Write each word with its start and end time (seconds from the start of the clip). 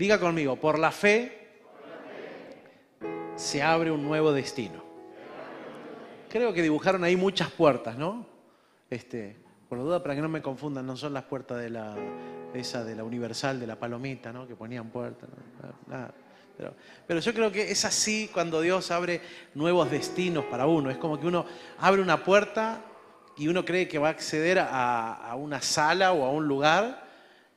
Diga 0.00 0.18
conmigo, 0.18 0.56
por 0.56 0.78
la 0.78 0.92
fe 0.92 1.60
se 3.36 3.62
abre 3.62 3.90
un 3.90 4.02
nuevo 4.02 4.32
destino. 4.32 4.82
Creo 6.30 6.54
que 6.54 6.62
dibujaron 6.62 7.04
ahí 7.04 7.16
muchas 7.16 7.50
puertas, 7.50 7.98
¿no? 7.98 8.24
Este, 8.88 9.36
por 9.68 9.76
la 9.76 9.84
duda, 9.84 10.02
para 10.02 10.14
que 10.14 10.22
no 10.22 10.30
me 10.30 10.40
confundan, 10.40 10.86
no 10.86 10.96
son 10.96 11.12
las 11.12 11.24
puertas 11.24 11.58
de 11.58 11.68
la, 11.68 11.94
esa 12.54 12.82
de 12.82 12.94
la 12.96 13.04
Universal, 13.04 13.60
de 13.60 13.66
la 13.66 13.78
Palomita, 13.78 14.32
¿no? 14.32 14.48
Que 14.48 14.56
ponían 14.56 14.88
puertas. 14.88 15.28
Pero, 16.56 16.74
pero, 17.06 17.20
yo 17.20 17.34
creo 17.34 17.52
que 17.52 17.70
es 17.70 17.84
así 17.84 18.30
cuando 18.32 18.62
Dios 18.62 18.90
abre 18.90 19.20
nuevos 19.54 19.90
destinos 19.90 20.46
para 20.46 20.66
uno. 20.66 20.90
Es 20.90 20.96
como 20.96 21.20
que 21.20 21.26
uno 21.26 21.44
abre 21.78 22.00
una 22.00 22.24
puerta 22.24 22.80
y 23.36 23.48
uno 23.48 23.66
cree 23.66 23.86
que 23.86 23.98
va 23.98 24.08
a 24.08 24.12
acceder 24.12 24.60
a, 24.60 25.12
a 25.12 25.34
una 25.34 25.60
sala 25.60 26.14
o 26.14 26.24
a 26.24 26.30
un 26.30 26.48
lugar 26.48 27.09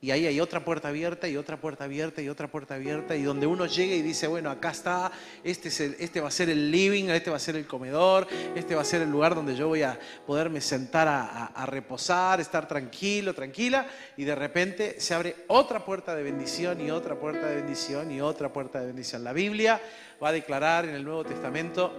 y 0.04 0.10
ahí 0.10 0.26
hay 0.26 0.38
otra 0.38 0.62
puerta 0.62 0.88
abierta 0.88 1.28
y 1.28 1.38
otra 1.38 1.56
puerta 1.56 1.84
abierta 1.84 2.20
y 2.20 2.28
otra 2.28 2.46
puerta 2.46 2.74
abierta 2.74 3.16
y 3.16 3.22
donde 3.22 3.46
uno 3.46 3.64
llega 3.64 3.94
y 3.94 4.02
dice, 4.02 4.26
bueno, 4.26 4.50
acá 4.50 4.70
está, 4.70 5.10
este, 5.42 5.68
es 5.68 5.80
este 5.80 6.20
va 6.20 6.28
a 6.28 6.30
ser 6.30 6.50
el 6.50 6.70
living, 6.70 7.04
este 7.04 7.30
va 7.30 7.36
a 7.36 7.40
ser 7.40 7.56
el 7.56 7.66
comedor, 7.66 8.26
este 8.54 8.74
va 8.74 8.82
a 8.82 8.84
ser 8.84 9.00
el 9.00 9.10
lugar 9.10 9.34
donde 9.34 9.56
yo 9.56 9.66
voy 9.66 9.82
a 9.82 9.98
poderme 10.26 10.60
sentar 10.60 11.08
a, 11.08 11.46
a 11.46 11.64
reposar, 11.64 12.38
estar 12.38 12.68
tranquilo, 12.68 13.32
tranquila, 13.32 13.86
y 14.18 14.24
de 14.24 14.34
repente 14.34 15.00
se 15.00 15.14
abre 15.14 15.36
otra 15.46 15.86
puerta 15.86 16.14
de 16.14 16.22
bendición 16.22 16.82
y 16.82 16.90
otra 16.90 17.18
puerta 17.18 17.46
de 17.46 17.54
bendición 17.54 18.10
y 18.10 18.20
otra 18.20 18.52
puerta 18.52 18.80
de 18.80 18.88
bendición. 18.88 19.24
La 19.24 19.32
Biblia 19.32 19.80
va 20.22 20.28
a 20.28 20.32
declarar 20.32 20.84
en 20.84 20.96
el 20.96 21.02
Nuevo 21.02 21.24
Testamento 21.24 21.94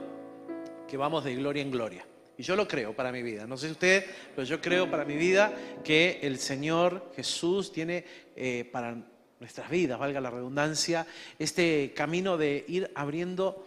que 0.88 0.96
vamos 0.96 1.24
de 1.24 1.34
gloria 1.34 1.64
en 1.64 1.72
gloria. 1.72 2.06
Y 2.38 2.44
yo 2.44 2.56
lo 2.56 2.68
creo 2.68 2.96
para 2.96 3.12
mi 3.12 3.24
vida. 3.24 3.48
No 3.48 3.58
sé 3.58 3.72
usted, 3.72 4.06
pero 4.36 4.46
yo 4.46 4.60
creo 4.60 4.90
para 4.90 5.06
mi 5.06 5.16
vida 5.16 5.54
que 5.84 6.20
el 6.22 6.38
Señor 6.38 7.12
Jesús 7.16 7.72
tiene 7.72 8.04
eh, 8.36 8.68
para 8.72 8.98
nuestras 9.40 9.70
vidas, 9.70 10.00
valga 10.00 10.20
la 10.20 10.30
redundancia, 10.30 11.06
este 11.40 11.94
camino 11.96 12.38
de 12.38 12.66
ir 12.68 12.92
abriendo 12.96 13.66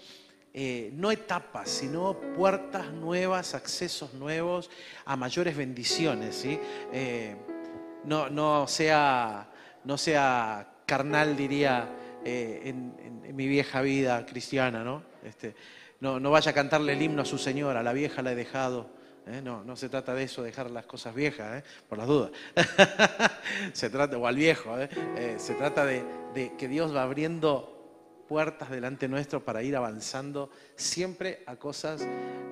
eh, 0.53 0.91
no 0.95 1.11
etapas, 1.11 1.69
sino 1.71 2.19
puertas 2.37 2.93
nuevas, 2.93 3.55
accesos 3.55 4.15
nuevos 4.15 4.71
a 5.05 5.17
mayores 5.17 5.57
bendiciones. 5.57 6.37
¿sí? 6.37 6.59
Eh, 6.93 7.37
no, 8.05 8.29
no, 8.29 8.67
sea, 8.67 9.51
no 9.85 9.97
sea 9.97 10.69
carnal, 10.85 11.37
diría, 11.37 11.95
en, 12.25 13.19
mi 13.35 13.47
vieja 13.47 13.81
vida 13.83 14.27
cristiana, 14.27 14.83
¿no? 14.83 15.05
Este, 15.29 15.55
no, 16.01 16.19
no 16.21 16.31
vaya 16.31 16.51
a 16.51 16.55
cantarle 16.55 16.93
el 16.93 17.03
himno 17.03 17.23
a 17.23 17.25
su 17.25 17.39
señora, 17.39 17.83
la 17.83 17.93
vieja 17.93 18.23
la 18.23 18.33
he 18.33 18.35
dejado. 18.35 18.89
¿eh? 19.27 19.41
No, 19.43 19.65
no 19.65 19.77
se 19.77 19.89
trata 19.89 20.15
de 20.15 20.25
eso, 20.25 20.43
dejar 20.43 20.71
las 20.71 20.87
cosas 20.87 21.15
viejas, 21.15 21.63
¿eh? 21.63 21.65
por 21.89 21.99
las 21.99 22.07
dudas. 22.07 22.31
se 23.73 23.91
trata, 23.91 24.17
o 24.17 24.27
al 24.27 24.37
viejo, 24.37 24.79
¿eh? 24.79 25.37
se 25.39 25.55
trata 25.55 25.85
de, 25.85 26.05
de 26.35 26.57
que 26.57 26.69
Dios 26.69 26.95
va 26.95 27.03
abriendo 27.03 27.75
puertas 28.29 28.71
delante 28.71 29.09
nuestro 29.09 29.45
para 29.45 29.63
ir 29.63 29.77
avanzando 29.77 30.51
siempre 30.77 31.43
a 31.47 31.57
cosas 31.57 32.07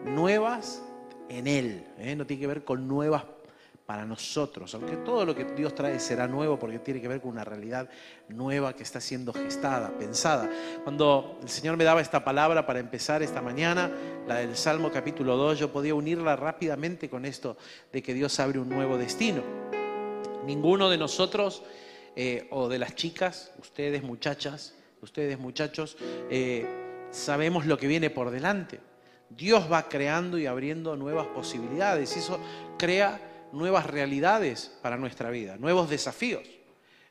nuevas 0.05 0.83
en 1.29 1.47
Él. 1.47 1.87
No 2.17 2.27
tiene 2.27 2.41
que 2.41 2.47
ver 2.47 2.65
con 2.65 2.89
nuevas 2.89 3.25
para 3.87 4.05
nosotros, 4.05 4.75
aunque 4.75 4.97
todo 4.97 5.25
lo 5.25 5.35
que 5.35 5.45
Dios 5.45 5.73
trae 5.73 6.01
será 6.01 6.27
nuevo 6.27 6.59
porque 6.59 6.81
tiene 6.81 7.01
que 7.01 7.07
ver 7.07 7.21
con 7.21 7.31
una 7.31 7.45
realidad 7.45 7.89
nueva 8.29 8.75
que 8.75 8.83
está 8.83 9.01
siendo 9.01 9.33
gestada, 9.33 9.97
pensada. 9.97 10.51
Cuando 10.83 11.39
el 11.41 11.49
Señor 11.49 11.77
me 11.77 11.85
daba 11.85 12.01
esta 12.01 12.25
palabra 12.25 12.67
para 12.67 12.81
empezar 12.81 13.23
esta 13.23 13.41
mañana, 13.41 13.91
la 14.27 14.37
del 14.37 14.57
Salmo 14.57 14.91
capítulo 14.91 15.37
2, 15.37 15.61
yo 15.61 15.73
podía 15.73 15.95
unirla 15.95 16.35
rápidamente 16.35 17.09
con 17.09 17.25
esto 17.25 17.57
de 17.93 18.03
que 18.03 18.13
Dios 18.13 18.41
abre 18.41 18.59
un 18.59 18.69
nuevo 18.69 18.99
destino. 18.99 19.43
Ninguno 20.45 20.91
de 20.91 20.99
nosotros, 20.99 21.63
eh, 22.17 22.49
o 22.51 22.69
de 22.69 22.81
las 22.81 22.97
chicas, 22.97 23.53
ustedes 23.61 24.03
muchachas, 24.03 24.75
ustedes 25.01 25.39
muchachos, 25.39 25.97
eh, 26.29 26.67
sabemos 27.13 27.67
lo 27.67 27.79
que 27.79 27.87
viene 27.87 28.11
por 28.11 28.31
delante. 28.31 28.81
Dios 29.31 29.71
va 29.71 29.89
creando 29.89 30.39
y 30.39 30.47
abriendo 30.47 30.97
nuevas 30.97 31.27
posibilidades 31.29 32.17
y 32.17 32.21
eso 32.21 32.39
crea 32.79 33.26
nuevas 33.53 33.87
realidades 33.87 34.73
para 34.83 34.97
nuestra 34.97 35.31
vida, 35.31 35.57
nuevos 35.57 35.89
desafíos. 35.89 36.43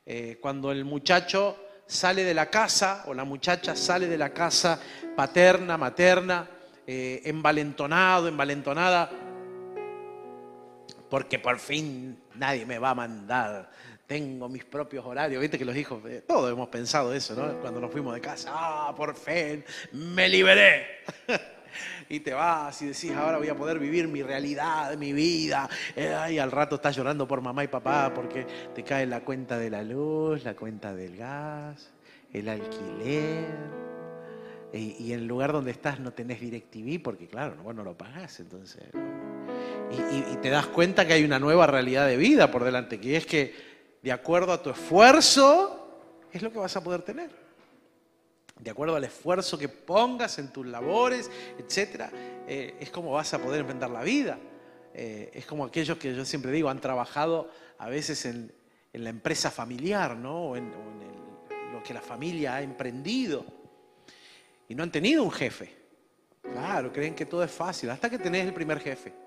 Eh, 0.04 0.38
cuando 0.40 0.70
el 0.70 0.84
muchacho 0.84 1.56
sale 1.86 2.24
de 2.24 2.34
la 2.34 2.50
casa 2.50 3.04
o 3.06 3.14
la 3.14 3.24
muchacha 3.24 3.74
sale 3.76 4.08
de 4.08 4.18
la 4.18 4.30
casa 4.30 4.80
paterna, 5.14 5.76
materna, 5.76 6.48
eh, 6.86 7.22
envalentonado, 7.24 8.28
envalentonada, 8.28 9.10
porque 11.10 11.38
por 11.38 11.58
fin 11.58 12.18
nadie 12.34 12.66
me 12.66 12.78
va 12.78 12.90
a 12.90 12.94
mandar, 12.94 13.70
tengo 14.06 14.48
mis 14.48 14.64
propios 14.64 15.04
horarios, 15.04 15.40
viste 15.40 15.58
que 15.58 15.64
los 15.64 15.76
hijos, 15.76 16.00
eh, 16.06 16.22
todos 16.26 16.50
hemos 16.52 16.68
pensado 16.68 17.12
eso, 17.12 17.34
¿no? 17.34 17.60
Cuando 17.60 17.80
nos 17.80 17.90
fuimos 17.90 18.14
de 18.14 18.20
casa, 18.20 18.50
ah, 18.52 18.94
por 18.96 19.16
fin, 19.16 19.64
me 19.92 20.28
liberé. 20.28 21.04
y 22.08 22.20
te 22.20 22.32
vas 22.32 22.80
y 22.82 22.86
decís, 22.86 23.12
ahora 23.12 23.38
voy 23.38 23.48
a 23.48 23.56
poder 23.56 23.78
vivir 23.78 24.08
mi 24.08 24.22
realidad, 24.22 24.96
mi 24.96 25.12
vida. 25.12 25.68
Eh, 25.94 26.14
y 26.32 26.38
al 26.38 26.50
rato 26.50 26.76
estás 26.76 26.96
llorando 26.96 27.26
por 27.26 27.40
mamá 27.40 27.64
y 27.64 27.68
papá 27.68 28.12
porque 28.14 28.46
te 28.74 28.82
cae 28.82 29.06
la 29.06 29.20
cuenta 29.20 29.58
de 29.58 29.70
la 29.70 29.82
luz, 29.82 30.44
la 30.44 30.54
cuenta 30.54 30.94
del 30.94 31.16
gas, 31.16 31.92
el 32.32 32.48
alquiler. 32.48 33.86
Y, 34.72 35.12
en 35.12 35.20
el 35.20 35.26
lugar 35.26 35.52
donde 35.52 35.70
estás 35.70 36.00
no 36.00 36.12
tenés 36.12 36.40
DirecTV 36.40 37.02
porque, 37.02 37.28
claro, 37.28 37.56
vos 37.62 37.74
no 37.74 37.82
lo 37.82 37.96
pagás. 37.96 38.40
Entonces, 38.40 38.82
y, 39.90 40.34
y 40.34 40.36
te 40.42 40.50
das 40.50 40.66
cuenta 40.66 41.06
que 41.06 41.14
hay 41.14 41.24
una 41.24 41.38
nueva 41.38 41.66
realidad 41.66 42.06
de 42.06 42.16
vida 42.16 42.50
por 42.50 42.64
delante, 42.64 43.00
que 43.00 43.16
es 43.16 43.24
que 43.24 43.54
de 44.02 44.12
acuerdo 44.12 44.52
a 44.52 44.62
tu 44.62 44.70
esfuerzo 44.70 46.00
es 46.30 46.42
lo 46.42 46.52
que 46.52 46.58
vas 46.58 46.76
a 46.76 46.84
poder 46.84 47.02
tener 47.02 47.45
de 48.58 48.70
acuerdo 48.70 48.96
al 48.96 49.04
esfuerzo 49.04 49.58
que 49.58 49.68
pongas 49.68 50.38
en 50.38 50.52
tus 50.52 50.66
labores, 50.66 51.30
etc., 51.58 52.10
eh, 52.48 52.76
es 52.80 52.90
como 52.90 53.12
vas 53.12 53.32
a 53.34 53.38
poder 53.38 53.60
enfrentar 53.60 53.90
la 53.90 54.02
vida. 54.02 54.38
Eh, 54.94 55.30
es 55.34 55.44
como 55.44 55.64
aquellos 55.64 55.98
que 55.98 56.14
yo 56.14 56.24
siempre 56.24 56.50
digo, 56.50 56.70
han 56.70 56.80
trabajado 56.80 57.50
a 57.78 57.88
veces 57.88 58.24
en, 58.24 58.52
la 58.92 59.10
empresa 59.10 59.50
familiar, 59.50 60.16
¿no? 60.16 60.50
o 60.50 60.56
en, 60.56 60.72
lo 61.70 61.82
que 61.82 61.92
la 61.92 62.00
familia 62.00 62.54
ha 62.54 62.62
emprendido, 62.62 63.44
y 64.68 64.74
no 64.74 64.82
han 64.82 64.90
tenido 64.90 65.22
un 65.22 65.30
jefe. 65.30 65.70
Claro, 66.40 66.90
creen 66.90 67.14
que 67.14 67.26
todo 67.26 67.44
es 67.44 67.50
fácil, 67.50 67.90
hasta 67.90 68.08
que 68.08 68.18
tenés 68.18 68.46
el 68.46 68.54
primer 68.54 68.80
jefe. 68.80 69.25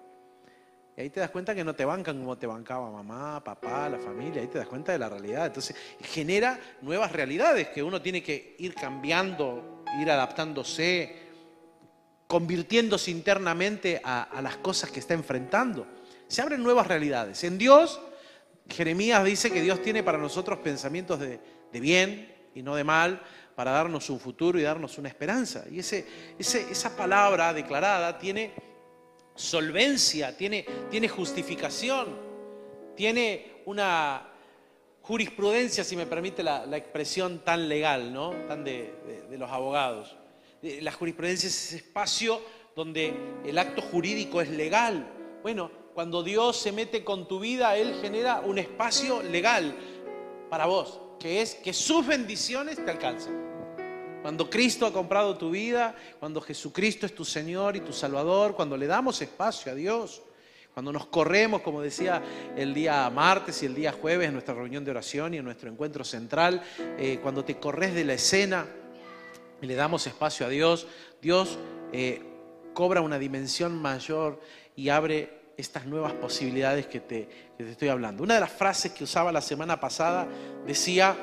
Y 1.00 1.04
ahí 1.04 1.10
te 1.10 1.22
das 1.22 1.30
cuenta 1.30 1.56
que 1.56 1.64
no 1.64 1.74
te 1.74 1.86
bancan 1.86 2.20
como 2.20 2.38
te 2.38 2.46
bancaba 2.46 2.92
mamá, 2.92 3.42
papá, 3.42 3.88
la 3.88 3.98
familia, 4.00 4.42
ahí 4.42 4.50
te 4.50 4.58
das 4.58 4.68
cuenta 4.68 4.92
de 4.92 5.00
la 5.00 5.08
realidad. 5.08 5.46
Entonces 5.46 5.74
genera 6.02 6.60
nuevas 6.82 7.14
realidades 7.14 7.70
que 7.70 7.82
uno 7.82 8.02
tiene 8.02 8.22
que 8.22 8.58
ir 8.60 8.76
cambiando, 8.76 9.86
ir 9.98 10.12
adaptándose, 10.12 11.16
convirtiéndose 12.28 13.12
internamente 13.12 14.02
a, 14.04 14.42
las 14.42 14.58
cosas 14.58 14.92
que 14.92 15.00
está 15.00 15.14
enfrentando. 15.14 15.88
Se 16.28 16.42
abren 16.42 16.62
nuevas 16.62 16.86
realidades. 16.86 17.46
En 17.46 17.58
Dios, 17.58 18.02
Jeremías 18.68 19.24
dice 19.24 19.52
que 19.52 19.62
Dios 19.62 19.82
tiene 19.82 20.04
para 20.04 20.18
nosotros 20.18 20.60
pensamientos 20.60 21.18
de, 21.18 21.40
bien 21.72 22.50
y 22.54 22.62
no 22.62 22.76
de 22.76 22.84
mal, 22.84 23.22
para 23.56 23.72
darnos 23.72 24.10
un 24.10 24.20
futuro 24.20 24.60
y 24.60 24.64
darnos 24.64 24.98
una 24.98 25.08
esperanza. 25.08 25.64
Y 25.72 25.80
ese, 25.80 26.06
esa 26.38 26.94
palabra 26.98 27.54
declarada 27.54 28.20
tiene 28.20 28.52
solvencia, 29.40 30.36
tiene, 30.36 30.66
tiene 30.92 31.08
justificación, 31.08 32.08
tiene 32.96 33.62
una 33.66 34.28
jurisprudencia, 35.02 35.84
si 35.84 35.96
me 35.96 36.06
permite 36.06 36.44
la, 36.44 36.66
expresión 36.76 37.40
tan 37.46 37.70
legal, 37.70 38.14
¿no? 38.14 38.32
Tan 38.48 38.64
de, 38.64 38.94
los 39.32 39.50
abogados. 39.50 40.16
Eh, 40.62 40.80
la 40.82 40.92
jurisprudencia 40.92 41.48
es 41.48 41.68
ese 41.68 41.78
espacio 41.78 42.42
donde 42.76 43.14
el 43.46 43.58
acto 43.58 43.82
jurídico 43.82 44.42
es 44.42 44.50
legal. 44.50 45.08
Bueno, 45.42 45.72
cuando 45.94 46.22
Dios 46.22 46.58
se 46.58 46.74
mete 46.74 47.06
con 47.06 47.28
tu 47.28 47.40
vida, 47.40 47.78
Él 47.78 47.98
genera 48.02 48.42
un 48.42 48.60
espacio 48.60 49.24
legal 49.24 49.74
para 50.50 50.66
vos, 50.66 51.00
que 51.18 51.42
es 51.42 51.56
que 51.56 51.72
sus 51.72 52.06
bendiciones 52.06 52.84
te 52.84 52.92
alcancen. 52.92 53.49
Cuando 54.22 54.50
Cristo 54.50 54.86
ha 54.86 54.92
comprado 54.92 55.38
tu 55.38 55.50
vida, 55.50 55.96
cuando 56.20 56.42
Jesucristo 56.42 57.06
es 57.06 57.16
tu 57.16 57.24
Señor 57.24 57.78
y 57.78 57.82
tu 57.82 57.94
Salvador, 57.94 58.54
cuando 58.54 58.76
le 58.76 58.86
damos 58.86 59.22
espacio 59.22 59.72
a 59.72 59.76
Dios, 59.76 60.22
cuando 60.74 60.92
nos 60.92 61.08
corremos, 61.08 61.62
como 61.62 61.82
decía 61.82 62.22
el 62.56 62.74
día 62.74 63.10
martes 63.10 63.64
y 63.64 63.66
el 63.66 63.76
día 63.76 63.94
jueves 63.94 64.28
en 64.28 64.34
nuestra 64.34 64.54
reunión 64.54 64.84
de 64.84 64.92
oración 64.92 65.34
y 65.34 65.38
en 65.38 65.46
nuestro 65.46 65.70
encuentro 65.70 66.04
central, 66.04 66.62
eh, 66.98 67.20
cuando 67.22 67.46
te 67.46 67.58
corres 67.60 67.94
de 67.94 68.04
la 68.04 68.14
escena 68.14 68.68
y 69.62 69.66
le 69.66 69.76
damos 69.76 70.06
espacio 70.06 70.46
a 70.46 70.50
Dios, 70.50 70.88
Dios 71.22 71.58
eh, 71.94 72.22
cobra 72.74 73.02
una 73.02 73.20
dimensión 73.20 73.82
mayor 73.82 74.42
y 74.76 74.90
abre 74.90 75.40
estas 75.58 75.86
nuevas 75.86 76.14
posibilidades 76.14 76.88
que 76.88 77.00
te, 77.00 77.28
que 77.58 77.64
te 77.64 77.72
estoy 77.72 77.88
hablando. 77.90 78.24
Una 78.24 78.36
de 78.36 78.40
las 78.42 78.52
frases 78.52 78.92
que 78.92 79.04
usaba 79.04 79.32
la 79.32 79.42
semana 79.42 79.80
pasada 79.80 80.28
decía 80.66 81.16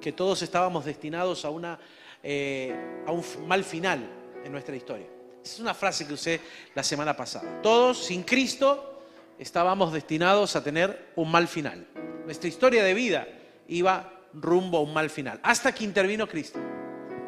que 0.00 0.12
todos 0.12 0.42
estábamos 0.42 0.84
destinados 0.84 1.44
a 1.44 1.50
una 1.50 1.78
eh, 2.28 2.74
a 3.06 3.12
un 3.12 3.22
mal 3.46 3.62
final 3.62 4.04
en 4.44 4.50
nuestra 4.50 4.74
historia. 4.74 5.06
Esa 5.44 5.54
es 5.54 5.60
una 5.60 5.74
frase 5.74 6.08
que 6.08 6.14
usé 6.14 6.40
la 6.74 6.82
semana 6.82 7.16
pasada. 7.16 7.62
Todos 7.62 8.04
sin 8.04 8.24
Cristo 8.24 9.00
estábamos 9.38 9.92
destinados 9.92 10.56
a 10.56 10.64
tener 10.64 11.12
un 11.14 11.30
mal 11.30 11.46
final. 11.46 11.86
Nuestra 12.24 12.48
historia 12.48 12.82
de 12.82 12.94
vida 12.94 13.28
iba 13.68 14.12
rumbo 14.34 14.78
a 14.78 14.80
un 14.80 14.92
mal 14.92 15.08
final. 15.08 15.38
Hasta 15.44 15.72
que 15.72 15.84
intervino 15.84 16.26
Cristo. 16.26 16.58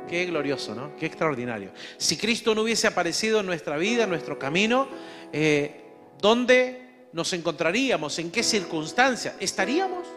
Qué 0.09 0.25
glorioso, 0.25 0.75
¿no? 0.75 0.97
Qué 0.97 1.07
extraordinario. 1.07 1.71
Si 1.97 2.17
Cristo 2.17 2.53
no 2.53 2.63
hubiese 2.63 2.89
aparecido 2.89 3.39
en 3.39 3.47
nuestra 3.47 3.77
vida, 3.77 4.03
en 4.03 4.11
nuestro 4.11 4.37
camino, 4.37 4.89
eh, 5.33 5.81
¿dónde 6.21 7.07
nos 7.13 7.33
encontraríamos? 7.35 8.19
¿En 8.19 8.33
qué 8.33 8.43
circunstancias? 8.43 9.37
¿Estaríamos? 9.39 10.09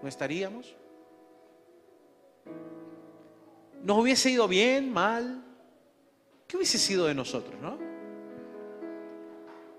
¿No 0.00 0.08
estaríamos? 0.08 0.74
¿Nos 3.82 3.98
hubiese 3.98 4.30
ido 4.30 4.48
bien, 4.48 4.92
mal? 4.92 5.44
¿Qué 6.46 6.56
hubiese 6.56 6.78
sido 6.78 7.06
de 7.06 7.14
nosotros, 7.14 7.60
no? 7.60 7.78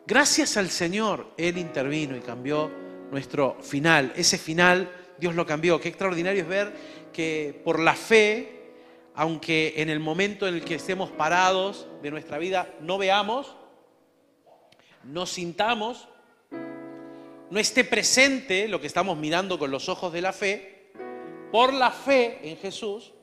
Gracias 0.06 0.58
al 0.58 0.70
Señor, 0.70 1.34
Él 1.38 1.58
intervino 1.58 2.18
y 2.18 2.20
cambió 2.20 2.70
nuestro 3.12 3.58
final. 3.62 4.12
Ese 4.16 4.38
final 4.38 4.92
Dios 5.18 5.36
lo 5.36 5.46
cambió. 5.46 5.80
Qué 5.80 5.88
extraordinario 5.88 6.42
es 6.42 6.48
ver 6.48 6.74
que 7.14 7.62
por 7.64 7.80
la 7.80 7.96
fe 7.96 8.64
aunque 9.16 9.76
en 9.78 9.90
el 9.90 10.00
momento 10.00 10.48
en 10.48 10.56
el 10.56 10.66
que 10.66 10.76
estemos 10.76 11.12
parados 11.12 11.88
de 12.02 12.12
nuestra 12.12 12.38
vida 12.38 12.74
no 12.82 12.98
veamos, 12.98 13.56
no 15.04 15.26
sintamos, 15.26 16.08
no 17.50 17.60
esté 17.60 17.84
presente 17.84 18.68
lo 18.68 18.82
que 18.82 18.88
estamos 18.88 19.18
mirando 19.18 19.60
con 19.60 19.70
los 19.70 19.90
ojos 19.90 20.12
de 20.14 20.22
la 20.22 20.34
fe, 20.34 20.92
por 21.52 21.74
la 21.74 21.92
fe 21.92 22.40
en 22.50 22.58
Jesús, 22.58 23.14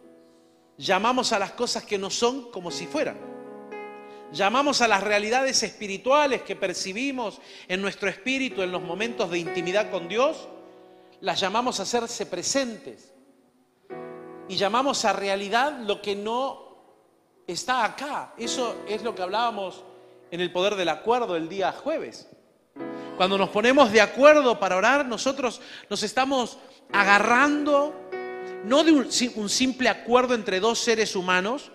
llamamos 0.80 1.32
a 1.32 1.38
las 1.38 1.52
cosas 1.52 1.84
que 1.84 1.98
no 1.98 2.08
son 2.08 2.50
como 2.50 2.70
si 2.70 2.86
fueran. 2.86 3.18
Llamamos 4.32 4.80
a 4.80 4.88
las 4.88 5.02
realidades 5.02 5.62
espirituales 5.62 6.42
que 6.42 6.56
percibimos 6.56 7.40
en 7.68 7.82
nuestro 7.82 8.08
espíritu 8.08 8.62
en 8.62 8.72
los 8.72 8.82
momentos 8.82 9.30
de 9.30 9.38
intimidad 9.38 9.90
con 9.90 10.08
Dios, 10.08 10.48
las 11.20 11.38
llamamos 11.38 11.80
a 11.80 11.82
hacerse 11.82 12.26
presentes 12.26 13.12
y 14.48 14.56
llamamos 14.56 15.04
a 15.04 15.12
realidad 15.12 15.80
lo 15.80 16.00
que 16.00 16.16
no 16.16 16.76
está 17.46 17.84
acá. 17.84 18.32
Eso 18.38 18.76
es 18.88 19.02
lo 19.02 19.14
que 19.14 19.22
hablábamos 19.22 19.84
en 20.30 20.40
el 20.40 20.50
poder 20.50 20.76
del 20.76 20.88
acuerdo 20.88 21.36
el 21.36 21.48
día 21.48 21.72
jueves. 21.72 22.28
Cuando 23.16 23.36
nos 23.36 23.50
ponemos 23.50 23.92
de 23.92 24.00
acuerdo 24.00 24.58
para 24.58 24.76
orar, 24.76 25.04
nosotros 25.04 25.60
nos 25.90 26.02
estamos 26.02 26.56
agarrando 26.92 27.99
no 28.64 28.84
de 28.84 28.92
un, 28.92 29.48
simple 29.48 29.88
acuerdo 29.88 30.34
entre 30.34 30.60
dos 30.60 30.78
seres 30.78 31.16
humanos, 31.16 31.70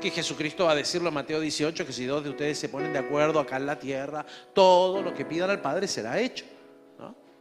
que 0.00 0.10
Jesucristo 0.10 0.64
va 0.64 0.72
a 0.72 0.76
decirlo 0.76 1.08
en 1.08 1.14
Mateo 1.14 1.40
18, 1.40 1.86
que 1.86 1.92
si 1.92 2.04
dos 2.06 2.24
de 2.24 2.30
ustedes 2.30 2.58
se 2.58 2.68
ponen 2.68 2.92
de 2.92 2.98
acuerdo 2.98 3.38
acá 3.38 3.56
en 3.56 3.66
la 3.66 3.78
tierra, 3.78 4.26
todo 4.52 5.00
lo 5.00 5.14
que 5.14 5.24
pidan 5.24 5.50
al 5.50 5.60
Padre 5.60 5.86
será 5.86 6.18
hecho. 6.18 6.44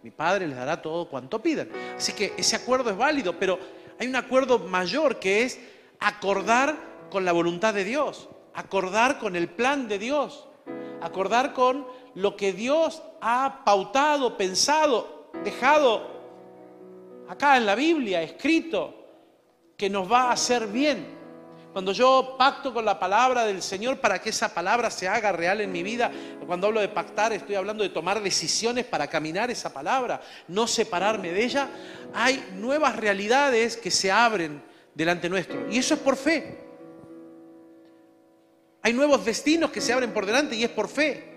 Mi 0.04 0.12
Padre 0.12 0.48
les 0.48 0.56
dará 0.56 0.82
todo 0.82 1.08
cuanto 1.08 1.42
pidan. 1.42 1.70
Así 1.96 2.14
que 2.14 2.34
ese 2.38 2.56
acuerdo 2.56 2.90
es 2.90 2.98
válido, 2.98 3.38
pero 3.38 3.60
hay 4.00 4.08
un 4.08 4.16
acuerdo 4.16 4.60
mayor 4.60 5.20
que 5.20 5.44
es 5.44 5.60
acordar 6.00 6.76
con 7.12 7.26
la 7.26 7.32
voluntad 7.32 7.74
de 7.74 7.84
Dios, 7.84 8.30
acordar 8.54 9.20
con 9.20 9.36
el 9.36 9.48
plan 9.48 9.88
de 9.88 10.00
Dios, 10.00 10.48
acordar 11.02 11.54
con 11.54 11.86
lo 12.16 12.36
que 12.36 12.54
Dios 12.54 13.04
ha 13.22 13.62
pautado, 13.64 14.38
pensado, 14.38 15.30
dejado 15.44 16.11
acá 17.32 17.56
en 17.56 17.66
la 17.66 17.76
Biblia, 17.76 18.22
escrito, 18.22 18.94
que 19.78 19.90
nos 19.90 20.12
va 20.12 20.24
a 20.24 20.32
hacer 20.34 20.68
bien. 20.68 21.08
Cuando 21.72 21.94
yo 21.94 22.36
pacto 22.38 22.74
con 22.74 22.84
la 22.84 23.00
palabra 23.00 23.46
del 23.46 23.62
Señor 23.62 24.00
para 24.00 24.20
que 24.20 24.32
esa 24.32 24.54
palabra 24.54 24.92
se 24.92 25.08
haga 25.08 25.32
real 25.32 25.62
en 25.62 25.72
mi 25.72 25.82
vida, 25.82 26.12
cuando 26.46 26.68
hablo 26.68 26.82
de 26.82 26.90
pactar 26.90 27.32
estoy 27.32 27.56
hablando 27.56 27.84
de 27.84 27.90
tomar 27.90 28.22
decisiones 28.22 28.84
para 28.84 29.08
caminar 29.08 29.50
esa 29.50 29.72
palabra, 29.72 30.20
no 30.50 30.68
separarme 30.68 31.32
de 31.32 31.46
ella, 31.46 31.70
hay 32.14 32.52
nuevas 32.56 32.98
realidades 32.98 33.78
que 33.78 33.92
se 33.92 34.12
abren 34.12 34.62
delante 34.94 35.30
nuestro. 35.30 35.72
Y 35.72 35.78
eso 35.78 35.94
es 35.94 36.02
por 36.02 36.18
fe. 36.18 36.60
Hay 38.82 38.92
nuevos 38.92 39.24
destinos 39.24 39.72
que 39.72 39.80
se 39.80 39.94
abren 39.94 40.12
por 40.12 40.26
delante 40.26 40.58
y 40.58 40.66
es 40.66 40.70
por 40.70 40.90
fe. 40.90 41.32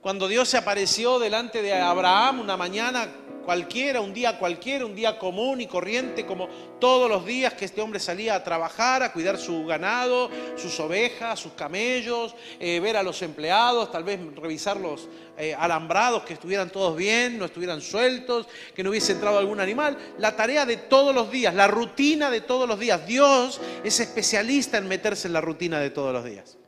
Cuando 0.00 0.26
Dios 0.26 0.48
se 0.48 0.56
apareció 0.56 1.20
delante 1.20 1.62
de 1.62 1.74
Abraham 1.74 2.40
una 2.40 2.56
mañana 2.56 3.08
cualquiera, 3.46 4.00
un 4.00 4.12
día 4.12 4.38
cualquiera, 4.38 4.84
un 4.84 4.94
día 4.94 5.18
común 5.18 5.60
y 5.60 5.66
corriente, 5.66 6.26
como 6.26 6.48
todos 6.80 7.08
los 7.08 7.24
días 7.24 7.54
que 7.54 7.64
este 7.64 7.80
hombre 7.80 8.00
salía 8.00 8.34
a 8.34 8.44
trabajar, 8.44 9.04
a 9.04 9.12
cuidar 9.12 9.38
su 9.38 9.64
ganado, 9.64 10.28
sus 10.56 10.78
ovejas, 10.80 11.38
sus 11.38 11.52
camellos, 11.52 12.34
eh, 12.58 12.80
ver 12.80 12.96
a 12.96 13.04
los 13.04 13.22
empleados, 13.22 13.90
tal 13.92 14.02
vez 14.02 14.20
revisar 14.34 14.76
los 14.76 15.08
eh, 15.38 15.54
alambrados, 15.56 16.24
que 16.24 16.34
estuvieran 16.34 16.70
todos 16.70 16.96
bien, 16.96 17.38
no 17.38 17.44
estuvieran 17.44 17.80
sueltos, 17.80 18.48
que 18.74 18.82
no 18.82 18.90
hubiese 18.90 19.12
entrado 19.12 19.38
algún 19.38 19.60
animal. 19.60 19.96
La 20.18 20.34
tarea 20.34 20.66
de 20.66 20.76
todos 20.76 21.14
los 21.14 21.30
días, 21.30 21.54
la 21.54 21.68
rutina 21.68 22.30
de 22.30 22.40
todos 22.40 22.68
los 22.68 22.80
días. 22.80 23.06
Dios 23.06 23.60
es 23.84 24.00
especialista 24.00 24.76
en 24.76 24.88
meterse 24.88 25.28
en 25.28 25.32
la 25.32 25.40
rutina 25.40 25.78
de 25.78 25.90
todos 25.90 26.12
los 26.12 26.24
días. 26.24 26.58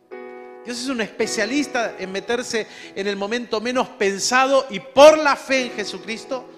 Dios 0.65 0.81
es 0.81 0.89
un 0.89 1.01
especialista 1.01 1.97
en 1.99 2.13
meterse 2.13 2.69
en 2.95 3.09
el 3.09 3.17
momento 3.17 3.61
menos 3.61 3.89
pensado 3.89 4.67
y 4.71 4.79
por 4.79 5.19
la 5.19 5.35
fe 5.35 5.63
en 5.63 5.71
Jesucristo 5.73 6.58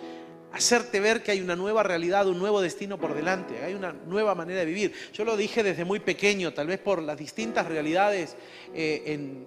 hacerte 0.53 1.01
ver 1.01 1.23
que 1.23 1.31
hay 1.31 1.41
una 1.41 1.57
nueva 1.57 1.83
realidad, 1.83 2.27
un 2.27 2.39
nuevo 2.39 2.61
destino 2.61 2.99
por 2.99 3.15
delante, 3.15 3.63
hay 3.63 3.75
una 3.75 3.93
nueva 3.93 4.35
manera 4.35 4.61
de 4.61 4.67
vivir. 4.67 4.93
Yo 5.13 5.25
lo 5.25 5.37
dije 5.37 5.63
desde 5.63 5.85
muy 5.85 6.01
pequeño, 6.01 6.53
tal 6.53 6.67
vez 6.67 6.79
por 6.79 7.03
las 7.03 7.17
distintas 7.17 7.67
realidades 7.67 8.37
eh, 8.75 9.03
en, 9.07 9.47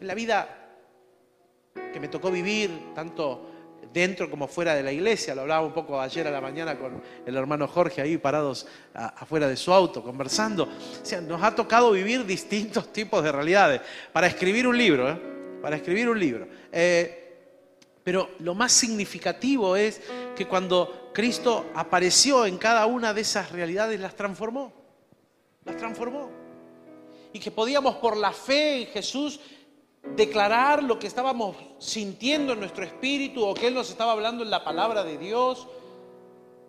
la 0.00 0.14
vida 0.14 0.78
que 1.92 2.00
me 2.00 2.08
tocó 2.08 2.30
vivir, 2.30 2.70
tanto 2.94 3.50
dentro 3.92 4.28
como 4.30 4.46
fuera 4.46 4.74
de 4.74 4.82
la 4.82 4.92
iglesia. 4.92 5.34
Lo 5.34 5.42
hablaba 5.42 5.64
un 5.64 5.72
poco 5.72 6.00
ayer 6.00 6.26
a 6.26 6.30
la 6.30 6.40
mañana 6.40 6.78
con 6.78 7.02
el 7.24 7.36
hermano 7.36 7.66
Jorge 7.66 8.02
ahí 8.02 8.18
parados 8.18 8.66
afuera 8.94 9.48
de 9.48 9.56
su 9.56 9.72
auto, 9.72 10.02
conversando. 10.02 10.64
O 10.64 11.04
sea, 11.04 11.20
nos 11.20 11.42
ha 11.42 11.54
tocado 11.54 11.92
vivir 11.92 12.26
distintos 12.26 12.92
tipos 12.92 13.22
de 13.24 13.32
realidades 13.32 13.80
para 14.12 14.26
escribir 14.26 14.66
un 14.66 14.76
libro, 14.76 15.08
¿eh? 15.10 15.18
para 15.62 15.76
escribir 15.76 16.08
un 16.08 16.18
libro. 16.18 16.46
Eh, 16.70 17.25
pero 18.06 18.30
lo 18.38 18.54
más 18.54 18.70
significativo 18.70 19.74
es 19.74 20.00
que 20.36 20.46
cuando 20.46 21.10
Cristo 21.12 21.66
apareció 21.74 22.46
en 22.46 22.56
cada 22.56 22.86
una 22.86 23.12
de 23.12 23.22
esas 23.22 23.50
realidades, 23.50 23.98
las 23.98 24.14
transformó. 24.14 24.72
Las 25.64 25.76
transformó. 25.76 26.30
Y 27.32 27.40
que 27.40 27.50
podíamos 27.50 27.96
por 27.96 28.16
la 28.16 28.30
fe 28.30 28.82
en 28.82 28.86
Jesús 28.86 29.40
declarar 30.14 30.84
lo 30.84 31.00
que 31.00 31.08
estábamos 31.08 31.56
sintiendo 31.80 32.52
en 32.52 32.60
nuestro 32.60 32.84
espíritu 32.84 33.44
o 33.44 33.54
que 33.54 33.66
Él 33.66 33.74
nos 33.74 33.90
estaba 33.90 34.12
hablando 34.12 34.44
en 34.44 34.50
la 34.50 34.62
palabra 34.62 35.02
de 35.02 35.18
Dios 35.18 35.66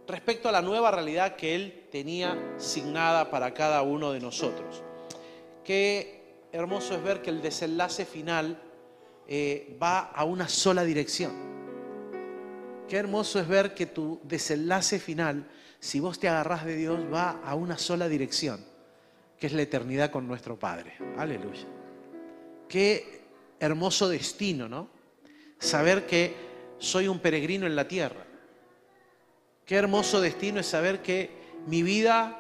respecto 0.07 0.49
a 0.49 0.51
la 0.51 0.63
nueva 0.63 0.89
realidad 0.89 1.35
que 1.35 1.53
Él 1.53 1.87
tenía 1.91 2.55
signada 2.57 3.29
para 3.29 3.53
cada 3.53 3.83
uno 3.83 4.11
de 4.11 4.21
nosotros. 4.21 4.81
Qué 5.63 6.47
hermoso 6.51 6.95
es 6.95 7.03
ver 7.03 7.21
que 7.21 7.29
el 7.29 7.43
desenlace 7.43 8.07
final 8.07 8.59
eh, 9.27 9.77
va 9.81 9.99
a 9.99 10.23
una 10.23 10.47
sola 10.47 10.83
dirección. 10.83 11.33
Qué 12.87 12.95
hermoso 12.95 13.39
es 13.39 13.47
ver 13.47 13.73
que 13.73 13.85
tu 13.85 14.21
desenlace 14.23 14.99
final, 14.99 15.45
si 15.79 15.99
vos 15.99 16.19
te 16.19 16.29
agarrás 16.29 16.65
de 16.65 16.77
Dios, 16.77 16.99
va 17.13 17.41
a 17.43 17.55
una 17.55 17.77
sola 17.77 18.07
dirección, 18.07 18.63
que 19.37 19.47
es 19.47 19.53
la 19.53 19.63
eternidad 19.63 20.11
con 20.11 20.27
nuestro 20.27 20.57
Padre. 20.57 20.93
Aleluya. 21.17 21.65
Qué 22.69 23.23
hermoso 23.59 24.07
destino, 24.07 24.69
¿no? 24.69 24.89
Saber 25.59 26.05
que 26.05 26.33
soy 26.77 27.07
un 27.07 27.19
peregrino 27.19 27.65
en 27.65 27.75
la 27.75 27.87
tierra. 27.87 28.25
Qué 29.65 29.75
hermoso 29.75 30.21
destino 30.21 30.61
es 30.61 30.67
saber 30.67 31.01
que 31.01 31.29
mi 31.65 31.83
vida 31.83 32.39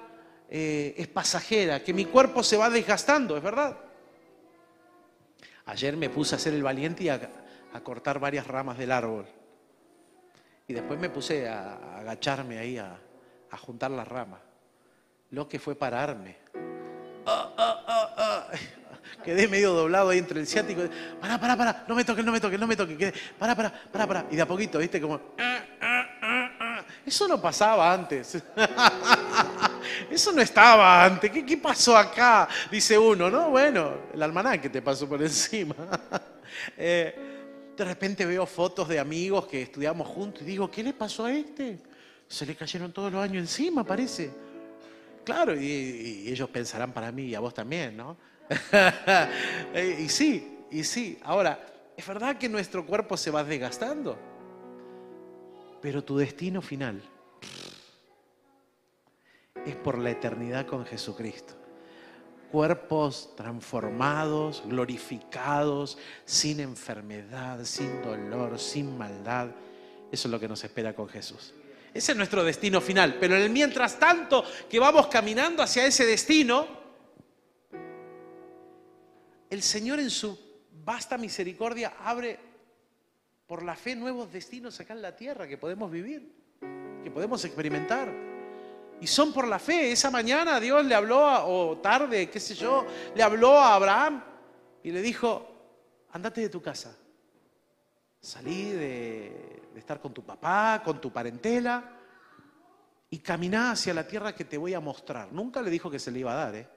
eh, 0.49 0.95
es 0.97 1.07
pasajera, 1.09 1.83
que 1.83 1.93
mi 1.93 2.05
cuerpo 2.05 2.41
se 2.41 2.55
va 2.55 2.69
desgastando, 2.69 3.35
es 3.35 3.43
verdad. 3.43 3.77
Ayer 5.67 5.97
me 5.97 6.09
puse 6.09 6.33
a 6.33 6.37
hacer 6.37 6.53
el 6.53 6.63
valiente 6.63 7.03
y 7.03 7.09
a, 7.09 7.19
cortar 7.83 8.19
varias 8.19 8.47
ramas 8.47 8.77
del 8.77 8.91
árbol. 8.91 9.27
Y 10.67 10.73
después 10.73 10.99
me 10.99 11.09
puse 11.09 11.47
a, 11.47 11.99
agacharme 11.99 12.57
ahí 12.57 12.77
a, 12.77 12.97
juntar 13.59 13.91
las 13.91 14.07
ramas. 14.07 14.39
Lo 15.31 15.47
que 15.47 15.59
fue 15.59 15.75
pararme. 15.75 16.37
Ah, 17.25 17.53
ah, 17.57 18.13
ah, 18.17 18.47
Quedé 19.23 19.47
medio 19.47 19.73
doblado 19.73 20.09
ahí 20.09 20.19
entre 20.19 20.39
el 20.39 20.47
ciático. 20.47 20.83
Pará, 21.19 21.39
pará, 21.39 21.57
pará, 21.57 21.85
no 21.87 21.95
me 21.95 22.05
toques, 22.05 22.23
no 22.23 22.31
me 22.31 22.39
toques, 22.39 22.59
no 22.59 22.67
me 22.67 22.75
toques. 22.75 23.13
Pará, 23.37 23.55
pará, 23.55 23.73
pará, 23.91 24.07
pará. 24.07 24.25
Y 24.31 24.35
de 24.35 24.41
a 24.41 24.47
poquito, 24.47 24.79
¿viste? 24.79 25.01
Como... 25.01 25.19
Eso 27.05 27.27
no 27.27 27.41
pasaba 27.41 27.93
antes. 27.93 28.41
Eso 30.09 30.31
no 30.31 30.41
estaba 30.41 31.03
antes. 31.03 31.31
¿Qué, 31.31 31.57
pasó 31.57 31.97
acá? 31.97 32.47
Dice 32.71 32.97
uno, 32.97 33.29
¿no? 33.29 33.49
Bueno, 33.49 33.93
el 34.13 34.21
almanaque 34.21 34.69
te 34.69 34.81
pasó 34.81 35.07
por 35.07 35.21
encima. 35.21 35.75
Eh, 36.75 37.15
de 37.75 37.85
repente 37.85 38.25
veo 38.25 38.45
fotos 38.45 38.87
de 38.87 38.99
amigos 38.99 39.47
que 39.47 39.61
estudiamos 39.61 40.07
juntos 40.07 40.41
y 40.41 40.45
digo, 40.45 40.69
¿qué 40.71 40.83
le 40.83 40.93
pasó 40.93 41.25
a 41.25 41.33
este? 41.33 41.79
Se 42.27 42.45
le 42.45 42.55
cayeron 42.55 42.91
todos 42.91 43.11
los 43.11 43.23
años 43.23 43.41
encima, 43.41 43.83
parece. 43.83 44.31
Claro, 45.23 45.59
y, 45.59 46.27
ellos 46.27 46.49
pensarán 46.49 46.93
para 46.93 47.11
mí 47.11 47.23
y 47.23 47.35
a 47.35 47.39
vos 47.39 47.53
también, 47.53 47.95
¿no? 47.97 48.17
Eh, 49.73 49.99
y 50.05 50.09
sí, 50.09 50.59
y 50.71 50.83
sí. 50.83 51.19
Ahora, 51.23 51.59
es 51.95 52.07
verdad 52.07 52.37
que 52.37 52.47
nuestro 52.47 52.85
cuerpo 52.85 53.17
se 53.17 53.29
va 53.29 53.43
desgastando, 53.43 54.17
pero 55.81 56.03
tu 56.03 56.17
destino 56.17 56.61
final 56.61 57.01
es 59.65 59.75
por 59.75 59.97
la 59.97 60.11
eternidad 60.11 60.65
con 60.65 60.85
Jesucristo. 60.85 61.53
Cuerpos 62.51 63.35
transformados, 63.35 64.63
glorificados, 64.65 65.97
sin 66.25 66.59
enfermedad, 66.59 67.63
sin 67.65 68.01
dolor, 68.01 68.57
sin 68.57 68.97
maldad. 68.97 69.49
Eso 70.11 70.27
es 70.27 70.31
lo 70.31 70.39
que 70.39 70.47
nos 70.47 70.63
espera 70.63 70.93
con 70.95 71.09
Jesús. 71.09 71.53
Ese 71.93 72.11
es 72.11 72.17
nuestro 72.17 72.43
destino 72.43 72.79
final. 72.79 73.17
Pero 73.19 73.35
en 73.35 73.41
el 73.41 73.49
mientras 73.49 73.99
tanto 73.99 74.43
que 74.69 74.79
vamos 74.79 75.07
caminando 75.07 75.61
hacia 75.61 75.85
ese 75.85 76.05
destino, 76.05 76.67
el 79.49 79.61
Señor 79.61 79.99
en 79.99 80.09
su 80.09 80.37
vasta 80.85 81.17
misericordia 81.17 81.95
abre 81.99 82.39
por 83.45 83.63
la 83.63 83.75
fe 83.75 83.95
nuevos 83.95 84.31
destinos 84.31 84.79
acá 84.79 84.93
en 84.93 85.01
la 85.01 85.15
tierra 85.15 85.47
que 85.47 85.57
podemos 85.57 85.89
vivir, 85.89 86.31
que 87.03 87.11
podemos 87.11 87.43
experimentar. 87.45 88.36
Y 88.99 89.07
son 89.07 89.31
por 89.31 89.47
la 89.47 89.59
fe. 89.59 89.91
Esa 89.91 90.09
mañana 90.09 90.59
Dios 90.59 90.85
le 90.85 90.95
habló, 90.95 91.45
o 91.45 91.77
tarde, 91.77 92.29
qué 92.29 92.39
sé 92.39 92.55
yo, 92.55 92.85
le 93.15 93.23
habló 93.23 93.57
a 93.57 93.75
Abraham 93.75 94.23
y 94.83 94.91
le 94.91 95.01
dijo, 95.01 95.47
andate 96.11 96.41
de 96.41 96.49
tu 96.49 96.61
casa. 96.61 96.95
Salí 98.19 98.71
de, 98.71 99.61
de 99.73 99.79
estar 99.79 100.01
con 100.01 100.13
tu 100.13 100.23
papá, 100.23 100.81
con 100.83 100.99
tu 100.99 101.11
parentela, 101.11 101.83
y 103.09 103.19
caminá 103.19 103.71
hacia 103.71 103.93
la 103.93 104.07
tierra 104.07 104.33
que 104.33 104.45
te 104.45 104.57
voy 104.57 104.73
a 104.73 104.79
mostrar. 104.79 105.31
Nunca 105.31 105.61
le 105.61 105.69
dijo 105.69 105.89
que 105.89 105.99
se 105.99 106.11
le 106.11 106.19
iba 106.19 106.33
a 106.33 106.45
dar, 106.45 106.55
¿eh? 106.55 106.67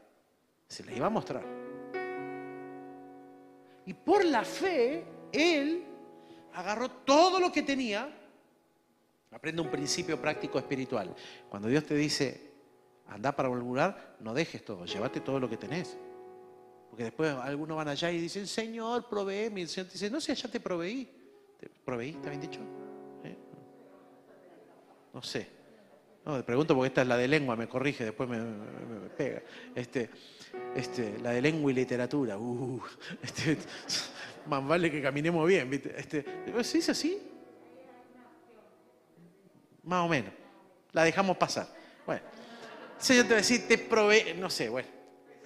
se 0.69 0.85
le 0.85 0.97
iba 0.97 1.07
a 1.07 1.11
mostrar. 1.11 1.43
Y 3.87 3.95
por 3.95 4.25
la 4.25 4.45
fe, 4.45 5.05
él 5.33 5.85
agarró 6.55 6.89
todo 6.91 7.41
lo 7.41 7.51
que 7.51 7.63
tenía. 7.63 8.09
Aprende 9.31 9.63
un 9.63 9.71
principio 9.71 10.21
práctico 10.21 10.59
espiritual. 10.59 11.15
Cuando 11.49 11.69
Dios 11.69 11.85
te 11.85 11.95
dice, 11.95 12.51
anda 13.07 13.33
para 13.33 13.49
lugar, 13.49 14.17
no 14.21 14.35
dejes 14.35 14.65
todo, 14.65 14.85
llévate 14.85 15.21
todo 15.21 15.39
lo 15.39 15.49
que 15.49 15.57
tenés. 15.57 15.97
Porque 16.91 17.05
después 17.05 17.33
algunos 17.33 17.77
van 17.77 17.89
allá 17.89 18.11
y 18.11 18.19
dicen, 18.19 18.47
Señor, 18.47 19.09
proveeme. 19.09 19.61
Y 19.61 19.63
el 19.63 19.69
Señor 19.69 19.87
te 19.87 19.93
dice, 19.93 20.11
no 20.11 20.21
sé, 20.21 20.35
ya 20.35 20.49
te 20.49 20.59
proveí. 20.59 21.09
¿Te 21.59 21.69
proveí? 21.85 22.11
¿Está 22.11 22.31
bien 22.31 22.41
dicho? 22.41 22.61
¿Eh? 23.25 23.37
No 25.15 25.23
sé. 25.23 25.47
No, 26.25 26.37
te 26.37 26.43
pregunto 26.43 26.75
porque 26.75 26.89
esta 26.89 27.03
es 27.03 27.09
la 27.09 27.17
de 27.17 27.29
lengua, 27.29 27.57
me 27.57 27.69
corrige, 27.69 28.05
después 28.05 28.29
me, 28.29 28.39
pega. 29.17 29.43
Este, 29.75 30.11
este, 30.75 31.19
la 31.21 31.31
de 31.31 31.41
lengua 31.41 31.71
y 31.71 31.75
literatura. 31.75 32.37
Uh, 32.37 32.81
este, 33.23 33.57
más 34.47 34.67
vale 34.67 34.91
que 34.91 35.01
caminemos 35.01 35.47
bien. 35.47 35.71
¿viste? 35.71 35.95
Este, 35.97 36.25
¿Se 36.65 36.79
dice 36.79 36.91
así? 36.91 37.23
Más 39.83 40.05
o 40.05 40.09
menos. 40.09 40.33
La 40.93 41.05
dejamos 41.05 41.37
pasar. 41.37 41.69
Bueno. 42.07 42.23
Señor 42.99 43.25
te 43.25 43.31
va 43.31 43.37
a 43.37 43.41
decir, 43.41 43.67
te 43.67 43.79
provee, 43.79 44.35
no 44.37 44.51
sé, 44.51 44.69
bueno. 44.69 44.89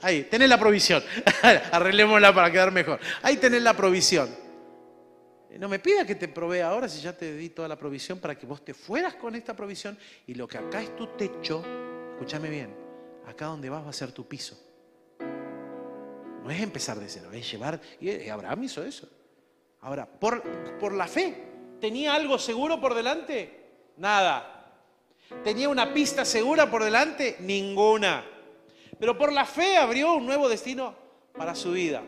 Ahí, 0.01 0.25
tenés 0.25 0.49
la 0.49 0.59
provisión. 0.59 1.03
Arreglémosla 1.73 2.35
para 2.35 2.51
quedar 2.51 2.73
mejor. 2.73 2.99
Ahí 3.23 3.37
tenés 3.37 3.63
la 3.63 3.75
provisión. 3.75 4.29
No 5.59 5.69
me 5.69 5.79
pida 5.79 6.05
que 6.05 6.17
te 6.17 6.27
provea 6.27 6.69
ahora 6.69 6.89
si 6.89 7.01
ya 7.01 7.17
te 7.17 7.37
di 7.37 7.51
toda 7.51 7.69
la 7.69 7.77
provisión 7.79 8.19
para 8.19 8.37
que 8.37 8.45
vos 8.45 8.65
te 8.65 8.75
fueras 8.75 9.15
con 9.15 9.37
esta 9.37 9.55
provisión 9.55 9.97
y 10.27 10.35
lo 10.35 10.49
que 10.49 10.59
acá 10.59 10.83
es 10.83 10.97
tu 10.97 11.07
techo, 11.17 11.63
escúchame 12.13 12.51
bien, 12.51 12.75
acá 13.25 13.47
donde 13.47 13.71
vas 13.71 13.85
va 13.85 13.91
a 13.91 13.93
ser 13.93 14.11
tu 14.11 14.27
piso. 14.27 14.59
No 15.21 16.51
es 16.51 16.61
empezar 16.61 16.99
de 16.99 17.09
cero, 17.09 17.31
es 17.33 17.51
llevar. 17.51 17.81
Y 18.01 18.29
Abraham 18.29 18.65
hizo 18.65 18.85
eso. 18.85 19.09
Ahora, 19.81 20.07
por, 20.07 20.43
por 20.79 20.93
la 20.93 21.07
fe, 21.07 21.45
¿tenía 21.81 22.15
algo 22.15 22.39
seguro 22.39 22.81
por 22.81 22.95
delante? 22.95 23.64
Nada. 23.97 24.73
¿Tenía 25.43 25.69
una 25.69 25.93
pista 25.93 26.25
segura 26.25 26.71
por 26.71 26.85
delante? 26.85 27.37
Ninguna. 27.41 28.25
Pero 28.99 29.17
por 29.17 29.33
la 29.33 29.45
fe 29.45 29.77
abrió 29.77 30.15
un 30.15 30.27
nuevo 30.27 30.49
destino 30.49 30.95
para 31.37 31.55
su 31.55 31.73
vida. 31.73 32.03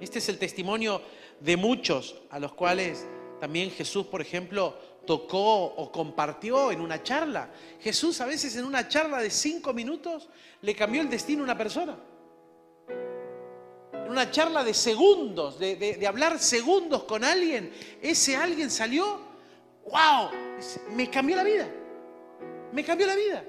Este 0.00 0.18
es 0.18 0.28
el 0.28 0.38
testimonio 0.38 1.00
de 1.40 1.56
muchos 1.56 2.16
a 2.30 2.38
los 2.38 2.54
cuales 2.54 3.06
también 3.40 3.70
Jesús, 3.70 4.06
por 4.06 4.20
ejemplo, 4.20 4.76
tocó 5.06 5.64
o 5.64 5.90
compartió 5.92 6.72
en 6.72 6.80
una 6.80 7.02
charla. 7.02 7.50
Jesús 7.80 8.20
a 8.20 8.26
veces 8.26 8.56
en 8.56 8.64
una 8.64 8.88
charla 8.88 9.20
de 9.20 9.30
cinco 9.30 9.72
minutos 9.72 10.28
le 10.60 10.74
cambió 10.74 11.02
el 11.02 11.10
destino 11.10 11.42
a 11.42 11.44
una 11.44 11.58
persona 11.58 11.96
una 14.12 14.30
charla 14.30 14.62
de 14.62 14.74
segundos, 14.74 15.58
de, 15.58 16.04
hablar 16.06 16.38
segundos 16.38 17.04
con 17.04 17.24
alguien, 17.24 17.72
ese 18.00 18.36
alguien 18.36 18.70
salió, 18.70 19.31
wow, 19.90 20.30
me 20.90 21.10
cambió 21.10 21.36
la 21.36 21.44
vida, 21.44 21.68
me 22.72 22.84
cambió 22.84 23.06
la 23.06 23.16
vida. 23.16 23.44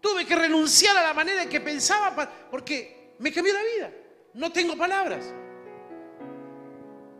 Tuve 0.00 0.24
que 0.24 0.36
renunciar 0.36 0.96
a 0.96 1.02
la 1.02 1.14
manera 1.14 1.42
en 1.42 1.48
que 1.48 1.60
pensaba 1.60 2.30
porque 2.50 3.14
me 3.18 3.32
cambió 3.32 3.52
la 3.52 3.62
vida. 3.62 3.92
No 4.34 4.52
tengo 4.52 4.76
palabras. 4.76 5.34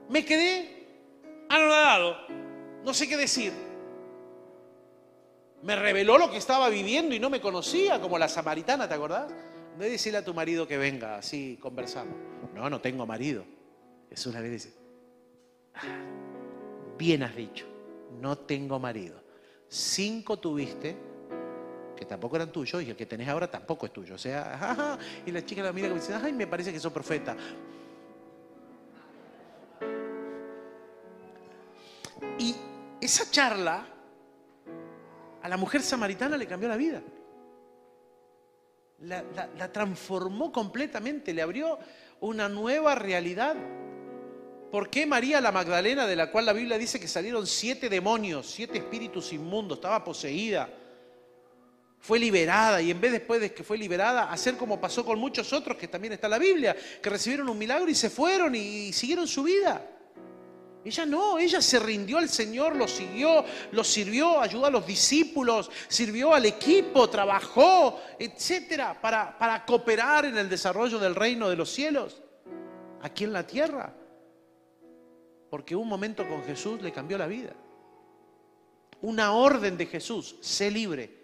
Me 0.08 0.24
quedé 0.24 0.86
anonadado, 1.48 2.16
no 2.84 2.94
sé 2.94 3.08
qué 3.08 3.16
decir. 3.16 3.52
Me 5.62 5.74
reveló 5.74 6.18
lo 6.18 6.30
que 6.30 6.36
estaba 6.36 6.68
viviendo 6.68 7.14
y 7.14 7.20
no 7.20 7.30
me 7.30 7.40
conocía, 7.40 8.00
como 8.00 8.16
la 8.16 8.28
samaritana, 8.28 8.88
¿te 8.88 8.94
acordás? 8.94 9.32
No 9.76 9.84
es 9.84 9.90
decirle 9.90 10.18
a 10.18 10.24
tu 10.24 10.32
marido 10.32 10.66
que 10.68 10.78
venga, 10.78 11.18
así 11.18 11.58
conversamos. 11.60 12.14
No, 12.54 12.70
no 12.70 12.80
tengo 12.80 13.06
marido. 13.06 13.44
Jesús 14.08 14.34
le 14.34 14.48
dice, 14.48 14.72
ah, 15.74 16.00
bien 16.96 17.22
has 17.22 17.36
dicho, 17.36 17.66
no 18.20 18.38
tengo 18.38 18.78
marido. 18.78 19.22
Cinco 19.68 20.38
tuviste, 20.38 20.96
que 21.96 22.04
tampoco 22.04 22.36
eran 22.36 22.52
tuyos, 22.52 22.82
y 22.82 22.90
el 22.90 22.96
que 22.96 23.06
tenés 23.06 23.28
ahora 23.28 23.50
tampoco 23.50 23.86
es 23.86 23.92
tuyo. 23.92 24.14
O 24.14 24.18
sea, 24.18 24.98
y 25.26 25.30
la 25.30 25.44
chica 25.44 25.62
la 25.62 25.72
mira 25.72 25.88
y 25.88 25.94
dice, 25.94 26.14
ay, 26.14 26.32
me 26.32 26.46
parece 26.46 26.72
que 26.72 26.80
sos 26.80 26.92
profeta. 26.92 27.36
Y 32.38 32.54
esa 33.00 33.30
charla 33.30 33.86
a 35.42 35.48
la 35.48 35.56
mujer 35.56 35.82
samaritana 35.82 36.36
le 36.36 36.46
cambió 36.46 36.68
la 36.68 36.76
vida 36.76 37.02
la, 39.00 39.72
transformó 39.72 40.52
completamente, 40.52 41.32
le 41.32 41.42
abrió 41.42 41.78
una 42.20 42.48
nueva 42.48 42.94
realidad. 42.94 43.56
¿Por 44.70 44.90
qué 44.90 45.06
María 45.06 45.40
la 45.40 45.50
Magdalena, 45.50 46.06
de 46.06 46.14
la 46.14 46.30
cual 46.30 46.44
la 46.44 46.52
Biblia 46.52 46.76
dice 46.76 47.00
que 47.00 47.08
salieron 47.08 47.46
siete 47.46 47.88
demonios, 47.88 48.50
siete 48.50 48.78
espíritus 48.78 49.32
inmundos, 49.32 49.78
estaba 49.78 50.04
poseída? 50.04 50.68
Fue 52.00 52.18
liberada 52.18 52.80
y 52.82 52.90
en 52.90 53.00
vez 53.00 53.12
después 53.12 53.40
de 53.40 53.52
que 53.52 53.64
fue 53.64 53.78
liberada, 53.78 54.30
hacer 54.30 54.56
como 54.56 54.80
pasó 54.80 55.04
con 55.04 55.18
muchos 55.18 55.52
otros 55.52 55.76
que 55.76 55.88
también 55.88 56.12
está 56.12 56.26
en 56.26 56.32
la 56.32 56.38
Biblia, 56.38 56.76
que 57.02 57.10
recibieron 57.10 57.48
un 57.48 57.58
milagro 57.58 57.90
y 57.90 57.94
se 57.94 58.10
fueron 58.10 58.54
y 58.54 58.92
siguieron 58.92 59.26
su 59.26 59.42
vida. 59.42 59.84
Ella 60.84 61.06
no, 61.06 61.38
ella 61.38 61.60
se 61.60 61.78
rindió 61.78 62.18
al 62.18 62.28
Señor, 62.28 62.76
lo 62.76 62.86
siguió, 62.86 63.44
lo 63.72 63.82
sirvió, 63.82 64.40
ayudó 64.40 64.66
a 64.66 64.70
los 64.70 64.86
discípulos, 64.86 65.70
sirvió 65.88 66.34
al 66.34 66.46
equipo, 66.46 67.10
trabajó, 67.10 68.00
etcétera, 68.18 68.98
para, 69.00 69.36
para 69.36 69.64
cooperar 69.64 70.26
en 70.26 70.38
el 70.38 70.48
desarrollo 70.48 70.98
del 70.98 71.14
reino 71.14 71.48
de 71.48 71.56
los 71.56 71.70
cielos, 71.70 72.22
aquí 73.02 73.24
en 73.24 73.32
la 73.32 73.46
tierra. 73.46 73.97
Porque 75.50 75.74
un 75.74 75.88
momento 75.88 76.26
con 76.28 76.42
Jesús 76.44 76.80
le 76.82 76.92
cambió 76.92 77.16
la 77.18 77.26
vida. 77.26 77.52
Una 79.00 79.32
orden 79.32 79.76
de 79.76 79.86
Jesús, 79.86 80.36
sé 80.40 80.70
libre. 80.70 81.16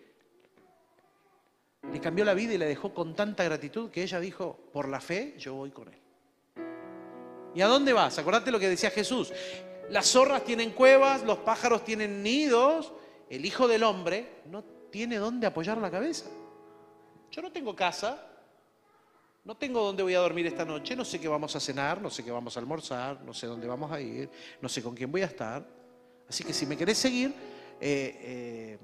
Le 1.93 2.00
cambió 2.00 2.25
la 2.25 2.35
vida 2.35 2.54
y 2.54 2.59
le 2.59 2.66
dejó 2.66 2.95
con 2.95 3.14
tanta 3.14 3.45
gratitud 3.45 3.90
que 3.90 4.02
ella 4.02 4.21
dijo, 4.21 4.59
por 4.73 4.88
la 4.88 5.00
fe 5.00 5.35
yo 5.38 5.54
voy 5.54 5.71
con 5.71 5.88
él. 5.88 5.99
¿Y 7.54 7.61
a 7.61 7.66
dónde 7.66 7.93
vas? 7.93 8.19
Acordate 8.19 8.50
lo 8.50 8.59
que 8.59 8.69
decía 8.69 8.90
Jesús. 8.90 9.33
Las 9.90 10.07
zorras 10.07 10.45
tienen 10.45 10.71
cuevas, 10.71 11.23
los 11.25 11.38
pájaros 11.38 11.85
tienen 11.85 12.23
nidos, 12.23 12.93
el 13.28 13.45
Hijo 13.45 13.69
del 13.69 13.83
Hombre 13.83 14.43
no 14.47 14.64
tiene 14.90 15.16
dónde 15.16 15.47
apoyar 15.47 15.78
la 15.78 15.90
cabeza. 15.90 16.26
Yo 17.31 17.43
no 17.43 17.52
tengo 17.52 17.76
casa, 17.76 18.33
no 19.44 19.54
tengo 19.56 19.82
dónde 19.82 20.02
voy 20.02 20.14
a 20.14 20.20
dormir 20.20 20.46
esta 20.46 20.64
noche, 20.64 20.96
no 20.96 21.04
sé 21.04 21.20
qué 21.20 21.28
vamos 21.28 21.54
a 21.54 21.60
cenar, 21.60 22.00
no 22.00 22.08
sé 22.08 22.24
qué 22.24 22.30
vamos 22.30 22.56
a 22.56 22.60
almorzar, 22.60 23.20
no 23.22 23.34
sé 23.34 23.46
dónde 23.46 23.66
vamos 23.66 23.92
a 23.92 24.00
ir, 24.00 24.30
no 24.60 24.68
sé 24.68 24.82
con 24.82 24.94
quién 24.94 25.12
voy 25.12 25.20
a 25.20 25.26
estar. 25.26 25.66
Así 26.26 26.42
que 26.44 26.54
si 26.54 26.64
me 26.64 26.78
querés 26.78 26.96
seguir, 26.96 27.34
eh, 27.78 28.18
eh, 28.20 28.78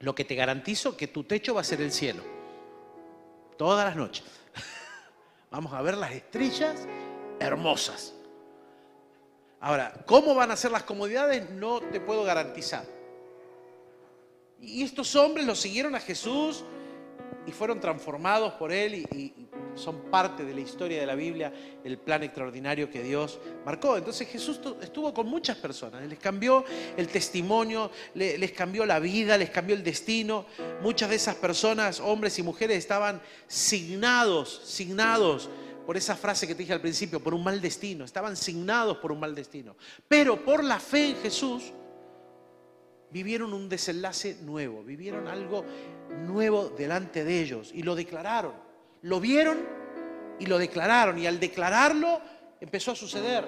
lo 0.00 0.14
que 0.14 0.24
te 0.24 0.34
garantizo 0.34 0.96
que 0.96 1.06
tu 1.06 1.22
techo 1.22 1.54
va 1.54 1.60
a 1.60 1.64
ser 1.64 1.80
el 1.80 1.92
cielo. 1.92 2.24
Todas 3.56 3.86
las 3.86 3.96
noches. 3.96 4.24
Vamos 5.50 5.72
a 5.72 5.80
ver 5.80 5.96
las 5.96 6.10
estrellas 6.10 6.84
hermosas. 7.38 8.14
Ahora, 9.60 10.04
¿cómo 10.06 10.34
van 10.34 10.50
a 10.50 10.56
ser 10.56 10.72
las 10.72 10.82
comodidades? 10.82 11.48
No 11.50 11.80
te 11.80 12.00
puedo 12.00 12.24
garantizar. 12.24 12.84
Y 14.60 14.82
estos 14.82 15.14
hombres 15.16 15.46
lo 15.46 15.54
siguieron 15.54 15.94
a 15.94 16.00
Jesús 16.00 16.64
y 17.46 17.52
fueron 17.52 17.80
transformados 17.80 18.54
por 18.54 18.72
él 18.72 18.94
y, 18.94 19.46
son 19.74 20.10
parte 20.10 20.42
de 20.42 20.54
la 20.54 20.62
historia 20.62 20.98
de 20.98 21.04
la 21.04 21.14
Biblia, 21.14 21.52
el 21.84 21.98
plan 21.98 22.22
extraordinario 22.22 22.90
que 22.90 23.02
Dios 23.02 23.38
marcó. 23.62 23.98
Entonces 23.98 24.26
Jesús 24.26 24.58
estuvo 24.80 25.12
con 25.12 25.26
muchas 25.26 25.58
personas, 25.58 26.02
les 26.08 26.18
cambió 26.18 26.64
el 26.96 27.08
testimonio, 27.08 27.90
les 28.14 28.52
cambió 28.52 28.86
la 28.86 28.98
vida, 28.98 29.36
les 29.36 29.50
cambió 29.50 29.76
el 29.76 29.84
destino. 29.84 30.46
Muchas 30.80 31.10
de 31.10 31.16
esas 31.16 31.34
personas, 31.34 32.00
hombres 32.00 32.38
y 32.38 32.42
mujeres, 32.42 32.78
estaban 32.78 33.20
signados, 33.46 34.62
signados 34.64 35.50
por 35.84 35.98
esa 35.98 36.16
frase 36.16 36.46
que 36.46 36.54
te 36.54 36.62
dije 36.62 36.72
al 36.72 36.80
principio, 36.80 37.20
por 37.22 37.34
un 37.34 37.44
mal 37.44 37.60
destino, 37.60 38.06
estaban 38.06 38.34
signados 38.34 38.96
por 38.96 39.12
un 39.12 39.20
mal 39.20 39.34
destino. 39.34 39.76
Pero 40.08 40.42
por 40.42 40.64
la 40.64 40.80
fe 40.80 41.10
en 41.10 41.16
Jesús, 41.16 41.64
vivieron 43.10 43.52
un 43.54 43.68
desenlace 43.68 44.38
nuevo, 44.42 44.82
vivieron 44.82 45.28
algo 45.28 45.64
nuevo 46.16 46.68
delante 46.70 47.24
de 47.24 47.40
ellos 47.40 47.70
y 47.74 47.82
lo 47.82 47.94
declararon. 47.94 48.52
Lo 49.02 49.20
vieron 49.20 49.58
y 50.38 50.46
lo 50.46 50.58
declararon 50.58 51.18
y 51.18 51.26
al 51.26 51.40
declararlo 51.40 52.20
empezó 52.60 52.92
a 52.92 52.96
suceder. 52.96 53.44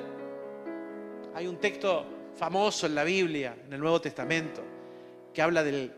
Hay 1.34 1.46
un 1.46 1.58
texto 1.58 2.04
famoso 2.36 2.86
en 2.86 2.94
la 2.94 3.04
Biblia, 3.04 3.56
en 3.66 3.72
el 3.72 3.80
Nuevo 3.80 4.00
Testamento, 4.00 4.62
que 5.32 5.42
habla 5.42 5.62
del, 5.62 5.92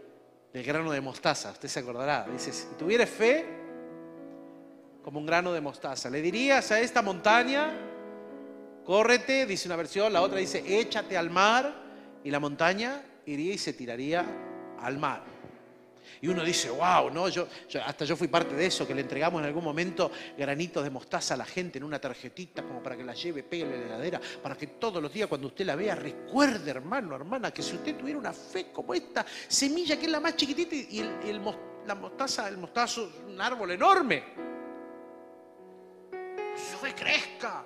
grano 0.53 0.91
de 0.91 1.01
mostaza. 1.01 1.53
Usted 1.53 1.69
se 1.69 1.81
acordará. 1.81 2.27
Dice, 2.31 2.53
si 2.53 2.67
tuvieras 2.79 3.09
fe 3.09 3.47
como 5.03 5.19
un 5.19 5.27
grano 5.27 5.53
de 5.53 5.61
mostaza, 5.61 6.11
le 6.11 6.21
dirías 6.21 6.71
a 6.73 6.81
esta 6.81 7.03
montaña, 7.03 7.71
córrete, 8.85 9.47
dice 9.47 9.69
una 9.69 9.77
versión, 9.77 10.13
la 10.13 10.23
otra 10.23 10.39
dice, 10.39 10.63
échate 10.67 11.17
al 11.17 11.31
mar, 11.31 11.73
y 12.23 12.31
la 12.31 12.41
montaña 12.41 13.03
iría 13.27 13.55
y 13.55 13.59
se 13.59 13.73
tiraría 13.73 14.25
al 14.81 14.99
mar. 14.99 15.40
Y 16.23 16.29
uno 16.29 16.45
dice, 16.45 16.69
wow, 16.69 17.11
¿no? 17.11 17.29
Yo, 17.29 17.47
hasta 17.85 18.05
yo 18.05 18.15
fui 18.15 18.29
parte 18.29 18.55
de 18.55 18.67
eso, 18.67 18.87
que 18.87 18.95
le 18.95 19.01
entregamos 19.01 19.41
en 19.41 19.47
algún 19.47 19.65
momento 19.65 20.11
granitos 20.37 20.85
de 20.85 20.91
mostaza 20.91 21.33
a 21.33 21.37
la 21.39 21.47
gente 21.47 21.79
en 21.79 21.85
una 21.85 21.99
tarjetita 21.99 22.63
como 22.63 22.83
para 22.83 22.97
que 22.97 23.05
la 23.05 23.15
lleve, 23.15 23.43
pegue 23.43 23.63
en 23.63 23.71
la 23.71 23.87
heladera, 23.87 24.21
para 24.43 24.55
que 24.55 24.67
todos 24.67 25.03
los 25.03 25.11
días 25.11 25.29
cuando 25.29 25.47
usted 25.47 25.65
la 25.65 25.77
vea 25.77 25.95
recuerde, 25.95 26.71
hermano, 26.71 27.17
hermana, 27.17 27.51
que 27.51 27.63
si 27.63 27.77
usted 27.77 27.97
tuviera 27.97 28.19
una 28.19 28.35
fe 28.35 28.71
como 28.71 28.93
esta 28.93 29.25
semilla 29.49 29.99
que 29.99 30.05
es 30.05 30.13
la 30.13 30.21
más 30.21 30.37
chiquitita 30.37 30.75
y 30.75 31.03
la 31.87 31.95
mostaza, 31.95 32.49
el 32.49 32.59
mostazo 32.59 33.09
es 33.09 33.33
un 33.33 33.41
árbol 33.41 33.71
enorme, 33.71 34.25
su 36.55 36.77
fe 36.77 36.95
crezca. 36.95 37.65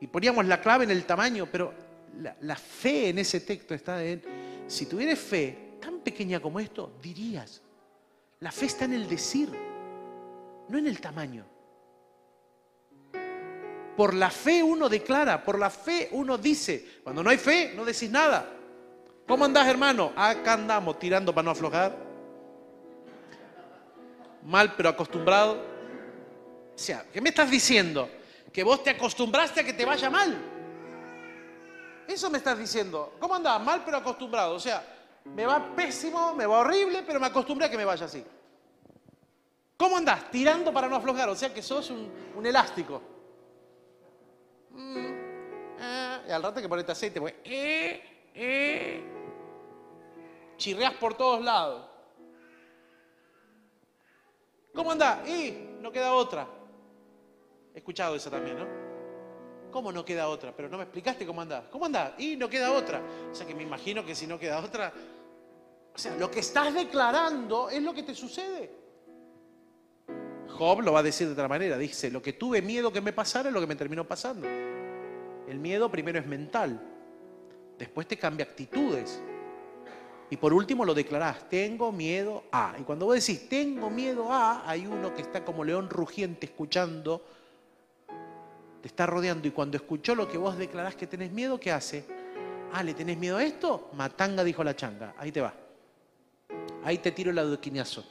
Y 0.00 0.06
poníamos 0.06 0.46
la 0.46 0.60
clave 0.60 0.84
en 0.84 0.90
el 0.90 1.04
tamaño, 1.04 1.48
pero 1.50 1.74
la, 2.18 2.34
la 2.40 2.56
fe 2.56 3.10
en 3.10 3.18
ese 3.18 3.40
texto 3.40 3.74
está 3.74 4.02
en 4.02 4.22
si 4.66 4.86
tuvieras 4.86 5.18
fe 5.18 5.76
tan 5.80 6.00
pequeña 6.00 6.40
como 6.40 6.58
esto, 6.60 6.96
dirías. 7.02 7.63
La 8.44 8.52
fe 8.52 8.66
está 8.66 8.84
en 8.84 8.92
el 8.92 9.08
decir, 9.08 9.50
no 10.68 10.76
en 10.76 10.86
el 10.86 11.00
tamaño. 11.00 11.46
Por 13.96 14.12
la 14.12 14.28
fe 14.28 14.62
uno 14.62 14.90
declara, 14.90 15.42
por 15.42 15.58
la 15.58 15.70
fe 15.70 16.10
uno 16.12 16.36
dice. 16.36 17.00
Cuando 17.02 17.22
no 17.22 17.30
hay 17.30 17.38
fe, 17.38 17.72
no 17.74 17.86
decís 17.86 18.10
nada. 18.10 18.46
¿Cómo 19.26 19.46
andás, 19.46 19.66
hermano? 19.66 20.12
Acá 20.14 20.52
andamos, 20.52 20.98
tirando 20.98 21.34
para 21.34 21.46
no 21.46 21.52
aflojar. 21.52 21.96
Mal, 24.42 24.74
pero 24.76 24.90
acostumbrado. 24.90 25.54
O 26.74 26.78
sea, 26.78 27.06
¿qué 27.10 27.22
me 27.22 27.30
estás 27.30 27.50
diciendo? 27.50 28.10
Que 28.52 28.62
vos 28.62 28.82
te 28.84 28.90
acostumbraste 28.90 29.60
a 29.60 29.64
que 29.64 29.72
te 29.72 29.86
vaya 29.86 30.10
mal. 30.10 30.36
Eso 32.06 32.28
me 32.28 32.36
estás 32.36 32.58
diciendo. 32.58 33.14
¿Cómo 33.18 33.36
andás? 33.36 33.58
Mal 33.62 33.80
pero 33.86 33.96
acostumbrado. 33.96 34.54
O 34.54 34.60
sea, 34.60 34.93
me 35.24 35.46
va 35.46 35.74
pésimo, 35.74 36.34
me 36.34 36.46
va 36.46 36.58
horrible, 36.58 37.02
pero 37.02 37.18
me 37.18 37.26
acostumbré 37.26 37.66
a 37.66 37.70
que 37.70 37.76
me 37.76 37.84
vaya 37.84 38.06
así. 38.06 38.24
¿Cómo 39.76 39.96
andás? 39.96 40.30
Tirando 40.30 40.72
para 40.72 40.88
no 40.88 40.96
aflojar. 40.96 41.28
O 41.28 41.34
sea 41.34 41.52
que 41.52 41.62
sos 41.62 41.90
un, 41.90 42.46
elástico. 42.46 43.02
Mm, 44.70 44.96
eh, 45.78 46.18
y 46.28 46.30
al 46.30 46.42
rato 46.42 46.60
que 46.60 46.68
ponete 46.68 46.92
aceite, 46.92 47.20
pues, 47.20 47.34
eh, 47.44 48.30
eh. 48.34 49.04
chirreas 50.56 50.94
por 50.94 51.14
todos 51.14 51.42
lados. 51.42 51.88
¿Cómo 54.74 54.92
andás? 54.92 55.28
Y 55.28 55.78
no 55.80 55.90
queda 55.90 56.12
otra. 56.12 56.46
He 57.74 57.78
escuchado 57.78 58.14
eso 58.14 58.30
también, 58.30 58.58
¿no? 58.58 58.83
¿Cómo 59.74 59.90
no 59.90 60.04
queda 60.04 60.28
otra? 60.28 60.54
Pero 60.54 60.68
no 60.68 60.76
me 60.76 60.84
explicaste 60.84 61.26
cómo 61.26 61.40
andás. 61.40 61.64
¿Cómo 61.68 61.86
andás? 61.86 62.12
Y 62.18 62.36
no 62.36 62.48
queda 62.48 62.70
otra. 62.70 63.02
O 63.32 63.34
sea 63.34 63.44
que 63.44 63.56
me 63.56 63.64
imagino 63.64 64.06
que 64.06 64.14
si 64.14 64.24
no 64.24 64.38
queda 64.38 64.60
otra... 64.60 64.92
O 65.92 65.98
sea, 65.98 66.14
lo 66.14 66.30
que 66.30 66.38
estás 66.38 66.72
declarando 66.72 67.68
es 67.68 67.82
lo 67.82 67.92
que 67.92 68.04
te 68.04 68.14
sucede. 68.14 68.70
Job 70.48 70.80
lo 70.80 70.92
va 70.92 71.00
a 71.00 71.02
decir 71.02 71.26
de 71.26 71.32
otra 71.32 71.48
manera. 71.48 71.76
Dice, 71.76 72.08
lo 72.08 72.22
que 72.22 72.34
tuve 72.34 72.62
miedo 72.62 72.92
que 72.92 73.00
me 73.00 73.12
pasara 73.12 73.48
es 73.48 73.52
lo 73.52 73.60
que 73.60 73.66
me 73.66 73.74
terminó 73.74 74.06
pasando. 74.06 74.46
El 74.46 75.58
miedo 75.58 75.90
primero 75.90 76.20
es 76.20 76.26
mental. 76.26 76.80
Después 77.76 78.06
te 78.06 78.16
cambia 78.16 78.46
actitudes. 78.46 79.20
Y 80.30 80.36
por 80.36 80.54
último 80.54 80.84
lo 80.84 80.94
declarás, 80.94 81.48
tengo 81.48 81.90
miedo 81.90 82.44
a. 82.52 82.76
Y 82.78 82.84
cuando 82.84 83.06
vos 83.06 83.16
decís, 83.16 83.48
tengo 83.48 83.90
miedo 83.90 84.32
a, 84.32 84.70
hay 84.70 84.86
uno 84.86 85.12
que 85.12 85.22
está 85.22 85.44
como 85.44 85.64
león 85.64 85.90
rugiente 85.90 86.46
escuchando 86.46 87.24
te 88.84 88.88
está 88.88 89.06
rodeando 89.06 89.48
y 89.48 89.50
cuando 89.50 89.78
escuchó 89.78 90.14
lo 90.14 90.28
que 90.28 90.36
vos 90.36 90.58
declarás 90.58 90.94
que 90.94 91.06
tenés 91.06 91.32
miedo, 91.32 91.58
¿qué 91.58 91.72
hace? 91.72 92.04
Ah, 92.70 92.82
¿le 92.82 92.92
tenés 92.92 93.16
miedo 93.16 93.38
a 93.38 93.42
esto? 93.42 93.88
Matanga, 93.94 94.44
dijo 94.44 94.62
la 94.62 94.76
changa. 94.76 95.14
Ahí 95.16 95.32
te 95.32 95.40
va. 95.40 95.54
Ahí 96.84 96.98
te 96.98 97.10
tiro 97.10 97.30
el 97.30 97.38
adoquinazo. 97.38 98.04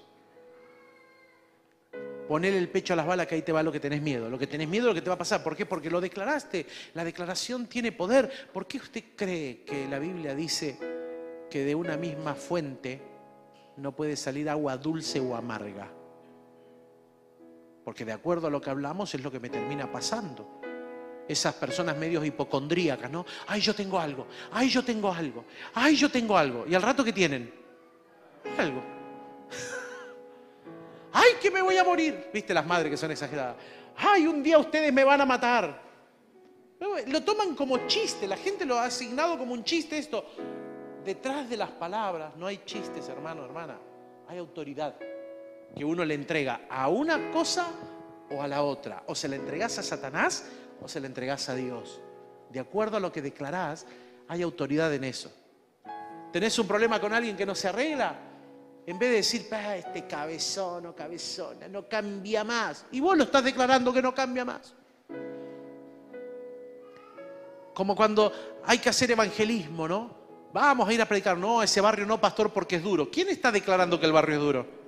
Ponele 2.28 2.58
el 2.58 2.70
pecho 2.70 2.94
a 2.94 2.96
las 2.96 3.06
balas 3.06 3.28
que 3.28 3.36
ahí 3.36 3.44
te 3.44 3.52
va 3.52 3.62
lo 3.62 3.72
que 3.72 3.80
tenés 3.80 4.02
miedo. 4.02 4.32
Lo 4.32 4.40
que 4.40 4.48
tenés 4.48 4.68
miedo 4.68 4.86
es 4.86 4.88
lo 4.88 4.96
que 4.96 5.04
te 5.04 5.10
va 5.12 5.14
a 5.14 5.20
pasar. 5.20 5.44
¿Por 5.44 5.56
qué? 5.56 5.68
Porque 5.68 5.92
lo 5.92 6.02
declaraste. 6.02 6.66
La 6.96 7.04
declaración 7.04 7.68
tiene 7.68 7.92
poder. 7.92 8.50
¿Por 8.52 8.66
qué 8.66 8.78
usted 8.80 9.04
cree 9.16 9.64
que 9.64 9.88
la 9.88 10.00
Biblia 10.00 10.34
dice 10.34 10.80
que 11.52 11.66
de 11.66 11.76
una 11.76 11.98
misma 11.98 12.34
fuente 12.34 13.00
no 13.78 13.96
puede 13.96 14.16
salir 14.16 14.50
agua 14.50 14.76
dulce 14.78 15.20
o 15.20 15.36
amarga? 15.36 15.88
Porque 17.86 18.06
de 18.06 18.14
acuerdo 18.14 18.48
a 18.48 18.50
lo 18.50 18.60
que 18.60 18.72
hablamos 18.72 19.14
es 19.14 19.22
lo 19.22 19.32
que 19.32 19.40
me 19.40 19.50
termina 19.50 19.92
pasando 19.92 20.63
esas 21.28 21.54
personas 21.56 21.98
medios 21.98 22.26
hipocondríacas, 22.26 23.10
¿no? 23.10 23.26
Ay, 23.48 23.62
yo 23.62 23.74
tengo 23.74 24.00
algo, 24.00 24.28
ay, 24.52 24.70
yo 24.70 24.84
tengo 24.84 25.12
algo, 25.12 25.46
ay, 25.74 25.96
yo 25.96 26.10
tengo 26.10 26.38
algo. 26.38 26.66
¿Y 26.68 26.76
al 26.76 26.82
rato 26.82 27.04
qué 27.04 27.14
tienen? 27.14 27.54
Algo. 28.58 28.82
ay, 31.14 31.32
que 31.42 31.50
me 31.50 31.62
voy 31.62 31.78
a 31.78 31.84
morir. 31.84 32.30
¿Viste 32.34 32.54
las 32.54 32.66
madres 32.66 32.92
que 32.92 32.98
son 32.98 33.12
exageradas? 33.12 33.56
Ay, 33.96 34.28
un 34.28 34.44
día 34.44 34.58
ustedes 34.58 34.92
me 34.92 35.04
van 35.04 35.22
a 35.22 35.26
matar. 35.26 35.82
Lo 37.08 37.24
toman 37.24 37.56
como 37.56 37.88
chiste, 37.88 38.28
la 38.28 38.36
gente 38.36 38.66
lo 38.66 38.78
ha 38.78 38.86
asignado 38.86 39.38
como 39.38 39.54
un 39.54 39.64
chiste 39.64 39.98
esto. 39.98 40.26
Detrás 41.06 41.50
de 41.50 41.58
las 41.58 41.70
palabras 41.70 42.36
no 42.36 42.48
hay 42.48 42.62
chistes, 42.66 43.08
hermano, 43.08 43.46
hermana. 43.46 43.78
Hay 44.28 44.38
autoridad 44.38 44.96
que 45.76 45.86
uno 45.86 46.04
le 46.04 46.14
entrega 46.14 46.62
a 46.70 46.90
una 46.90 47.32
cosa 47.32 47.68
o 48.30 48.42
a 48.42 48.48
la 48.48 48.64
otra. 48.64 49.04
O 49.08 49.16
se 49.16 49.28
la 49.28 49.36
entregas 49.38 49.78
a 49.80 49.84
Satanás 49.84 50.46
o 50.84 50.88
se 50.88 51.00
la 51.00 51.08
entregás 51.08 51.48
a 51.50 51.56
Dios. 51.56 52.02
De 52.52 52.60
acuerdo 52.60 52.98
a 52.98 53.00
lo 53.00 53.12
que 53.12 53.22
declarás, 53.22 53.86
hay 54.28 54.42
autoridad 54.42 54.94
en 54.94 55.06
eso. 55.06 55.32
¿Tenés 56.32 56.58
un 56.60 56.68
problema 56.68 57.00
con 57.00 57.14
alguien 57.14 57.38
que 57.38 57.46
no 57.46 57.56
se 57.56 57.70
arregla? 57.70 58.16
En 58.86 59.00
vez 59.00 59.10
de 59.12 59.16
decir, 59.18 59.48
ah, 59.52 59.78
este 59.78 60.06
cabezón 60.06 60.86
o 60.88 60.96
cabezona 60.96 61.68
no 61.70 61.88
cambia 61.88 62.44
más. 62.44 62.86
Y 62.92 63.00
vos 63.00 63.18
lo 63.18 63.24
estás 63.24 63.44
declarando 63.44 63.94
que 63.94 64.02
no 64.02 64.14
cambia 64.14 64.44
más. 64.44 64.76
Como 67.74 67.96
cuando 67.96 68.32
hay 68.66 68.78
que 68.80 68.90
hacer 68.90 69.12
evangelismo, 69.12 69.88
¿no? 69.88 70.24
Vamos 70.52 70.88
a 70.88 70.94
ir 70.94 71.02
a 71.02 71.06
predicar. 71.08 71.38
No, 71.38 71.64
ese 71.64 71.82
barrio 71.82 72.06
no, 72.06 72.20
pastor, 72.20 72.52
porque 72.52 72.76
es 72.76 72.84
duro. 72.84 73.10
¿Quién 73.10 73.30
está 73.30 73.52
declarando 73.52 74.00
que 74.00 74.06
el 74.06 74.12
barrio 74.12 74.36
es 74.36 74.42
duro? 74.42 74.83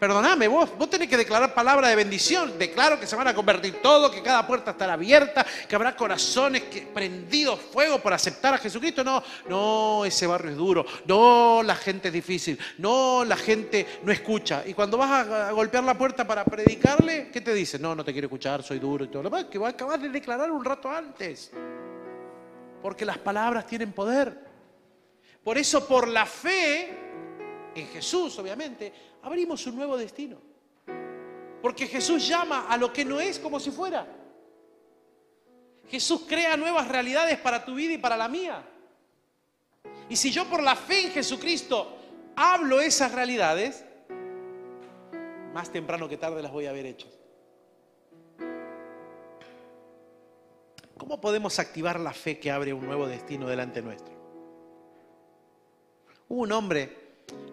Perdóname, 0.00 0.48
vos, 0.48 0.70
vos 0.78 0.88
tenés 0.88 1.10
que 1.10 1.16
declarar 1.18 1.52
palabra 1.52 1.88
de 1.88 1.94
bendición. 1.94 2.58
Declaro 2.58 2.98
que 2.98 3.06
se 3.06 3.16
van 3.16 3.28
a 3.28 3.34
convertir 3.34 3.82
todos, 3.82 4.10
que 4.10 4.22
cada 4.22 4.46
puerta 4.46 4.70
estará 4.70 4.94
abierta, 4.94 5.44
que 5.68 5.74
habrá 5.74 5.94
corazones 5.94 6.62
que, 6.62 6.80
prendidos 6.80 7.60
fuego 7.60 7.98
por 7.98 8.14
aceptar 8.14 8.54
a 8.54 8.58
Jesucristo. 8.58 9.04
No, 9.04 9.22
no, 9.46 10.06
ese 10.06 10.26
barrio 10.26 10.52
es 10.52 10.56
duro. 10.56 10.86
No, 11.04 11.62
la 11.62 11.74
gente 11.74 12.08
es 12.08 12.14
difícil. 12.14 12.58
No, 12.78 13.26
la 13.26 13.36
gente 13.36 13.86
no 14.02 14.10
escucha. 14.10 14.62
Y 14.64 14.72
cuando 14.72 14.96
vas 14.96 15.28
a, 15.28 15.50
golpear 15.50 15.84
la 15.84 15.98
puerta 15.98 16.26
para 16.26 16.46
predicarle, 16.46 17.28
¿qué 17.30 17.42
te 17.42 17.52
dice? 17.52 17.78
No, 17.78 17.94
no 17.94 18.02
te 18.02 18.12
quiero 18.12 18.26
escuchar, 18.26 18.62
soy 18.62 18.78
duro 18.78 19.04
y 19.04 19.08
todo 19.08 19.22
lo 19.24 19.28
demás. 19.28 19.50
Que 19.50 19.62
acabas 19.62 20.00
de 20.00 20.08
declarar 20.08 20.50
un 20.50 20.64
rato 20.64 20.88
antes. 20.88 21.50
Porque 22.80 23.04
las 23.04 23.18
palabras 23.18 23.66
tienen 23.66 23.92
poder. 23.92 24.48
Por 25.44 25.58
eso, 25.58 25.86
por 25.86 26.08
la 26.08 26.24
fe, 26.24 26.88
en 27.74 27.86
Jesús, 27.88 28.38
obviamente, 28.38 29.09
abrimos 29.22 29.66
un 29.66 29.76
nuevo 29.76 29.96
destino. 29.96 30.38
Porque 31.62 31.86
Jesús 31.86 32.26
llama 32.26 32.66
a 32.68 32.76
lo 32.76 32.92
que 32.92 33.04
no 33.04 33.20
es 33.20 33.38
como 33.38 33.60
si 33.60 33.70
fuera. 33.70 34.06
Jesús 35.88 36.22
crea 36.26 36.56
nuevas 36.56 36.88
realidades 36.88 37.38
para 37.38 37.64
tu 37.64 37.74
vida 37.74 37.92
y 37.92 37.98
para 37.98 38.16
la 38.16 38.28
mía. 38.28 38.64
Y 40.08 40.16
si 40.16 40.30
yo 40.30 40.44
por 40.46 40.62
la 40.62 40.76
fe 40.76 41.06
en 41.06 41.10
Jesucristo 41.10 41.96
hablo 42.36 42.80
esas 42.80 43.12
realidades, 43.12 43.84
más 45.52 45.70
temprano 45.70 46.08
que 46.08 46.16
tarde 46.16 46.42
las 46.42 46.52
voy 46.52 46.66
a 46.66 46.72
ver 46.72 46.86
hechas. 46.86 47.10
¿Cómo 50.96 51.20
podemos 51.20 51.58
activar 51.58 51.98
la 51.98 52.12
fe 52.12 52.38
que 52.38 52.50
abre 52.50 52.72
un 52.72 52.86
nuevo 52.86 53.06
destino 53.06 53.48
delante 53.48 53.82
nuestro? 53.82 54.14
Hubo 56.28 56.42
un 56.42 56.52
hombre 56.52 56.99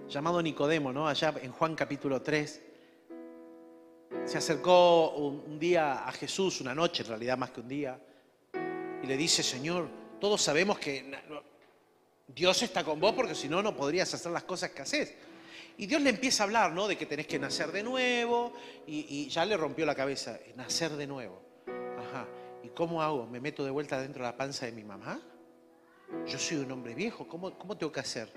llamado 0.10 0.42
Nicodemo, 0.42 0.94
¿no? 0.94 1.08
Allá 1.08 1.34
en 1.42 1.52
Juan 1.52 1.76
capítulo 1.76 2.22
3. 2.22 2.62
Se 4.26 4.38
acercó 4.38 5.12
un, 5.12 5.60
día 5.60 6.08
a 6.08 6.12
Jesús, 6.12 6.62
una 6.62 6.74
noche 6.74 7.04
en 7.04 7.10
realidad 7.10 7.38
más 7.38 7.52
que 7.52 7.62
un 7.62 7.68
día, 7.68 8.00
y 9.04 9.08
le 9.08 9.18
dice, 9.18 9.44
Señor, 9.44 9.90
todos 10.20 10.42
sabemos 10.42 10.80
que 10.80 11.06
Dios 12.28 12.62
está 12.63 12.84
con 12.84 13.00
vos 13.00 13.13
porque 13.13 13.36
si 13.36 13.48
no, 13.48 13.62
no 13.62 13.76
podrías 13.76 14.13
hacer 14.13 14.32
las 14.32 14.44
cosas 14.44 14.72
que 14.72 14.82
haces. 14.82 15.13
Y 15.78 15.86
Dios 15.86 16.02
le 16.02 16.10
empieza 16.10 16.44
a 16.44 16.46
hablar, 16.46 16.74
¿no? 16.74 16.88
De 16.88 16.98
que 16.98 17.06
tenés 17.06 17.28
que 17.28 17.38
nacer 17.38 17.72
de 17.72 17.84
nuevo 17.84 18.54
y, 18.88 19.28
ya 19.28 19.46
le 19.46 19.56
rompió 19.56 19.86
la 19.86 19.94
cabeza, 19.94 20.40
nacer 20.56 20.92
de 20.92 21.06
nuevo. 21.06 21.40
Ajá. 21.68 22.28
¿Y 22.63 22.70
cómo 22.70 23.02
hago? 23.02 23.28
¿Me 23.28 23.40
meto 23.40 23.63
de 23.63 23.72
vuelta 23.72 24.02
dentro 24.02 24.24
de 24.24 24.32
la 24.32 24.38
panza 24.38 24.66
de 24.66 24.72
mi 24.72 24.84
mamá? 24.84 25.22
Yo 26.26 26.40
soy 26.40 26.58
un 26.58 26.72
hombre 26.72 26.96
viejo, 26.96 27.28
¿cómo, 27.28 27.58
cómo 27.58 27.78
tengo 27.78 27.92
que 27.92 28.00
hacer? 28.00 28.32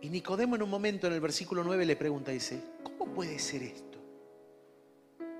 Y 0.00 0.10
Nicodemo 0.10 0.56
en 0.56 0.62
un 0.62 0.70
momento 0.70 1.06
en 1.06 1.12
el 1.12 1.20
versículo 1.20 1.64
9 1.64 1.86
le 1.86 1.96
pregunta, 1.96 2.30
dice, 2.30 2.60
¿cómo 2.82 3.06
puede 3.14 3.38
ser 3.38 3.62
esto? 3.62 3.98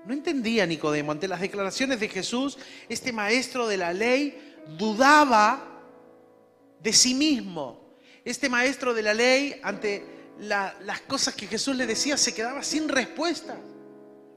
No 0.05 0.13
entendía 0.13 0.65
Nicodemo. 0.65 1.11
Ante 1.11 1.27
las 1.27 1.41
declaraciones 1.41 1.99
de 1.99 2.09
Jesús, 2.09 2.57
este 2.89 3.11
maestro 3.11 3.67
de 3.67 3.77
la 3.77 3.93
ley 3.93 4.55
dudaba 4.77 5.63
de 6.81 6.93
sí 6.93 7.13
mismo 7.13 7.87
este 8.29 8.49
maestro 8.49 8.93
de 8.93 9.03
la 9.03 9.13
ley, 9.13 9.57
ante 9.63 10.03
las 10.39 10.99
cosas 11.07 11.33
que 11.33 11.47
Jesús 11.47 11.77
le 11.77 11.87
decía, 11.87 12.17
se 12.17 12.33
quedaba 12.33 12.61
sin 12.61 12.89
respuestas. 12.89 13.57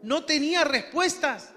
No 0.01 0.25
tenía 0.25 0.63
respuestas. 0.63 1.51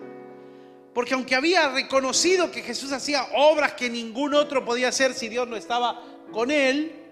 Porque 0.95 1.13
aunque 1.13 1.35
había 1.35 1.69
reconocido 1.69 2.49
que 2.49 2.63
Jesús 2.63 2.91
hacía 2.91 3.27
obras 3.35 3.73
que 3.73 3.87
ningún 3.87 4.33
otro 4.33 4.65
podía 4.65 4.87
hacer 4.87 5.13
si 5.13 5.29
Dios 5.29 5.47
no 5.47 5.55
estaba 5.55 6.03
con 6.31 6.49
él, 6.49 7.02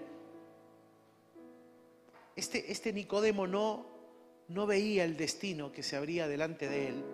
este, 2.36 2.70
este 2.70 2.92
Nicodemo 2.92 3.46
no, 3.46 3.86
no 4.48 4.66
veía 4.66 5.04
el 5.04 5.16
destino 5.16 5.72
que 5.72 5.82
se 5.82 5.96
abría 5.96 6.28
delante 6.28 6.68
de 6.68 6.88
él 6.88 7.04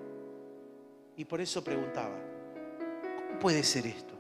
y 1.17 1.25
por 1.25 1.41
eso 1.41 1.65
preguntaba, 1.65 2.17
¿cómo 3.27 3.39
puede 3.39 3.63
ser 3.63 3.87
esto? 3.87 4.19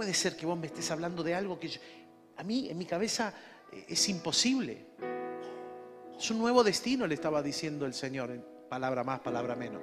puede 0.00 0.14
ser 0.14 0.34
que 0.34 0.46
vos 0.46 0.58
me 0.58 0.66
estés 0.66 0.90
hablando 0.90 1.22
de 1.22 1.34
algo 1.34 1.58
que 1.58 1.70
a 2.38 2.42
mí 2.42 2.70
en 2.70 2.78
mi 2.78 2.86
cabeza 2.86 3.34
eh, 3.70 3.84
es 3.88 4.08
imposible? 4.08 4.86
Es 6.18 6.30
un 6.30 6.38
nuevo 6.38 6.64
destino, 6.64 7.06
le 7.06 7.14
estaba 7.14 7.42
diciendo 7.42 7.84
el 7.84 7.92
Señor, 7.92 8.30
palabra 8.68 9.04
más, 9.04 9.20
palabra 9.20 9.54
menos. 9.56 9.82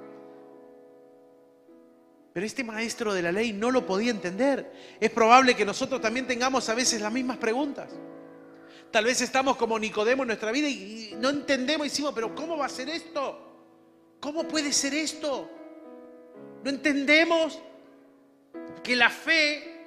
Pero 2.32 2.46
este 2.46 2.64
maestro 2.64 3.12
de 3.12 3.22
la 3.22 3.30
ley 3.30 3.52
no 3.52 3.70
lo 3.70 3.86
podía 3.86 4.10
entender. 4.10 4.72
Es 5.00 5.10
probable 5.10 5.54
que 5.54 5.64
nosotros 5.64 6.00
también 6.00 6.26
tengamos 6.26 6.68
a 6.68 6.74
veces 6.74 7.00
las 7.00 7.12
mismas 7.12 7.38
preguntas. 7.38 7.90
Tal 8.90 9.04
vez 9.04 9.20
estamos 9.20 9.56
como 9.56 9.78
Nicodemo 9.78 10.22
en 10.22 10.28
nuestra 10.28 10.50
vida 10.50 10.68
y 10.68 11.14
no 11.18 11.28
entendemos 11.28 11.86
y 11.86 11.90
decimos, 11.90 12.12
pero 12.14 12.34
¿cómo 12.34 12.56
va 12.56 12.66
a 12.66 12.70
ser 12.70 12.88
esto? 12.88 13.38
¿Cómo 14.20 14.48
puede 14.48 14.72
ser 14.72 14.94
esto? 14.94 15.50
No 16.64 16.70
entendemos 16.70 17.58
que 18.82 18.96
la 18.96 19.10
fe 19.10 19.78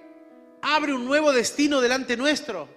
abre 0.61 0.93
un 0.93 1.05
nuevo 1.05 1.33
destino 1.33 1.81
delante 1.81 2.15
nuestro. 2.15 2.69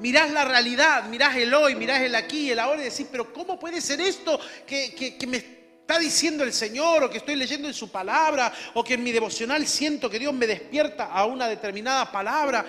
Mirás 0.00 0.30
la 0.30 0.44
realidad, 0.44 1.04
mirás 1.08 1.36
el 1.36 1.52
hoy, 1.54 1.74
mirás 1.74 2.02
el 2.02 2.14
aquí, 2.14 2.50
el 2.50 2.58
ahora 2.58 2.82
y 2.82 2.84
decís, 2.84 3.06
pero 3.10 3.32
¿cómo 3.32 3.58
puede 3.58 3.80
ser 3.80 4.00
esto 4.00 4.38
que, 4.66 4.94
que, 4.94 5.16
que 5.16 5.26
me 5.26 5.57
está 5.88 5.98
diciendo 5.98 6.44
el 6.44 6.52
Señor 6.52 7.02
o 7.02 7.08
que 7.08 7.16
estoy 7.16 7.34
leyendo 7.34 7.66
en 7.66 7.72
su 7.72 7.88
palabra 7.88 8.52
o 8.74 8.84
que 8.84 8.92
en 8.92 9.02
mi 9.02 9.10
devocional 9.10 9.66
siento 9.66 10.10
que 10.10 10.18
Dios 10.18 10.34
me 10.34 10.46
despierta 10.46 11.06
a 11.06 11.24
una 11.24 11.48
determinada 11.48 12.12
palabra. 12.12 12.66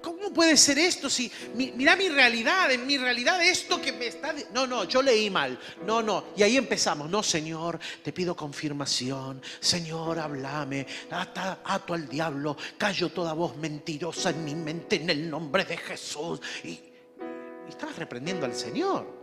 ¿Cómo 0.00 0.32
puede 0.32 0.56
ser 0.56 0.78
esto? 0.78 1.10
Si 1.10 1.30
mira 1.54 1.94
mi 1.96 2.08
realidad, 2.08 2.72
en 2.72 2.86
mi 2.86 2.96
realidad 2.96 3.44
esto 3.44 3.78
que 3.78 3.92
me 3.92 4.06
está... 4.06 4.34
No, 4.54 4.66
no, 4.66 4.84
yo 4.84 5.02
leí 5.02 5.28
mal. 5.28 5.60
No, 5.84 6.00
no. 6.00 6.28
Y 6.34 6.44
ahí 6.44 6.56
empezamos. 6.56 7.10
No, 7.10 7.22
Señor, 7.22 7.78
te 8.02 8.10
pido 8.10 8.34
confirmación. 8.34 9.42
Señor, 9.60 10.18
háblame. 10.18 10.86
Ato 11.10 11.92
al 11.92 12.08
diablo. 12.08 12.56
Callo 12.78 13.10
toda 13.10 13.34
voz 13.34 13.54
mentirosa 13.54 14.30
en 14.30 14.46
mi 14.46 14.54
mente 14.54 14.96
en 14.96 15.10
el 15.10 15.28
nombre 15.28 15.66
de 15.66 15.76
Jesús. 15.76 16.40
Y, 16.64 16.68
y 16.70 17.98
reprendiendo 17.98 18.46
al 18.46 18.54
Señor. 18.54 19.21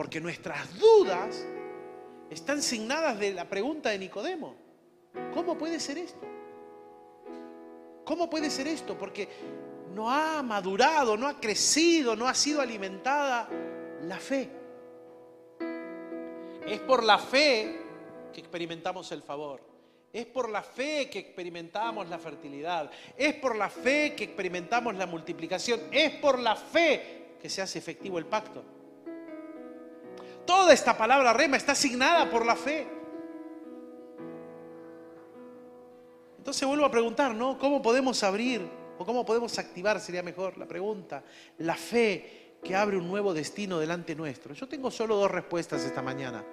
Porque 0.00 0.18
nuestras 0.18 0.78
dudas 0.78 1.46
están 2.30 2.62
signadas 2.62 3.18
de 3.18 3.34
la 3.34 3.46
pregunta 3.46 3.90
de 3.90 3.98
Nicodemo. 3.98 4.56
¿Cómo 5.34 5.58
puede 5.58 5.78
ser 5.78 5.98
esto? 5.98 6.26
¿Cómo 8.06 8.30
puede 8.30 8.48
ser 8.48 8.66
esto? 8.66 8.96
Porque 8.96 9.28
no 9.94 10.10
ha 10.10 10.42
madurado, 10.42 11.18
no 11.18 11.28
ha 11.28 11.38
crecido, 11.38 12.16
no 12.16 12.26
ha 12.26 12.32
sido 12.32 12.62
alimentada 12.62 13.46
la 14.04 14.16
fe. 14.16 14.48
Es 16.66 16.80
por 16.80 17.04
la 17.04 17.18
fe 17.18 17.82
que 18.32 18.40
experimentamos 18.40 19.12
el 19.12 19.22
favor. 19.22 19.60
Es 20.14 20.24
por 20.24 20.48
la 20.48 20.62
fe 20.62 21.10
que 21.10 21.18
experimentamos 21.18 22.08
la 22.08 22.18
fertilidad. 22.18 22.90
Es 23.18 23.34
por 23.34 23.54
la 23.54 23.68
fe 23.68 24.14
que 24.16 24.24
experimentamos 24.24 24.94
la 24.94 25.04
multiplicación. 25.04 25.78
Es 25.92 26.12
por 26.12 26.38
la 26.38 26.56
fe 26.56 27.36
que 27.38 27.50
se 27.50 27.60
hace 27.60 27.78
efectivo 27.78 28.18
el 28.18 28.24
pacto. 28.24 28.79
Toda 30.50 30.72
esta 30.72 30.98
palabra 30.98 31.32
rema 31.32 31.56
está 31.56 31.72
asignada 31.72 32.28
por 32.28 32.44
la 32.44 32.56
fe. 32.56 32.84
Entonces 36.38 36.66
vuelvo 36.66 36.84
a 36.86 36.90
preguntar, 36.90 37.32
¿no? 37.36 37.56
¿Cómo 37.56 37.80
podemos 37.80 38.20
abrir 38.24 38.68
o 38.98 39.06
cómo 39.06 39.24
podemos 39.24 39.56
activar, 39.60 40.00
sería 40.00 40.24
mejor 40.24 40.58
la 40.58 40.66
pregunta, 40.66 41.22
la 41.58 41.76
fe 41.76 42.56
que 42.64 42.74
abre 42.74 42.96
un 42.96 43.06
nuevo 43.06 43.32
destino 43.32 43.78
delante 43.78 44.16
nuestro? 44.16 44.52
Yo 44.52 44.66
tengo 44.66 44.90
solo 44.90 45.14
dos 45.14 45.30
respuestas 45.30 45.84
esta 45.84 46.02
mañana, 46.02 46.44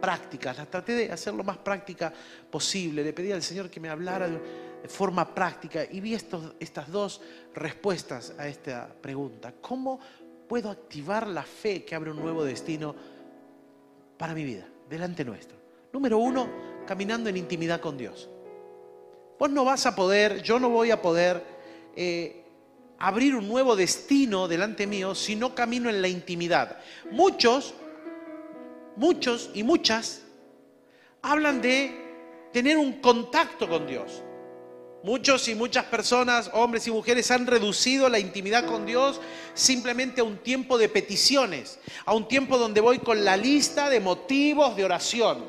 prácticas. 0.00 0.56
Las 0.56 0.70
traté 0.70 0.94
de 0.94 1.12
hacer 1.12 1.34
lo 1.34 1.44
más 1.44 1.58
práctica 1.58 2.10
posible. 2.50 3.04
Le 3.04 3.12
pedí 3.12 3.32
al 3.32 3.42
Señor 3.42 3.68
que 3.68 3.80
me 3.80 3.90
hablara 3.90 4.30
de 4.30 4.88
forma 4.88 5.34
práctica 5.34 5.84
y 5.90 6.00
vi 6.00 6.14
estas 6.14 6.90
dos 6.90 7.20
respuestas 7.52 8.32
a 8.38 8.48
esta 8.48 8.88
pregunta. 8.98 9.52
¿Cómo 9.60 10.00
puedo 10.48 10.70
activar 10.70 11.26
la 11.26 11.42
fe 11.42 11.84
que 11.84 11.94
abre 11.94 12.10
un 12.10 12.16
nuevo 12.16 12.44
destino 12.44 13.11
para 14.22 14.34
mi 14.34 14.44
vida, 14.44 14.64
delante 14.88 15.24
nuestro. 15.24 15.56
Número 15.92 16.16
uno, 16.16 16.48
caminando 16.86 17.28
en 17.28 17.36
intimidad 17.36 17.80
con 17.80 17.98
Dios. 17.98 18.30
Vos 19.36 19.50
no 19.50 19.64
vas 19.64 19.84
a 19.84 19.96
poder, 19.96 20.40
yo 20.42 20.60
no 20.60 20.68
voy 20.68 20.92
a 20.92 21.02
poder 21.02 21.42
eh, 21.96 22.44
abrir 23.00 23.34
un 23.34 23.48
nuevo 23.48 23.74
destino 23.74 24.46
delante 24.46 24.86
mío 24.86 25.16
si 25.16 25.34
no 25.34 25.56
camino 25.56 25.90
en 25.90 26.00
la 26.00 26.06
intimidad. 26.06 26.78
Muchos, 27.10 27.74
muchos 28.94 29.50
y 29.54 29.64
muchas 29.64 30.22
hablan 31.20 31.60
de 31.60 32.48
tener 32.52 32.76
un 32.76 33.00
contacto 33.00 33.68
con 33.68 33.88
Dios. 33.88 34.22
Muchos 35.02 35.48
y 35.48 35.56
muchas 35.56 35.86
personas, 35.86 36.48
hombres 36.52 36.86
y 36.86 36.92
mujeres, 36.92 37.30
han 37.32 37.46
reducido 37.46 38.08
la 38.08 38.20
intimidad 38.20 38.66
con 38.66 38.86
Dios 38.86 39.20
simplemente 39.52 40.20
a 40.20 40.24
un 40.24 40.38
tiempo 40.38 40.78
de 40.78 40.88
peticiones, 40.88 41.80
a 42.04 42.14
un 42.14 42.28
tiempo 42.28 42.56
donde 42.56 42.80
voy 42.80 43.00
con 43.00 43.24
la 43.24 43.36
lista 43.36 43.90
de 43.90 43.98
motivos 43.98 44.76
de 44.76 44.84
oración. 44.84 45.44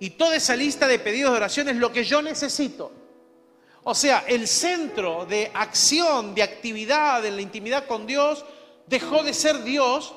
Y 0.00 0.10
toda 0.10 0.36
esa 0.36 0.54
lista 0.54 0.86
de 0.86 0.98
pedidos 0.98 1.30
de 1.30 1.36
oración 1.38 1.68
es 1.70 1.76
lo 1.76 1.92
que 1.92 2.04
yo 2.04 2.20
necesito. 2.20 2.92
O 3.84 3.94
sea, 3.94 4.24
el 4.28 4.46
centro 4.48 5.24
de 5.24 5.50
acción, 5.54 6.34
de 6.34 6.42
actividad 6.42 7.24
en 7.24 7.36
la 7.36 7.42
intimidad 7.42 7.86
con 7.86 8.06
Dios 8.06 8.44
dejó 8.86 9.22
de 9.22 9.32
ser 9.32 9.62
Dios, 9.62 10.14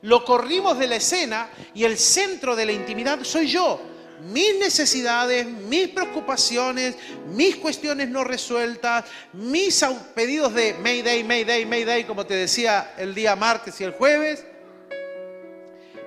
lo 0.00 0.24
corrimos 0.24 0.78
de 0.78 0.86
la 0.86 0.96
escena 0.96 1.50
y 1.74 1.84
el 1.84 1.98
centro 1.98 2.56
de 2.56 2.64
la 2.64 2.72
intimidad 2.72 3.22
soy 3.22 3.48
yo 3.48 3.78
mis 4.22 4.58
necesidades, 4.58 5.46
mis 5.46 5.88
preocupaciones, 5.88 6.96
mis 7.34 7.56
cuestiones 7.56 8.08
no 8.08 8.24
resueltas, 8.24 9.04
mis 9.32 9.84
pedidos 10.14 10.54
de 10.54 10.74
Mayday, 10.74 11.24
Mayday, 11.24 11.66
Mayday, 11.66 12.04
como 12.04 12.26
te 12.26 12.34
decía 12.34 12.94
el 12.98 13.14
día 13.14 13.36
martes 13.36 13.80
y 13.80 13.84
el 13.84 13.92
jueves, 13.92 14.44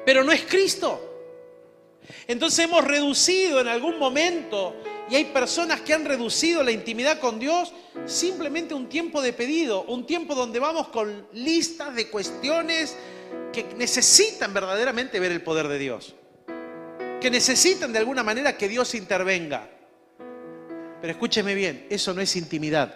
pero 0.05 0.23
no 0.23 0.31
es 0.31 0.41
Cristo. 0.41 1.07
Entonces 2.27 2.65
hemos 2.65 2.83
reducido 2.83 3.61
en 3.61 3.67
algún 3.67 3.97
momento, 3.97 4.75
y 5.09 5.15
hay 5.15 5.25
personas 5.25 5.81
que 5.81 5.93
han 5.93 6.05
reducido 6.05 6.63
la 6.63 6.71
intimidad 6.71 7.19
con 7.19 7.39
Dios 7.39 7.73
simplemente 8.05 8.73
un 8.73 8.87
tiempo 8.87 9.21
de 9.21 9.33
pedido, 9.33 9.83
un 9.83 10.05
tiempo 10.05 10.35
donde 10.35 10.59
vamos 10.59 10.87
con 10.87 11.27
listas 11.33 11.93
de 11.95 12.09
cuestiones 12.09 12.95
que 13.51 13.65
necesitan 13.75 14.53
verdaderamente 14.53 15.19
ver 15.19 15.31
el 15.33 15.43
poder 15.43 15.67
de 15.67 15.77
Dios 15.77 16.15
que 17.21 17.29
necesitan 17.29 17.93
de 17.93 17.99
alguna 17.99 18.23
manera 18.23 18.57
que 18.57 18.67
Dios 18.67 18.95
intervenga. 18.95 19.69
Pero 20.99 21.13
escúcheme 21.13 21.53
bien, 21.53 21.85
eso 21.89 22.13
no 22.13 22.21
es 22.21 22.35
intimidad, 22.35 22.93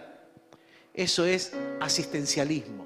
eso 0.94 1.26
es 1.26 1.54
asistencialismo. 1.80 2.86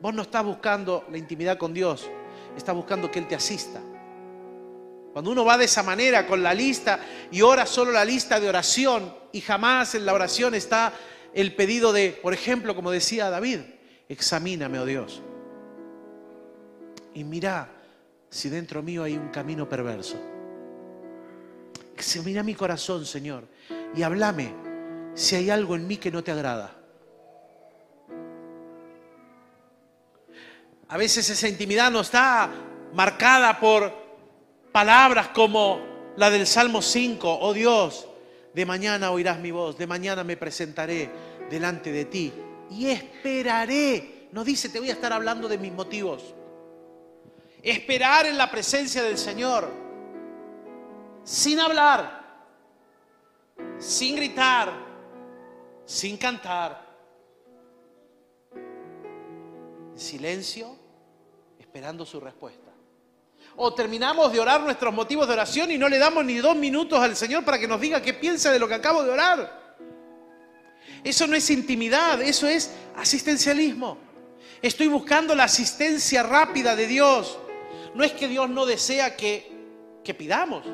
Vos 0.00 0.14
no 0.14 0.22
estás 0.22 0.44
buscando 0.44 1.06
la 1.10 1.18
intimidad 1.18 1.58
con 1.58 1.74
Dios, 1.74 2.08
estás 2.56 2.74
buscando 2.74 3.10
que 3.10 3.18
Él 3.18 3.28
te 3.28 3.34
asista. 3.34 3.80
Cuando 5.12 5.30
uno 5.30 5.44
va 5.44 5.58
de 5.58 5.66
esa 5.66 5.82
manera 5.82 6.26
con 6.26 6.42
la 6.42 6.54
lista 6.54 7.00
y 7.30 7.42
ora 7.42 7.66
solo 7.66 7.92
la 7.92 8.04
lista 8.04 8.40
de 8.40 8.48
oración 8.48 9.14
y 9.32 9.40
jamás 9.40 9.94
en 9.94 10.06
la 10.06 10.14
oración 10.14 10.54
está 10.54 10.92
el 11.34 11.54
pedido 11.54 11.92
de, 11.92 12.18
por 12.22 12.32
ejemplo, 12.32 12.74
como 12.74 12.90
decía 12.90 13.28
David, 13.28 13.60
examíname, 14.08 14.78
oh 14.78 14.86
Dios. 14.86 15.22
Y 17.14 17.24
mira 17.24 17.70
si 18.30 18.48
dentro 18.48 18.82
mío 18.82 19.02
hay 19.02 19.14
un 19.14 19.28
camino 19.28 19.68
perverso. 19.68 20.37
Examina 21.98 22.44
mi 22.44 22.54
corazón, 22.54 23.04
Señor, 23.04 23.48
y 23.92 24.04
háblame 24.04 24.54
si 25.14 25.34
hay 25.34 25.50
algo 25.50 25.74
en 25.74 25.84
mí 25.84 25.96
que 25.96 26.12
no 26.12 26.22
te 26.22 26.30
agrada. 26.30 26.72
A 30.90 30.96
veces 30.96 31.28
esa 31.28 31.48
intimidad 31.48 31.90
no 31.90 32.02
está 32.02 32.50
marcada 32.94 33.58
por 33.58 33.92
palabras 34.70 35.30
como 35.30 35.80
la 36.16 36.30
del 36.30 36.46
Salmo 36.46 36.82
5, 36.82 37.40
oh 37.40 37.52
Dios, 37.52 38.06
de 38.54 38.64
mañana 38.64 39.10
oirás 39.10 39.40
mi 39.40 39.50
voz, 39.50 39.76
de 39.76 39.88
mañana 39.88 40.22
me 40.22 40.36
presentaré 40.36 41.10
delante 41.50 41.90
de 41.90 42.04
ti 42.04 42.32
y 42.70 42.86
esperaré. 42.86 44.28
No 44.30 44.44
dice, 44.44 44.68
te 44.68 44.78
voy 44.78 44.90
a 44.90 44.92
estar 44.92 45.12
hablando 45.12 45.48
de 45.48 45.58
mis 45.58 45.72
motivos. 45.72 46.32
Esperar 47.60 48.26
en 48.26 48.38
la 48.38 48.48
presencia 48.52 49.02
del 49.02 49.18
Señor, 49.18 49.87
sin 51.24 51.60
hablar, 51.60 52.24
sin 53.78 54.16
gritar, 54.16 54.72
sin 55.84 56.16
cantar, 56.16 56.86
en 59.92 59.98
silencio, 59.98 60.76
esperando 61.58 62.04
su 62.04 62.20
respuesta. 62.20 62.70
O 63.56 63.74
terminamos 63.74 64.32
de 64.32 64.38
orar 64.38 64.60
nuestros 64.60 64.94
motivos 64.94 65.26
de 65.26 65.32
oración 65.32 65.70
y 65.70 65.78
no 65.78 65.88
le 65.88 65.98
damos 65.98 66.24
ni 66.24 66.36
dos 66.36 66.54
minutos 66.54 67.00
al 67.00 67.16
Señor 67.16 67.44
para 67.44 67.58
que 67.58 67.66
nos 67.66 67.80
diga 67.80 68.00
qué 68.00 68.14
piensa 68.14 68.52
de 68.52 68.58
lo 68.58 68.68
que 68.68 68.74
acabo 68.74 69.02
de 69.02 69.10
orar. 69.10 69.76
Eso 71.02 71.26
no 71.26 71.34
es 71.34 71.50
intimidad, 71.50 72.20
eso 72.22 72.46
es 72.46 72.70
asistencialismo. 72.96 73.98
Estoy 74.62 74.88
buscando 74.88 75.34
la 75.34 75.44
asistencia 75.44 76.22
rápida 76.22 76.74
de 76.74 76.86
Dios. 76.86 77.38
No 77.94 78.04
es 78.04 78.12
que 78.12 78.28
Dios 78.28 78.48
no 78.50 78.66
desea 78.66 79.16
que, 79.16 79.50
que 80.04 80.14
pidamos. 80.14 80.64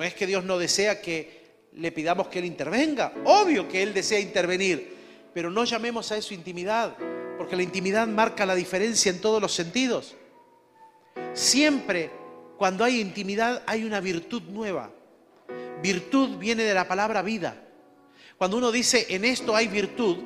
No 0.00 0.06
es 0.06 0.14
que 0.14 0.26
Dios 0.26 0.44
no 0.44 0.56
desea 0.56 1.02
que 1.02 1.68
le 1.74 1.92
pidamos 1.92 2.28
que 2.28 2.38
Él 2.38 2.46
intervenga. 2.46 3.12
Obvio 3.26 3.68
que 3.68 3.82
Él 3.82 3.92
desea 3.92 4.18
intervenir. 4.18 4.96
Pero 5.34 5.50
no 5.50 5.62
llamemos 5.64 6.10
a 6.10 6.16
eso 6.16 6.32
intimidad 6.32 6.96
porque 7.36 7.54
la 7.54 7.62
intimidad 7.62 8.08
marca 8.08 8.46
la 8.46 8.54
diferencia 8.54 9.10
en 9.10 9.20
todos 9.20 9.42
los 9.42 9.52
sentidos. 9.52 10.16
Siempre 11.34 12.10
cuando 12.56 12.82
hay 12.82 12.98
intimidad 12.98 13.62
hay 13.66 13.84
una 13.84 14.00
virtud 14.00 14.40
nueva. 14.44 14.90
Virtud 15.82 16.38
viene 16.38 16.62
de 16.62 16.72
la 16.72 16.88
palabra 16.88 17.20
vida. 17.20 17.62
Cuando 18.38 18.56
uno 18.56 18.72
dice 18.72 19.04
en 19.10 19.26
esto 19.26 19.54
hay 19.54 19.68
virtud, 19.68 20.16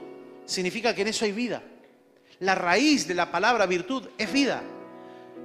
significa 0.47 0.95
que 0.95 1.03
en 1.03 1.09
eso 1.09 1.25
hay 1.25 1.33
vida. 1.33 1.65
La 2.39 2.55
raíz 2.55 3.09
de 3.09 3.15
la 3.15 3.33
palabra 3.33 3.67
virtud 3.67 4.05
es 4.19 4.33
vida. 4.33 4.63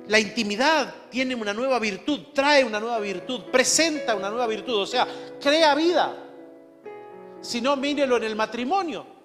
La 0.10 0.20
intimidad 0.20 0.94
tiene 1.10 1.34
una 1.34 1.54
nueva 1.54 1.80
virtud, 1.80 2.28
trae 2.34 2.64
una 2.64 2.80
nueva 2.80 3.00
virtud, 3.00 3.46
presenta 3.52 4.16
una 4.16 4.30
nueva 4.30 4.48
virtud, 4.48 4.82
o 4.82 4.86
sea, 4.86 5.08
crea 5.42 5.74
vida. 5.74 6.14
Si 7.42 7.62
no, 7.62 7.76
mírelo 7.76 8.18
en 8.18 8.24
el 8.24 8.36
matrimonio 8.36 9.20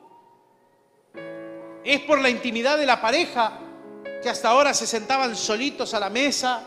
es 1.85 2.01
por 2.01 2.21
la 2.21 2.31
intimidad 2.31 2.79
de 2.79 2.87
la 2.87 3.01
pareja 3.01 3.61
que 4.23 4.31
hasta 4.31 4.49
ahora 4.49 4.73
se 4.73 4.87
sentaban 4.87 5.37
solitos 5.37 5.93
a 5.93 6.01
la 6.01 6.09
mesa, 6.09 6.63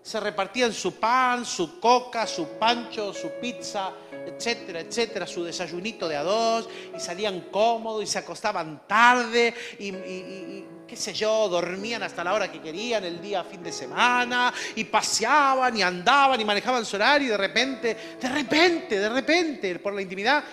se 0.00 0.20
repartían 0.20 0.72
su 0.72 0.94
pan, 0.94 1.44
su 1.44 1.80
coca, 1.80 2.26
su 2.28 2.46
pancho, 2.58 3.12
su 3.12 3.32
pizza, 3.40 3.92
etcétera, 4.24 4.80
etcétera, 4.80 5.26
su 5.26 5.42
desayunito 5.42 6.08
de 6.08 6.16
a 6.16 6.22
dos, 6.22 6.68
y 6.96 7.00
salían 7.00 7.48
cómodos 7.50 8.04
y 8.04 8.06
se 8.06 8.18
acostaban 8.18 8.86
tarde 8.86 9.52
y, 9.80 10.64
qué 10.92 10.96
sé 10.98 11.14
yo, 11.14 11.48
dormían 11.48 12.02
hasta 12.02 12.22
la 12.22 12.34
hora 12.34 12.52
que 12.52 12.60
querían 12.60 13.02
el 13.02 13.18
día 13.18 13.42
fin 13.44 13.62
de 13.62 13.72
semana 13.72 14.52
y 14.74 14.84
paseaban 14.84 15.74
y 15.74 15.80
andaban 15.80 16.38
y 16.38 16.44
manejaban 16.44 16.84
su 16.84 16.96
horario 16.96 17.28
y 17.28 17.30
de 17.30 17.36
repente, 17.38 17.96
de 18.20 18.28
repente, 18.28 19.00
de 19.00 19.08
repente, 19.08 19.78
por 19.78 19.94
la 19.94 20.02
intimidad, 20.02 20.44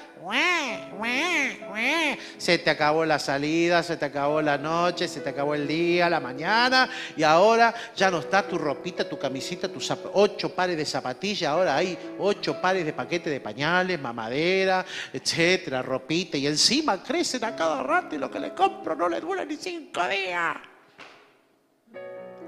se 2.38 2.58
te 2.58 2.70
acabó 2.70 3.06
la 3.06 3.20
salida, 3.20 3.84
se 3.84 3.98
te 3.98 4.06
acabó 4.06 4.42
la 4.42 4.58
noche, 4.58 5.08
se 5.08 5.22
te 5.22 5.30
acabó 5.30 5.56
el 5.56 5.68
día, 5.68 6.10
la 6.10 6.20
mañana, 6.20 6.90
y 7.16 7.24
ahora 7.24 7.74
ya 7.96 8.12
no 8.12 8.20
está 8.20 8.48
tu 8.48 8.58
ropita, 8.58 9.08
tu 9.08 9.18
camisita, 9.18 9.68
tus 9.70 9.92
ocho 10.14 10.54
pares 10.54 10.78
de 10.78 10.86
zapatillas, 10.86 11.50
ahora 11.50 11.76
hay 11.76 11.98
ocho 12.20 12.60
pares 12.62 12.86
de 12.86 12.94
paquete 12.94 13.30
de 13.30 13.40
pañales, 13.40 14.00
mamadera, 14.00 14.86
etcétera, 15.14 15.82
ropita, 15.82 16.38
y 16.38 16.48
encima 16.48 17.02
crecen 17.04 17.44
a 17.46 17.56
cada 17.56 17.84
rato 17.84 18.16
y 18.16 18.20
lo 18.20 18.30
que 18.30 18.40
le 18.40 18.54
compro 18.54 18.96
no 18.96 19.08
le 19.08 19.20
dura 19.20 19.46
ni 19.46 19.56
cinco 19.56 20.08
días. 20.08 20.58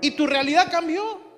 ¿Y 0.02 0.12
tu 0.12 0.26
realidad 0.26 0.70
cambió? 0.72 1.31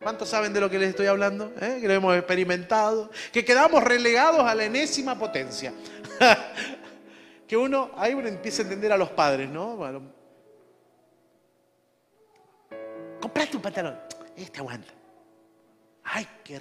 ¿Cuántos 0.00 0.28
saben 0.28 0.52
de 0.52 0.60
lo 0.60 0.70
que 0.70 0.78
les 0.78 0.90
estoy 0.90 1.06
hablando? 1.06 1.52
¿Eh? 1.60 1.78
Que 1.80 1.88
lo 1.88 1.94
hemos 1.94 2.16
experimentado. 2.16 3.10
Que 3.32 3.44
quedamos 3.44 3.82
relegados 3.82 4.40
a 4.40 4.54
la 4.54 4.64
enésima 4.64 5.18
potencia. 5.18 5.72
que 7.48 7.56
uno, 7.56 7.90
ahí 7.96 8.14
uno 8.14 8.28
empieza 8.28 8.62
a 8.62 8.64
entender 8.64 8.92
a 8.92 8.96
los 8.96 9.10
padres, 9.10 9.48
¿no? 9.48 9.76
Bueno, 9.76 10.02
compraste 13.20 13.56
un 13.56 13.62
pantalón. 13.62 13.98
Este 14.36 14.60
aguanta. 14.60 14.92
Ay, 16.04 16.28
qué, 16.44 16.60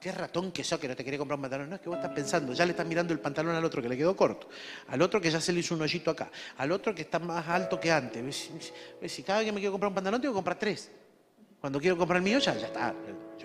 qué 0.00 0.10
ratón 0.12 0.50
que 0.50 0.64
sos 0.64 0.80
que 0.80 0.88
no 0.88 0.96
te 0.96 1.04
quería 1.04 1.18
comprar 1.18 1.36
un 1.36 1.42
pantalón. 1.42 1.68
No, 1.68 1.76
es 1.76 1.82
que 1.82 1.90
vos 1.90 1.98
estás 1.98 2.12
pensando, 2.12 2.54
ya 2.54 2.64
le 2.64 2.70
estás 2.70 2.86
mirando 2.86 3.12
el 3.12 3.20
pantalón 3.20 3.54
al 3.54 3.64
otro 3.64 3.82
que 3.82 3.88
le 3.90 3.98
quedó 3.98 4.16
corto, 4.16 4.48
al 4.88 5.02
otro 5.02 5.20
que 5.20 5.30
ya 5.30 5.42
se 5.42 5.52
le 5.52 5.60
hizo 5.60 5.74
un 5.74 5.82
hoyito 5.82 6.10
acá, 6.10 6.30
al 6.56 6.72
otro 6.72 6.94
que 6.94 7.02
está 7.02 7.18
más 7.18 7.46
alto 7.48 7.78
que 7.78 7.92
antes. 7.92 8.50
Si 9.06 9.22
cada 9.22 9.40
vez 9.40 9.46
que 9.46 9.52
me 9.52 9.60
quiero 9.60 9.72
comprar 9.72 9.90
un 9.90 9.94
pantalón, 9.94 10.22
tengo 10.22 10.32
que 10.32 10.38
comprar 10.38 10.58
tres. 10.58 10.90
Cuando 11.60 11.80
quiero 11.80 11.96
comprar 11.96 12.18
el 12.18 12.22
mío, 12.22 12.38
ya, 12.38 12.52
está. 12.52 12.94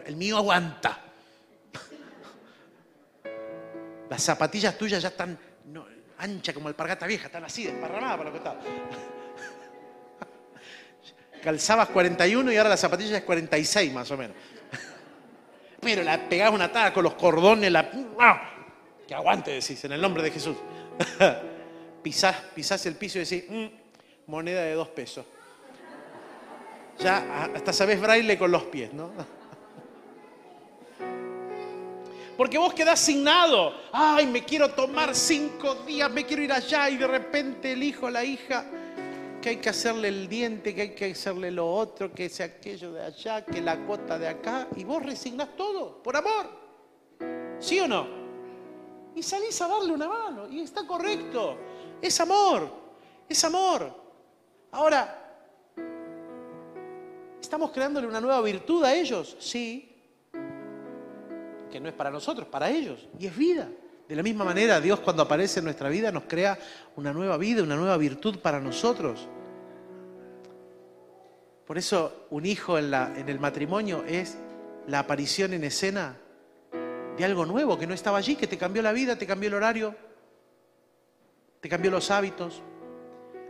El 0.05 0.15
mío 0.15 0.37
aguanta. 0.37 0.99
Las 4.09 4.21
zapatillas 4.21 4.77
tuyas 4.77 5.01
ya 5.01 5.09
están 5.09 5.37
anchas 6.19 6.53
como 6.53 6.69
alpargata 6.69 7.05
vieja, 7.05 7.25
están 7.25 7.43
así, 7.43 7.65
desparramadas 7.65 8.17
para 8.17 8.29
lo 8.29 8.31
que 8.31 8.37
está. 8.37 8.55
Calzabas 11.43 11.89
41 11.89 12.51
y 12.51 12.57
ahora 12.57 12.69
la 12.69 12.77
zapatilla 12.77 13.17
es 13.17 13.23
46 13.23 13.91
más 13.91 14.09
o 14.11 14.17
menos. 14.17 14.37
Pero 15.81 16.01
la 16.01 16.29
pegás 16.29 16.51
una 16.51 16.71
taga 16.71 16.93
con 16.93 17.03
los 17.03 17.15
cordones, 17.15 17.69
la... 17.69 17.91
¡ah! 18.19 18.49
que 19.05 19.13
aguante, 19.13 19.51
decís, 19.51 19.83
en 19.83 19.91
el 19.91 20.01
nombre 20.01 20.23
de 20.23 20.31
Jesús. 20.31 20.55
pisás, 22.03 22.37
pisás 22.55 22.85
el 22.85 22.95
piso 22.95 23.19
y 23.19 23.25
decís, 23.25 23.43
mm, 23.49 23.65
moneda 24.27 24.61
de 24.61 24.73
dos 24.73 24.87
pesos. 24.89 25.25
Ya 26.99 27.49
hasta 27.53 27.73
sabes 27.73 27.99
braille 27.99 28.37
con 28.37 28.51
los 28.51 28.63
pies, 28.63 28.93
¿no? 28.93 29.11
Porque 32.37 32.57
vos 32.57 32.73
quedás 32.73 33.01
asignado. 33.01 33.73
Ay, 33.91 34.25
me 34.27 34.43
quiero 34.43 34.71
tomar 34.71 35.13
cinco 35.13 35.75
días, 35.75 36.11
me 36.11 36.25
quiero 36.25 36.43
ir 36.43 36.51
allá 36.51 36.89
y 36.89 36.97
de 36.97 37.07
repente 37.07 37.73
el 37.73 37.83
hijo, 37.83 38.09
la 38.09 38.23
hija, 38.23 38.65
que 39.41 39.49
hay 39.49 39.57
que 39.57 39.69
hacerle 39.69 40.07
el 40.07 40.27
diente, 40.27 40.73
que 40.73 40.81
hay 40.81 40.95
que 40.95 41.11
hacerle 41.11 41.51
lo 41.51 41.69
otro, 41.69 42.11
que 42.11 42.25
es 42.25 42.39
aquello 42.41 42.93
de 42.93 43.03
allá, 43.03 43.45
que 43.45 43.61
la 43.61 43.77
cuota 43.85 44.17
de 44.17 44.27
acá. 44.27 44.67
Y 44.75 44.83
vos 44.83 45.03
resignás 45.03 45.55
todo, 45.55 46.01
por 46.01 46.15
amor. 46.15 46.49
¿Sí 47.59 47.79
o 47.79 47.87
no? 47.87 48.07
Y 49.15 49.21
salís 49.21 49.61
a 49.61 49.67
darle 49.67 49.93
una 49.93 50.07
mano. 50.07 50.49
Y 50.49 50.61
está 50.61 50.87
correcto. 50.87 51.57
Es 52.01 52.19
amor. 52.19 52.67
Es 53.29 53.43
amor. 53.43 53.93
Ahora, 54.71 55.22
¿Estamos 57.43 57.71
creándole 57.71 58.07
una 58.07 58.21
nueva 58.21 58.39
virtud 58.41 58.85
a 58.85 58.95
ellos? 58.95 59.35
Sí. 59.37 59.93
Que 61.69 61.77
no 61.77 61.89
es 61.89 61.93
para 61.93 62.09
nosotros, 62.09 62.47
para 62.47 62.69
ellos. 62.69 63.09
Y 63.19 63.27
es 63.27 63.35
vida. 63.35 63.67
De 64.07 64.15
la 64.15 64.23
misma 64.23 64.45
manera, 64.45 64.79
Dios 64.79 65.01
cuando 65.01 65.23
aparece 65.23 65.59
en 65.59 65.65
nuestra 65.65 65.89
vida 65.89 66.09
nos 66.09 66.23
crea 66.23 66.57
una 66.95 67.11
nueva 67.11 67.35
vida, 67.35 67.61
una 67.61 67.75
nueva 67.75 67.97
virtud 67.97 68.39
para 68.39 68.61
nosotros. 68.61 69.27
Por 71.67 71.77
eso 71.77 72.27
un 72.29 72.45
hijo 72.45 72.77
en, 72.77 72.93
el 73.27 73.39
matrimonio 73.41 74.05
es 74.07 74.37
la 74.87 74.99
aparición 74.99 75.51
en 75.51 75.65
escena 75.65 76.15
de 77.17 77.25
algo 77.25 77.45
nuevo 77.45 77.77
que 77.77 77.85
no 77.85 77.93
estaba 77.93 78.19
allí, 78.19 78.37
que 78.37 78.47
te 78.47 78.57
cambió 78.57 78.81
la 78.81 78.93
vida, 78.93 79.17
te 79.17 79.27
cambió 79.27 79.49
el 79.49 79.55
horario, 79.55 79.93
te 81.59 81.67
cambió 81.67 81.91
los 81.91 82.09
hábitos, 82.09 82.61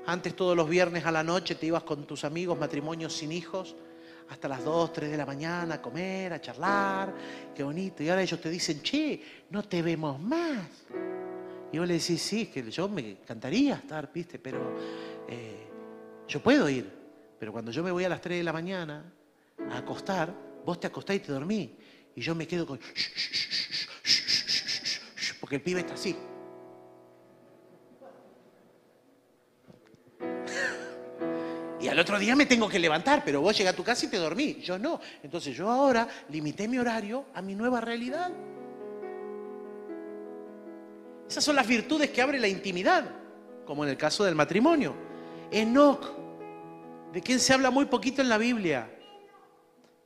antes 0.05 0.35
todos 0.35 0.55
los 0.55 0.67
viernes 0.67 1.05
a 1.05 1.11
la 1.11 1.23
noche 1.23 1.55
te 1.55 1.65
ibas 1.65 1.83
con 1.83 2.05
tus 2.05 2.23
amigos, 2.23 2.57
matrimonios 2.57 3.13
sin 3.13 3.31
hijos, 3.31 3.75
hasta 4.29 4.47
las 4.47 4.63
2, 4.63 4.93
3 4.93 5.11
de 5.11 5.17
la 5.17 5.25
mañana 5.25 5.75
a 5.75 5.81
comer, 5.81 6.33
a 6.33 6.41
charlar, 6.41 7.13
qué 7.55 7.63
bonito. 7.63 8.03
Y 8.03 8.09
ahora 8.09 8.21
ellos 8.21 8.39
te 8.41 8.49
dicen, 8.49 8.81
che, 8.81 9.21
no 9.49 9.63
te 9.63 9.81
vemos 9.81 10.19
más. 10.19 10.67
Y 11.71 11.77
vos 11.77 11.87
le 11.87 11.95
decís, 11.95 12.21
sí, 12.21 12.47
que 12.47 12.69
yo 12.69 12.87
me 12.87 13.11
encantaría 13.11 13.75
estar, 13.75 14.11
viste, 14.13 14.39
pero 14.39 14.75
eh, 15.27 15.67
yo 16.27 16.41
puedo 16.41 16.69
ir. 16.69 16.89
Pero 17.39 17.51
cuando 17.51 17.71
yo 17.71 17.83
me 17.83 17.91
voy 17.91 18.03
a 18.03 18.09
las 18.09 18.21
3 18.21 18.37
de 18.37 18.43
la 18.43 18.53
mañana 18.53 19.03
a 19.69 19.77
acostar, 19.77 20.33
vos 20.65 20.79
te 20.79 20.87
acostás 20.87 21.15
y 21.15 21.19
te 21.19 21.31
dormís. 21.31 21.69
Y 22.15 22.21
yo 22.21 22.35
me 22.35 22.47
quedo 22.47 22.65
con... 22.65 22.79
Porque 25.39 25.55
el 25.55 25.61
pibe 25.61 25.81
está 25.81 25.95
así. 25.95 26.15
Al 31.93 31.99
otro 31.99 32.17
día 32.17 32.35
me 32.35 32.47
tengo 32.47 32.67
que 32.67 32.79
levantar, 32.79 33.23
pero 33.23 33.39
vos 33.39 33.55
llegás 33.55 33.73
a 33.73 33.77
tu 33.77 33.83
casa 33.83 34.07
y 34.07 34.09
te 34.09 34.17
dormí. 34.17 34.57
Yo 34.63 34.79
no. 34.79 34.99
Entonces 35.21 35.55
yo 35.55 35.69
ahora 35.69 36.07
limité 36.29 36.67
mi 36.67 36.79
horario 36.79 37.25
a 37.35 37.41
mi 37.43 37.53
nueva 37.53 37.81
realidad. 37.81 38.31
Esas 41.29 41.43
son 41.43 41.55
las 41.55 41.67
virtudes 41.67 42.09
que 42.09 42.19
abre 42.19 42.39
la 42.39 42.47
intimidad, 42.47 43.05
como 43.63 43.83
en 43.83 43.91
el 43.91 43.97
caso 43.97 44.23
del 44.23 44.33
matrimonio. 44.33 44.95
Enoch, 45.51 46.03
de 47.13 47.21
quien 47.21 47.39
se 47.39 47.53
habla 47.53 47.69
muy 47.69 47.85
poquito 47.85 48.23
en 48.23 48.29
la 48.29 48.39
Biblia, 48.39 48.89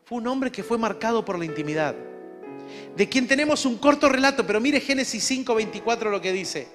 fue 0.04 0.18
un 0.18 0.28
hombre 0.28 0.52
que 0.52 0.64
fue 0.64 0.78
marcado 0.78 1.24
por 1.24 1.40
la 1.40 1.46
intimidad. 1.46 1.96
De 2.98 3.08
quien 3.08 3.30
tenemos 3.30 3.66
un 3.66 3.78
corto 3.78 4.10
relato, 4.10 4.46
pero 4.46 4.60
mire 4.60 4.82
Génesis 4.82 5.24
5, 5.24 5.56
24 5.56 6.10
lo 6.10 6.20
que 6.20 6.34
dice. 6.34 6.68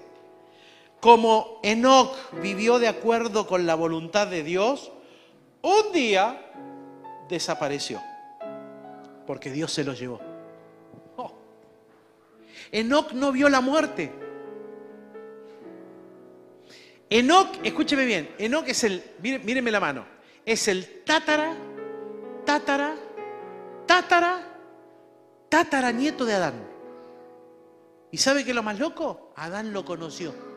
Como 1.01 1.61
Enoch 1.62 2.16
vivió 2.40 2.79
de 2.79 2.88
acuerdo 2.88 3.46
con 3.46 3.66
la 3.66 3.75
voluntad 3.75 4.27
de 4.27 4.42
Dios, 4.42 4.90
un 5.62 5.92
día 5.92 6.53
desapareció, 7.29 8.03
porque 9.27 9.51
Dios 9.51 9.72
se 9.72 9.85
lo 9.85 9.94
llevó. 9.94 10.20
Oh. 11.16 11.33
Enoch 12.70 13.12
no 13.12 13.33
vio 13.33 13.48
la 13.48 13.61
muerte. 13.61 14.12
Enoch, 17.09 17.59
escúcheme 17.62 18.05
bien, 18.05 18.35
Enoch 18.38 18.66
es 18.66 18.85
el, 18.85 19.03
míreme 19.20 19.70
la 19.70 19.81
mano, 19.81 20.05
es 20.44 20.66
el 20.68 21.03
tátara, 21.05 21.55
tátara, 22.44 22.96
tátara, 23.87 24.40
tátara 25.48 25.92
nieto 25.92 26.25
de 26.25 26.35
Adán. 26.35 26.55
¿Y 28.11 28.18
sabe 28.18 28.44
qué 28.44 28.51
es 28.51 28.57
lo 28.57 28.62
más 28.62 28.79
loco? 28.79 29.33
Adán 29.37 29.72
lo 29.72 29.85
conoció. 29.85 30.52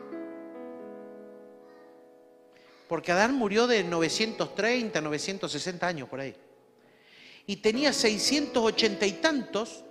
Porque 2.88 3.12
Adán 3.12 3.34
murió 3.34 3.66
de 3.66 3.84
930, 3.84 5.00
960 5.00 5.86
años 5.86 6.08
por 6.08 6.20
ahí. 6.20 6.34
Y 7.46 7.56
tenía 7.56 7.92
680 7.92 9.06
y 9.06 9.12
tantos 9.12 9.84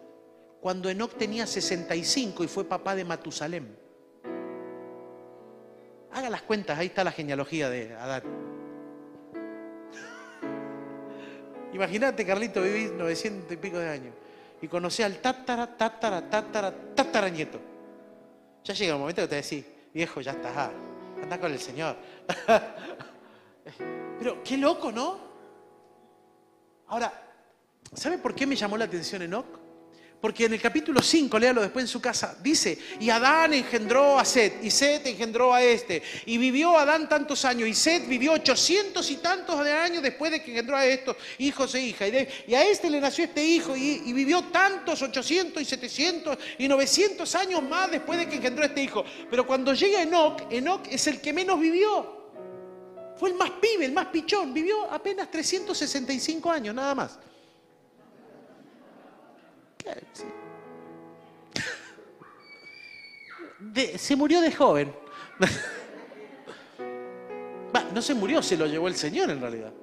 cuando 0.61 0.89
Enoch 0.89 1.15
tenía 1.15 1.45
65 1.45 2.43
y 2.43 2.47
fue 2.47 2.65
papá 2.65 2.95
de 2.95 3.05
Matusalem. 3.05 3.67
Haga 6.11 6.29
las 6.29 6.41
cuentas, 6.43 6.79
ahí 6.79 6.87
está 6.87 7.03
la 7.03 7.11
genealogía 7.11 7.69
de 7.69 7.93
Adán. 7.93 8.23
Imagínate, 11.73 12.25
Carlito, 12.25 12.61
vivís 12.61 12.91
900 12.91 13.51
y 13.51 13.57
pico 13.57 13.77
de 13.77 13.89
años 13.89 14.13
y 14.61 14.67
conocí 14.67 15.03
al 15.03 15.17
tátara, 15.17 15.77
tátara, 15.77 16.29
tátara, 16.29 16.73
tátara 16.95 17.29
nieto. 17.29 17.59
Ya 18.63 18.73
llega 18.73 18.95
un 18.95 19.01
momento 19.01 19.21
que 19.21 19.27
te 19.27 19.35
decís, 19.35 19.65
viejo, 19.93 20.21
ya 20.21 20.31
estás, 20.31 20.71
anda 21.21 21.39
con 21.39 21.51
el 21.51 21.59
Señor. 21.59 21.95
Pero 24.19 24.43
qué 24.43 24.57
loco, 24.57 24.91
¿no? 24.91 25.17
Ahora, 26.87 27.11
¿sabe 27.93 28.17
por 28.17 28.35
qué 28.35 28.45
me 28.45 28.55
llamó 28.55 28.77
la 28.77 28.85
atención 28.85 29.21
Enoch? 29.21 29.64
Porque 30.21 30.45
en 30.45 30.53
el 30.53 30.61
capítulo 30.61 31.01
5, 31.01 31.37
léalo 31.37 31.61
después 31.61 31.83
en 31.83 31.87
su 31.87 32.01
casa, 32.01 32.37
dice, 32.41 32.77
y 32.99 33.09
Adán 33.09 33.53
engendró 33.53 34.17
a 34.17 34.25
Set, 34.25 34.63
y 34.63 34.71
Set 34.71 35.05
engendró 35.05 35.53
a 35.53 35.61
este, 35.61 36.01
y 36.25 36.37
vivió 36.37 36.77
Adán 36.77 37.07
tantos 37.07 37.45
años, 37.45 37.67
y 37.67 37.75
Set 37.75 38.07
vivió 38.07 38.33
ochocientos 38.33 39.11
y 39.11 39.17
tantos 39.17 39.59
años 39.59 40.01
después 40.01 40.31
de 40.31 40.41
que 40.41 40.51
engendró 40.51 40.77
a 40.77 40.85
estos 40.85 41.15
hijos 41.37 41.75
e 41.75 41.81
hijas. 41.81 42.09
Y, 42.47 42.55
a 42.55 42.65
este 42.65 42.89
le 42.89 43.01
nació 43.01 43.25
este 43.25 43.45
hijo, 43.45 43.75
y, 43.75 44.01
y, 44.05 44.13
vivió 44.13 44.41
tantos, 44.45 45.01
ochocientos 45.01 45.61
y 45.61 45.65
setecientos 45.65 46.37
y 46.57 46.67
novecientos 46.67 47.35
años 47.35 47.61
más 47.61 47.91
después 47.91 48.17
de 48.17 48.27
que 48.27 48.37
engendró 48.37 48.63
a 48.63 48.67
este 48.67 48.81
hijo. 48.81 49.05
Pero 49.29 49.45
cuando 49.45 49.73
llega 49.73 50.01
Enoch, 50.01 50.41
Enoch 50.49 50.87
es 50.89 51.05
el 51.07 51.21
que 51.21 51.33
menos 51.33 51.59
vivió. 51.59 52.15
Fue 53.17 53.29
el 53.29 53.35
más 53.35 53.51
pibe, 53.51 53.85
el 53.85 53.93
más 53.93 54.07
pichón, 54.07 54.53
vivió 54.53 54.91
apenas 54.91 55.29
365 55.29 56.51
años, 56.51 56.73
nada 56.73 56.95
más 56.95 57.19
se 63.97 64.15
murió 64.15 64.41
de 64.41 64.51
joven. 64.51 64.93
no 67.93 68.01
se 68.01 68.13
murió, 68.13 68.41
se 68.41 68.57
lo 68.57 68.65
llevó 68.65 68.87
el 68.87 68.95
Señor 68.95 69.29
en 69.29 69.41
realidad. 69.41 69.73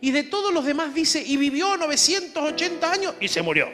Y 0.00 0.10
de 0.10 0.24
todos 0.24 0.52
los 0.52 0.64
demás 0.64 0.94
dice, 0.94 1.22
y 1.24 1.36
vivió 1.36 1.76
980 1.76 2.92
años 2.92 3.14
y 3.20 3.28
se 3.28 3.42
murió. 3.42 3.68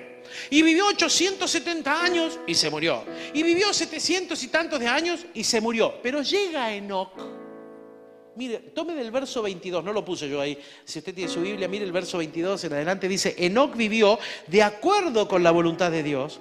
Y 0.50 0.62
vivió 0.62 0.86
870 0.86 2.02
años 2.02 2.38
y 2.46 2.54
se 2.54 2.70
murió. 2.70 3.04
Y 3.34 3.42
vivió 3.42 3.72
700 3.72 4.42
y 4.42 4.48
tantos 4.48 4.78
de 4.78 4.86
años 4.86 5.26
y 5.34 5.42
se 5.42 5.60
murió. 5.60 6.00
Pero 6.02 6.22
llega 6.22 6.72
Enoch 6.72 7.39
Mire, 8.40 8.58
tome 8.72 8.94
del 8.94 9.10
verso 9.10 9.42
22, 9.42 9.84
no 9.84 9.92
lo 9.92 10.02
puse 10.02 10.26
yo 10.26 10.40
ahí. 10.40 10.58
Si 10.86 11.00
usted 11.00 11.14
tiene 11.14 11.30
su 11.30 11.42
Biblia, 11.42 11.68
mire 11.68 11.84
el 11.84 11.92
verso 11.92 12.16
22 12.16 12.64
en 12.64 12.72
adelante. 12.72 13.06
Dice, 13.06 13.34
Enoch 13.36 13.76
vivió 13.76 14.18
de 14.46 14.62
acuerdo 14.62 15.28
con 15.28 15.42
la 15.42 15.50
voluntad 15.50 15.90
de 15.90 16.02
Dios. 16.02 16.40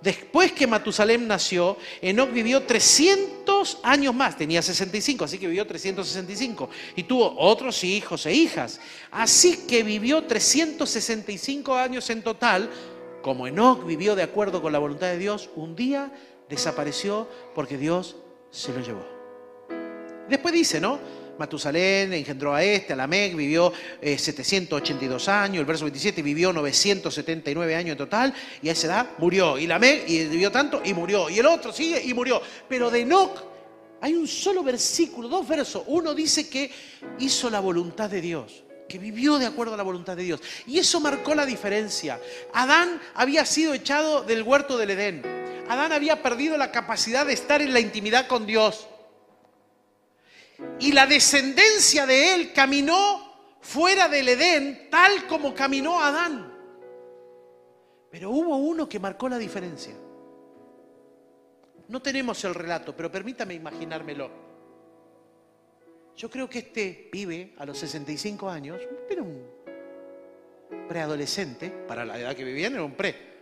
Después 0.00 0.52
que 0.52 0.68
Matusalem 0.68 1.26
nació, 1.26 1.78
Enoch 2.00 2.30
vivió 2.30 2.62
300 2.62 3.78
años 3.82 4.14
más, 4.14 4.36
tenía 4.36 4.62
65, 4.62 5.24
así 5.24 5.40
que 5.40 5.48
vivió 5.48 5.66
365. 5.66 6.70
Y 6.94 7.02
tuvo 7.02 7.34
otros 7.36 7.82
hijos 7.82 8.24
e 8.26 8.32
hijas. 8.32 8.78
Así 9.10 9.66
que 9.66 9.82
vivió 9.82 10.22
365 10.22 11.74
años 11.74 12.08
en 12.10 12.22
total. 12.22 12.70
Como 13.20 13.48
Enoch 13.48 13.84
vivió 13.84 14.14
de 14.14 14.22
acuerdo 14.22 14.62
con 14.62 14.72
la 14.72 14.78
voluntad 14.78 15.08
de 15.08 15.18
Dios, 15.18 15.50
un 15.56 15.74
día 15.74 16.12
desapareció 16.48 17.26
porque 17.52 17.78
Dios 17.78 18.14
se 18.52 18.72
lo 18.72 18.80
llevó. 18.80 19.04
Después 20.28 20.54
dice, 20.54 20.80
¿no? 20.80 21.21
Matusalén 21.38 22.12
engendró 22.12 22.54
a 22.54 22.62
este, 22.62 22.92
a 22.92 22.96
Lamec, 22.96 23.34
vivió 23.34 23.72
782 24.00 25.28
eh, 25.28 25.30
años, 25.30 25.60
el 25.60 25.66
verso 25.66 25.84
27 25.84 26.22
vivió 26.22 26.52
979 26.52 27.74
años 27.74 27.92
en 27.92 27.98
total, 27.98 28.34
y 28.60 28.68
a 28.68 28.72
esa 28.72 28.86
edad 28.86 29.10
murió. 29.18 29.58
Y 29.58 29.66
Lamec 29.66 30.08
y 30.08 30.26
vivió 30.26 30.50
tanto 30.50 30.82
y 30.84 30.94
murió. 30.94 31.30
Y 31.30 31.38
el 31.38 31.46
otro 31.46 31.72
sigue 31.72 32.02
y 32.02 32.14
murió. 32.14 32.40
Pero 32.68 32.90
de 32.90 33.00
Enoch 33.00 33.42
hay 34.00 34.14
un 34.14 34.26
solo 34.26 34.62
versículo, 34.62 35.28
dos 35.28 35.46
versos. 35.46 35.84
Uno 35.86 36.14
dice 36.14 36.48
que 36.48 36.70
hizo 37.18 37.48
la 37.50 37.60
voluntad 37.60 38.10
de 38.10 38.20
Dios 38.20 38.64
que 38.88 38.98
vivió 38.98 39.38
de 39.38 39.46
acuerdo 39.46 39.72
a 39.72 39.76
la 39.78 39.82
voluntad 39.82 40.18
de 40.18 40.24
Dios. 40.24 40.40
Y 40.66 40.78
eso 40.78 41.00
marcó 41.00 41.34
la 41.34 41.46
diferencia. 41.46 42.20
Adán 42.52 43.00
había 43.14 43.46
sido 43.46 43.72
echado 43.72 44.22
del 44.22 44.42
huerto 44.42 44.76
del 44.76 44.90
Edén. 44.90 45.22
Adán 45.66 45.92
había 45.92 46.22
perdido 46.22 46.58
la 46.58 46.70
capacidad 46.70 47.24
de 47.24 47.32
estar 47.32 47.62
en 47.62 47.72
la 47.72 47.80
intimidad 47.80 48.26
con 48.26 48.44
Dios 48.44 48.86
y 50.78 50.92
la 50.92 51.06
descendencia 51.06 52.06
de 52.06 52.34
él 52.34 52.52
caminó 52.52 53.56
fuera 53.60 54.08
del 54.08 54.28
Edén 54.28 54.88
tal 54.90 55.26
como 55.26 55.54
caminó 55.54 56.00
Adán. 56.00 56.52
Pero 58.10 58.30
hubo 58.30 58.56
uno 58.56 58.88
que 58.88 58.98
marcó 58.98 59.28
la 59.28 59.38
diferencia. 59.38 59.94
No 61.88 62.02
tenemos 62.02 62.44
el 62.44 62.54
relato, 62.54 62.94
pero 62.96 63.10
permítame 63.10 63.54
imaginármelo. 63.54 64.30
Yo 66.16 66.28
creo 66.28 66.48
que 66.48 66.58
este 66.58 67.08
pibe 67.10 67.54
a 67.58 67.64
los 67.64 67.78
65 67.78 68.48
años, 68.48 68.80
era 69.08 69.22
un 69.22 69.46
preadolescente, 70.88 71.70
para 71.70 72.04
la 72.04 72.18
edad 72.18 72.36
que 72.36 72.44
vivían 72.44 72.74
era 72.74 72.84
un 72.84 72.94
pre. 72.94 73.32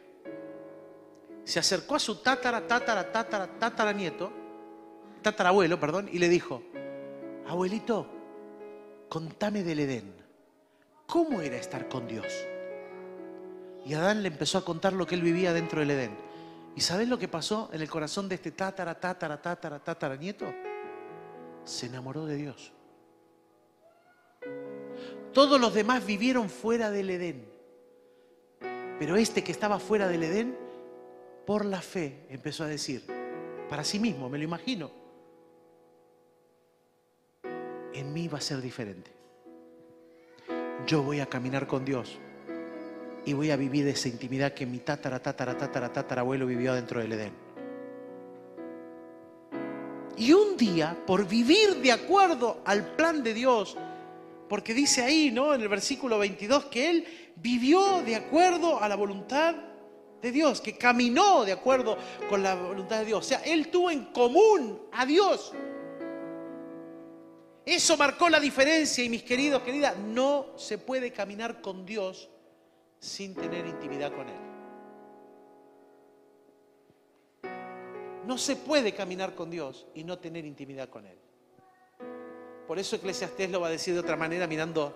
Se 1.44 1.58
acercó 1.58 1.96
a 1.96 1.98
su 1.98 2.22
tátara, 2.22 2.66
tátara, 2.66 3.10
tátara, 3.10 3.46
tatara 3.58 3.92
nieto, 3.92 4.32
tatarabuelo, 5.22 5.80
perdón, 5.80 6.08
y 6.12 6.18
le 6.18 6.28
dijo, 6.28 6.62
abuelito, 7.50 8.06
contame 9.08 9.62
del 9.62 9.80
Edén. 9.80 10.14
¿Cómo 11.06 11.40
era 11.40 11.56
estar 11.56 11.88
con 11.88 12.06
Dios? 12.06 12.26
Y 13.84 13.94
Adán 13.94 14.22
le 14.22 14.28
empezó 14.28 14.58
a 14.58 14.64
contar 14.64 14.92
lo 14.92 15.06
que 15.06 15.16
él 15.16 15.22
vivía 15.22 15.52
dentro 15.52 15.80
del 15.80 15.90
Edén. 15.90 16.16
¿Y 16.76 16.80
sabes 16.80 17.08
lo 17.08 17.18
que 17.18 17.26
pasó 17.26 17.68
en 17.72 17.80
el 17.80 17.90
corazón 17.90 18.28
de 18.28 18.36
este 18.36 18.52
tátara, 18.52 18.98
tátara, 18.98 19.42
tátara, 19.42 19.82
tátara 19.82 20.16
nieto? 20.16 20.46
Se 21.64 21.86
enamoró 21.86 22.24
de 22.26 22.36
Dios. 22.36 22.72
Todos 25.32 25.60
los 25.60 25.74
demás 25.74 26.06
vivieron 26.06 26.48
fuera 26.48 26.90
del 26.90 27.10
Edén. 27.10 27.48
Pero 28.98 29.16
este 29.16 29.42
que 29.42 29.52
estaba 29.52 29.80
fuera 29.80 30.06
del 30.06 30.22
Edén, 30.22 30.56
por 31.46 31.64
la 31.64 31.80
fe, 31.80 32.26
empezó 32.28 32.62
a 32.64 32.68
decir, 32.68 33.04
para 33.68 33.82
sí 33.82 33.98
mismo, 33.98 34.28
me 34.28 34.38
lo 34.38 34.44
imagino, 34.44 34.99
en 37.94 38.12
mí 38.12 38.28
va 38.28 38.38
a 38.38 38.40
ser 38.40 38.60
diferente. 38.60 39.10
Yo 40.86 41.02
voy 41.02 41.20
a 41.20 41.26
caminar 41.26 41.66
con 41.66 41.84
Dios 41.84 42.18
y 43.24 43.32
voy 43.32 43.50
a 43.50 43.56
vivir 43.56 43.86
esa 43.88 44.08
intimidad 44.08 44.54
que 44.54 44.66
mi 44.66 44.78
tatara, 44.78 45.20
abuelo 46.20 46.46
vivió 46.46 46.74
dentro 46.74 47.00
del 47.00 47.12
Edén. 47.12 47.32
Y 50.16 50.32
un 50.32 50.56
día, 50.56 50.96
por 51.06 51.26
vivir 51.26 51.76
de 51.76 51.92
acuerdo 51.92 52.60
al 52.64 52.94
plan 52.94 53.22
de 53.22 53.34
Dios, 53.34 53.76
Porque 54.50 54.74
dice 54.74 55.04
ahí, 55.04 55.30
¿no? 55.30 55.54
En 55.54 55.60
el 55.60 55.68
versículo 55.68 56.18
22, 56.18 56.64
que 56.64 56.90
él 56.90 57.06
vivió 57.36 58.02
de 58.02 58.16
acuerdo 58.16 58.82
a 58.82 58.88
la 58.88 58.96
voluntad 58.96 59.54
de 60.20 60.32
Dios, 60.32 60.60
que 60.60 60.76
caminó 60.76 61.44
de 61.44 61.52
acuerdo 61.52 61.96
con 62.28 62.42
la 62.42 62.56
voluntad 62.56 62.98
de 62.98 63.04
Dios. 63.04 63.24
O 63.24 63.28
sea, 63.28 63.42
él 63.44 63.68
tuvo 63.68 63.92
en 63.92 64.06
común 64.06 64.82
a 64.90 65.06
Dios. 65.06 65.52
Eso 67.70 67.96
marcó 67.96 68.28
la 68.28 68.40
diferencia 68.40 69.04
y 69.04 69.08
mis 69.08 69.22
queridos, 69.22 69.62
queridas, 69.62 69.96
no 69.96 70.46
se 70.56 70.76
puede 70.76 71.12
caminar 71.12 71.60
con 71.60 71.86
Dios 71.86 72.28
sin 72.98 73.32
tener 73.32 73.64
intimidad 73.64 74.12
con 74.12 74.28
Él. 74.28 74.40
No 78.26 78.36
se 78.38 78.56
puede 78.56 78.92
caminar 78.92 79.36
con 79.36 79.50
Dios 79.50 79.86
y 79.94 80.02
no 80.02 80.18
tener 80.18 80.46
intimidad 80.46 80.88
con 80.88 81.06
Él. 81.06 81.16
Por 82.66 82.80
eso 82.80 82.96
Eclesiastés 82.96 83.48
lo 83.52 83.60
va 83.60 83.68
a 83.68 83.70
decir 83.70 83.94
de 83.94 84.00
otra 84.00 84.16
manera 84.16 84.48
mirando 84.48 84.92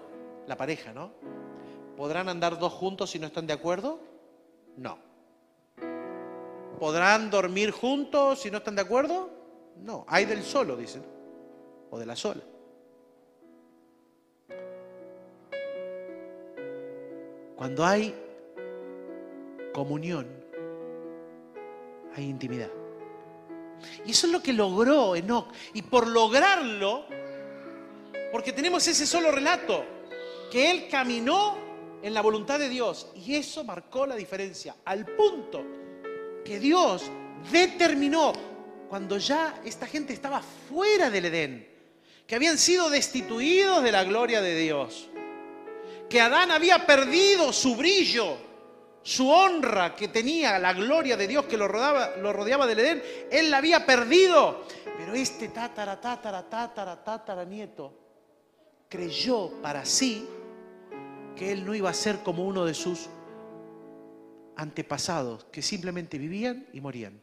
la 0.48 0.56
pareja, 0.56 0.92
¿no? 0.92 1.12
¿Podrán 1.96 2.28
andar 2.28 2.58
dos 2.58 2.72
juntos 2.72 3.08
si 3.08 3.20
no 3.20 3.28
están 3.28 3.46
de 3.46 3.52
acuerdo? 3.52 4.00
No. 4.76 4.98
¿Podrán 6.80 7.30
dormir 7.30 7.70
juntos 7.70 8.40
si 8.40 8.50
no 8.50 8.58
están 8.58 8.74
de 8.74 8.82
acuerdo? 8.82 9.30
No. 9.76 10.04
Hay 10.08 10.24
del 10.24 10.42
solo, 10.42 10.76
dicen. 10.76 11.04
O 11.90 12.00
de 12.00 12.06
la 12.06 12.16
sola. 12.16 12.42
Cuando 17.56 17.84
hay 17.84 18.14
comunión, 19.72 20.26
hay 22.14 22.24
intimidad. 22.24 22.70
Y 24.04 24.12
eso 24.12 24.26
es 24.26 24.32
lo 24.32 24.42
que 24.42 24.52
logró 24.52 25.16
Enoch. 25.16 25.52
Y 25.72 25.82
por 25.82 26.06
lograrlo, 26.06 27.06
porque 28.32 28.52
tenemos 28.52 28.86
ese 28.86 29.06
solo 29.06 29.30
relato, 29.30 29.84
que 30.50 30.70
él 30.70 30.88
caminó 30.90 31.56
en 32.02 32.14
la 32.14 32.20
voluntad 32.20 32.58
de 32.58 32.68
Dios. 32.68 33.08
Y 33.14 33.34
eso 33.34 33.64
marcó 33.64 34.06
la 34.06 34.14
diferencia, 34.14 34.76
al 34.84 35.06
punto 35.06 35.62
que 36.44 36.58
Dios 36.58 37.10
determinó, 37.50 38.32
cuando 38.88 39.18
ya 39.18 39.60
esta 39.64 39.86
gente 39.86 40.12
estaba 40.12 40.42
fuera 40.42 41.10
del 41.10 41.26
Edén, 41.26 41.68
que 42.26 42.34
habían 42.34 42.58
sido 42.58 42.90
destituidos 42.90 43.82
de 43.82 43.92
la 43.92 44.04
gloria 44.04 44.40
de 44.40 44.56
Dios, 44.56 45.08
que 46.08 46.20
Adán 46.20 46.50
había 46.50 46.86
perdido 46.86 47.52
su 47.52 47.76
brillo, 47.76 48.36
su 49.02 49.28
honra 49.28 49.94
que 49.94 50.08
tenía, 50.08 50.58
la 50.58 50.72
gloria 50.72 51.16
de 51.16 51.26
Dios 51.26 51.44
que 51.44 51.56
lo 51.56 51.68
rodeaba, 51.68 52.16
lo 52.16 52.32
rodeaba 52.32 52.70
Edén, 52.70 53.02
él 53.30 53.50
la 53.50 53.58
había 53.58 53.84
perdido. 53.84 54.64
Pero 54.96 55.14
este 55.14 55.48
tátara, 55.48 56.00
tátara, 56.00 56.48
tátara, 56.48 57.02
tátara 57.02 57.44
nieto 57.44 58.04
creyó 58.88 59.50
para 59.60 59.84
sí 59.84 60.28
que 61.34 61.50
él 61.50 61.64
no 61.66 61.74
iba 61.74 61.90
a 61.90 61.94
ser 61.94 62.20
como 62.22 62.46
uno 62.46 62.64
de 62.64 62.74
sus 62.74 63.08
antepasados, 64.56 65.46
que 65.46 65.62
simplemente 65.62 66.16
vivían 66.16 66.68
y 66.72 66.80
morían. 66.80 67.20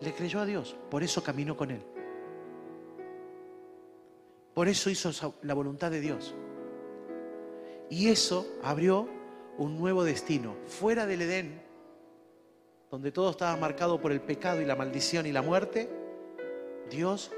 Le 0.00 0.12
creyó 0.12 0.40
a 0.40 0.46
Dios, 0.46 0.76
por 0.90 1.02
eso 1.02 1.22
caminó 1.22 1.56
con 1.56 1.70
él. 1.70 1.82
Por 4.52 4.68
eso 4.68 4.90
hizo 4.90 5.34
la 5.42 5.54
voluntad 5.54 5.90
de 5.90 6.00
Dios. 6.00 6.34
Y 7.88 8.08
eso 8.08 8.46
abrió 8.62 9.08
un 9.58 9.78
nuevo 9.78 10.04
destino, 10.04 10.56
fuera 10.66 11.06
del 11.06 11.22
Edén, 11.22 11.62
donde 12.90 13.12
todo 13.12 13.30
estaba 13.30 13.56
marcado 13.56 14.00
por 14.00 14.12
el 14.12 14.20
pecado 14.20 14.60
y 14.60 14.64
la 14.64 14.76
maldición 14.76 15.26
y 15.26 15.32
la 15.32 15.42
muerte, 15.42 15.88
Dios 16.90 17.30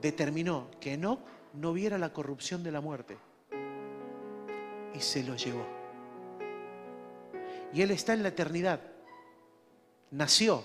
determinó 0.00 0.68
que 0.80 0.94
Enoch 0.94 1.20
no 1.54 1.72
viera 1.72 1.98
la 1.98 2.12
corrupción 2.12 2.62
de 2.62 2.72
la 2.72 2.80
muerte 2.80 3.16
y 4.94 5.00
se 5.00 5.24
lo 5.24 5.36
llevó. 5.36 5.66
Y 7.72 7.82
él 7.82 7.90
está 7.90 8.14
en 8.14 8.22
la 8.22 8.28
eternidad. 8.28 8.80
Nació, 10.10 10.62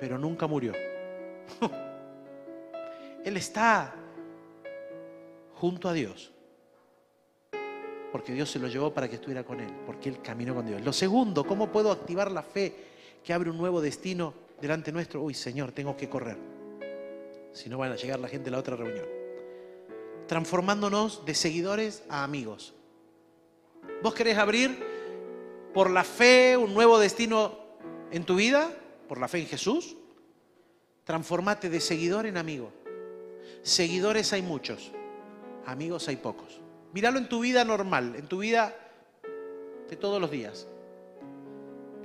pero 0.00 0.18
nunca 0.18 0.46
murió. 0.46 0.72
él 3.24 3.36
está 3.36 3.94
junto 5.54 5.88
a 5.88 5.92
Dios 5.92 6.31
porque 8.12 8.34
Dios 8.34 8.50
se 8.50 8.58
lo 8.58 8.68
llevó 8.68 8.92
para 8.92 9.08
que 9.08 9.14
estuviera 9.14 9.42
con 9.42 9.58
él, 9.58 9.72
porque 9.86 10.10
él 10.10 10.20
caminó 10.20 10.54
con 10.54 10.66
Dios. 10.66 10.82
Lo 10.82 10.92
segundo, 10.92 11.44
¿cómo 11.44 11.72
puedo 11.72 11.90
activar 11.90 12.30
la 12.30 12.42
fe 12.42 12.74
que 13.24 13.32
abre 13.32 13.48
un 13.48 13.56
nuevo 13.56 13.80
destino 13.80 14.34
delante 14.60 14.92
nuestro? 14.92 15.22
Uy, 15.22 15.32
Señor, 15.32 15.72
tengo 15.72 15.96
que 15.96 16.10
correr. 16.10 16.36
Si 17.54 17.70
no 17.70 17.78
van 17.78 17.90
a 17.92 17.96
llegar 17.96 18.20
la 18.20 18.28
gente 18.28 18.50
a 18.50 18.52
la 18.52 18.58
otra 18.58 18.76
reunión. 18.76 19.06
Transformándonos 20.28 21.24
de 21.24 21.34
seguidores 21.34 22.04
a 22.10 22.22
amigos. 22.22 22.74
¿Vos 24.02 24.14
querés 24.14 24.36
abrir 24.36 24.78
por 25.72 25.90
la 25.90 26.04
fe 26.04 26.56
un 26.56 26.74
nuevo 26.74 26.98
destino 26.98 27.58
en 28.10 28.24
tu 28.24 28.36
vida? 28.36 28.70
¿Por 29.08 29.18
la 29.18 29.26
fe 29.28 29.38
en 29.38 29.46
Jesús? 29.46 29.96
Transformate 31.04 31.70
de 31.70 31.80
seguidor 31.80 32.26
en 32.26 32.36
amigo. 32.36 32.72
Seguidores 33.62 34.32
hay 34.34 34.42
muchos, 34.42 34.92
amigos 35.64 36.08
hay 36.08 36.16
pocos. 36.16 36.61
Míralo 36.92 37.18
en 37.18 37.28
tu 37.28 37.40
vida 37.40 37.64
normal, 37.64 38.14
en 38.16 38.26
tu 38.26 38.38
vida 38.38 38.74
de 39.88 39.96
todos 39.96 40.20
los 40.20 40.30
días. 40.30 40.66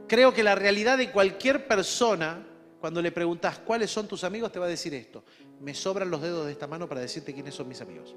Creo 0.07 0.33
que 0.33 0.43
la 0.43 0.55
realidad 0.55 0.97
de 0.97 1.11
cualquier 1.11 1.67
persona, 1.67 2.45
cuando 2.79 3.01
le 3.01 3.11
preguntas 3.11 3.59
cuáles 3.59 3.91
son 3.91 4.07
tus 4.07 4.23
amigos, 4.23 4.51
te 4.51 4.59
va 4.59 4.65
a 4.65 4.69
decir 4.69 4.93
esto. 4.93 5.23
Me 5.59 5.73
sobran 5.73 6.09
los 6.09 6.21
dedos 6.21 6.45
de 6.45 6.53
esta 6.53 6.67
mano 6.67 6.87
para 6.87 7.01
decirte 7.01 7.33
quiénes 7.33 7.53
son 7.53 7.67
mis 7.67 7.81
amigos. 7.81 8.15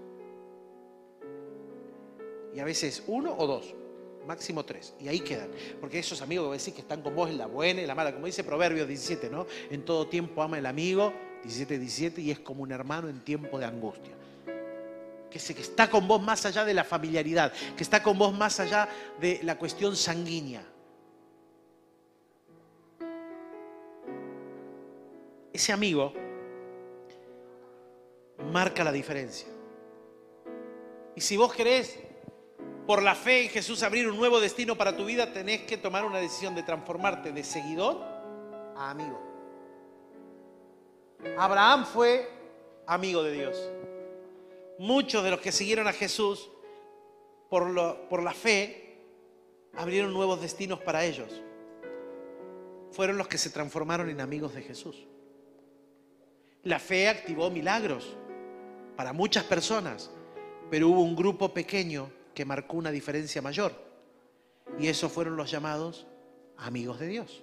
Y 2.54 2.60
a 2.60 2.64
veces 2.64 3.02
uno 3.08 3.34
o 3.36 3.46
dos, 3.48 3.74
máximo 4.28 4.64
tres. 4.64 4.94
Y 5.00 5.08
ahí 5.08 5.20
quedan. 5.20 5.50
Porque 5.80 5.98
esos 5.98 6.22
amigos 6.22 6.52
que 6.52 6.58
decís 6.58 6.74
que 6.74 6.82
están 6.82 7.02
con 7.02 7.16
vos 7.16 7.28
en 7.28 7.38
la 7.38 7.46
buena 7.46 7.82
y 7.82 7.86
la 7.86 7.96
mala, 7.96 8.12
como 8.12 8.26
dice 8.26 8.44
Proverbios 8.44 8.86
17, 8.86 9.28
¿no? 9.28 9.46
En 9.70 9.84
todo 9.84 10.06
tiempo 10.06 10.40
ama 10.40 10.58
el 10.58 10.66
amigo, 10.66 11.12
17, 11.42 11.80
17, 11.80 12.20
y 12.20 12.30
es 12.30 12.38
como 12.38 12.62
un 12.62 12.70
hermano 12.70 13.08
en 13.08 13.24
tiempo 13.24 13.58
de 13.58 13.64
angustia 13.64 14.19
que, 15.30 15.38
está 15.38 15.88
con 15.88 16.06
vos 16.06 16.20
más 16.20 16.44
allá 16.44 16.64
de 16.64 16.74
la 16.74 16.84
familiaridad, 16.84 17.52
que 17.76 17.82
está 17.82 18.02
con 18.02 18.18
vos 18.18 18.34
más 18.36 18.58
allá 18.60 18.88
de 19.20 19.40
la 19.42 19.56
cuestión 19.56 19.96
sanguínea. 19.96 20.62
Ese 25.52 25.72
amigo 25.72 26.12
marca 28.52 28.82
la 28.84 28.92
diferencia. 28.92 29.48
Y 31.14 31.20
si 31.20 31.36
vos 31.36 31.52
querés, 31.52 31.98
por 32.86 33.02
la 33.02 33.14
fe 33.14 33.44
en 33.44 33.50
Jesús, 33.50 33.82
abrir 33.82 34.08
un 34.08 34.16
nuevo 34.16 34.40
destino 34.40 34.76
para 34.76 34.96
tu 34.96 35.04
vida, 35.04 35.32
tenés 35.32 35.62
que 35.62 35.76
tomar 35.76 36.04
una 36.04 36.18
decisión 36.18 36.54
de 36.54 36.62
transformarte 36.62 37.32
de 37.32 37.44
seguidor 37.44 38.02
a 38.76 38.90
amigo. 38.90 39.20
Abraham 41.36 41.84
fue 41.84 42.28
amigo 42.86 43.22
de 43.22 43.32
Dios 43.32 43.70
muchos 44.80 45.22
de 45.22 45.30
los 45.30 45.40
que 45.40 45.52
siguieron 45.52 45.86
a 45.88 45.92
Jesús 45.92 46.48
por, 47.50 47.70
la 47.70 48.32
fe 48.32 48.96
abrieron 49.74 50.14
nuevos 50.14 50.40
destinos 50.40 50.80
para 50.80 51.04
ellos. 51.04 51.42
Fueron 52.90 53.18
los 53.18 53.28
que 53.28 53.36
se 53.36 53.50
transformaron 53.50 54.08
en 54.08 54.22
amigos 54.22 54.54
de 54.54 54.62
Jesús. 54.62 54.96
La 56.62 56.78
fe 56.78 57.10
activó 57.10 57.50
milagros 57.50 58.16
para 58.96 59.12
muchas 59.12 59.44
personas, 59.44 60.10
pero 60.70 60.88
hubo 60.88 61.02
un 61.02 61.14
grupo 61.14 61.52
pequeño 61.52 62.10
que 62.34 62.46
marcó 62.46 62.78
una 62.78 62.90
diferencia 62.90 63.42
mayor. 63.42 63.74
Y 64.78 64.88
esos 64.88 65.12
fueron 65.12 65.36
los 65.36 65.50
llamados 65.50 66.06
amigos 66.56 66.98
de 66.98 67.06
Dios. 67.06 67.42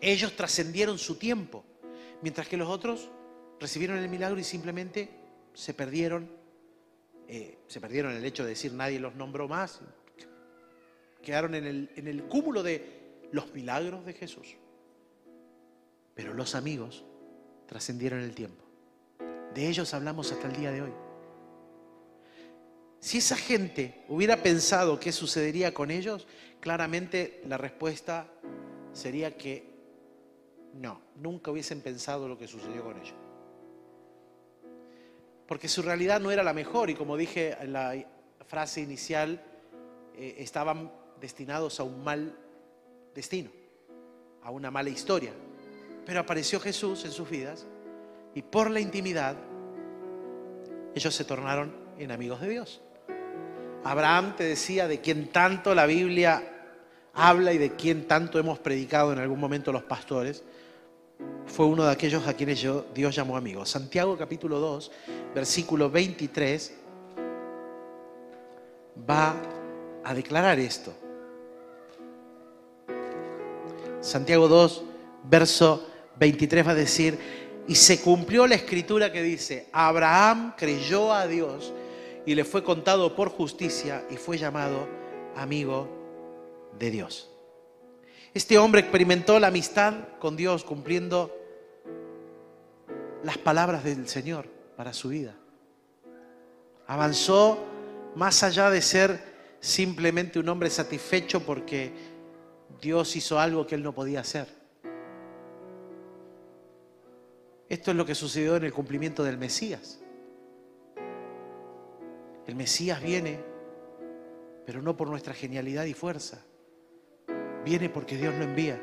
Ellos 0.00 0.34
trascendieron 0.34 0.98
su 0.98 1.18
tiempo, 1.18 1.64
mientras 2.20 2.48
que 2.48 2.56
los 2.56 2.68
otros 2.68 3.10
recibieron 3.60 3.98
el 3.98 4.08
milagro 4.08 4.40
y 4.40 4.44
simplemente 4.44 5.17
se 5.58 5.74
perdieron, 5.74 6.30
eh, 7.26 7.58
se 7.66 7.80
perdieron 7.80 8.12
el 8.12 8.24
hecho 8.24 8.44
de 8.44 8.50
decir 8.50 8.72
nadie 8.72 9.00
los 9.00 9.16
nombró 9.16 9.48
más, 9.48 9.80
quedaron 11.20 11.56
en 11.56 11.66
el, 11.66 11.90
en 11.96 12.06
el 12.06 12.22
cúmulo 12.22 12.62
de 12.62 13.26
los 13.32 13.52
milagros 13.52 14.06
de 14.06 14.12
Jesús. 14.12 14.54
Pero 16.14 16.32
los 16.32 16.54
amigos 16.54 17.04
trascendieron 17.66 18.20
el 18.20 18.36
tiempo. 18.36 18.64
De 19.52 19.66
ellos 19.66 19.92
hablamos 19.94 20.30
hasta 20.30 20.46
el 20.46 20.54
día 20.54 20.70
de 20.70 20.82
hoy. 20.82 20.92
Si 23.00 23.18
esa 23.18 23.36
gente 23.36 24.04
hubiera 24.08 24.40
pensado 24.44 25.00
qué 25.00 25.10
sucedería 25.10 25.74
con 25.74 25.90
ellos, 25.90 26.28
claramente 26.60 27.42
la 27.48 27.58
respuesta 27.58 28.28
sería 28.92 29.36
que 29.36 29.74
no, 30.74 31.00
nunca 31.16 31.50
hubiesen 31.50 31.80
pensado 31.80 32.28
lo 32.28 32.38
que 32.38 32.46
sucedió 32.46 32.84
con 32.84 32.96
ellos 33.00 33.27
porque 35.48 35.66
su 35.66 35.80
realidad 35.80 36.20
no 36.20 36.30
era 36.30 36.42
la 36.42 36.52
mejor 36.52 36.90
y 36.90 36.94
como 36.94 37.16
dije 37.16 37.56
en 37.58 37.72
la 37.72 37.96
frase 38.46 38.82
inicial, 38.82 39.42
eh, 40.14 40.36
estaban 40.38 40.92
destinados 41.18 41.80
a 41.80 41.84
un 41.84 42.04
mal 42.04 42.36
destino, 43.14 43.50
a 44.42 44.50
una 44.50 44.70
mala 44.70 44.90
historia. 44.90 45.32
Pero 46.04 46.20
apareció 46.20 46.60
Jesús 46.60 47.04
en 47.06 47.12
sus 47.12 47.30
vidas 47.30 47.66
y 48.34 48.42
por 48.42 48.70
la 48.70 48.78
intimidad 48.78 49.36
ellos 50.94 51.14
se 51.14 51.24
tornaron 51.24 51.74
en 51.98 52.12
amigos 52.12 52.42
de 52.42 52.48
Dios. 52.50 52.82
Abraham 53.84 54.36
te 54.36 54.44
decía 54.44 54.86
de 54.86 55.00
quien 55.00 55.28
tanto 55.28 55.74
la 55.74 55.86
Biblia 55.86 56.42
habla 57.14 57.54
y 57.54 57.58
de 57.58 57.74
quien 57.74 58.06
tanto 58.06 58.38
hemos 58.38 58.58
predicado 58.58 59.14
en 59.14 59.18
algún 59.18 59.40
momento 59.40 59.72
los 59.72 59.84
pastores, 59.84 60.44
fue 61.48 61.66
uno 61.66 61.84
de 61.84 61.90
aquellos 61.90 62.26
a 62.26 62.34
quienes 62.34 62.60
yo, 62.60 62.86
Dios 62.94 63.14
llamó 63.14 63.36
amigos. 63.36 63.70
Santiago 63.70 64.16
capítulo 64.16 64.60
2, 64.60 64.90
versículo 65.34 65.90
23, 65.90 66.74
va 69.08 69.34
a 70.04 70.14
declarar 70.14 70.58
esto. 70.58 70.92
Santiago 74.00 74.48
2, 74.48 74.84
verso 75.24 75.86
23 76.18 76.66
va 76.66 76.70
a 76.70 76.74
decir, 76.74 77.18
y 77.66 77.74
se 77.74 78.00
cumplió 78.00 78.46
la 78.46 78.54
escritura 78.54 79.12
que 79.12 79.22
dice, 79.22 79.68
Abraham 79.72 80.54
creyó 80.56 81.12
a 81.12 81.26
Dios 81.26 81.72
y 82.24 82.34
le 82.34 82.44
fue 82.44 82.62
contado 82.62 83.14
por 83.14 83.28
justicia 83.30 84.04
y 84.10 84.16
fue 84.16 84.38
llamado 84.38 84.88
amigo 85.36 85.88
de 86.78 86.90
Dios. 86.90 87.30
Este 88.34 88.58
hombre 88.58 88.80
experimentó 88.82 89.40
la 89.40 89.48
amistad 89.48 89.94
con 90.18 90.36
Dios 90.36 90.64
cumpliendo 90.64 91.37
las 93.22 93.38
palabras 93.38 93.84
del 93.84 94.08
Señor 94.08 94.46
para 94.76 94.92
su 94.92 95.08
vida. 95.08 95.34
Avanzó 96.86 97.58
más 98.14 98.42
allá 98.42 98.70
de 98.70 98.80
ser 98.80 99.20
simplemente 99.60 100.38
un 100.38 100.48
hombre 100.48 100.70
satisfecho 100.70 101.44
porque 101.44 101.92
Dios 102.80 103.14
hizo 103.16 103.38
algo 103.38 103.66
que 103.66 103.74
él 103.74 103.82
no 103.82 103.92
podía 103.92 104.20
hacer. 104.20 104.48
Esto 107.68 107.90
es 107.90 107.96
lo 107.96 108.06
que 108.06 108.14
sucedió 108.14 108.56
en 108.56 108.64
el 108.64 108.72
cumplimiento 108.72 109.22
del 109.22 109.36
Mesías. 109.36 110.00
El 112.46 112.54
Mesías 112.54 113.02
viene, 113.02 113.40
pero 114.64 114.80
no 114.80 114.96
por 114.96 115.08
nuestra 115.08 115.34
genialidad 115.34 115.84
y 115.84 115.92
fuerza. 115.92 116.42
Viene 117.64 117.90
porque 117.90 118.16
Dios 118.16 118.34
lo 118.36 118.44
envía. 118.44 118.82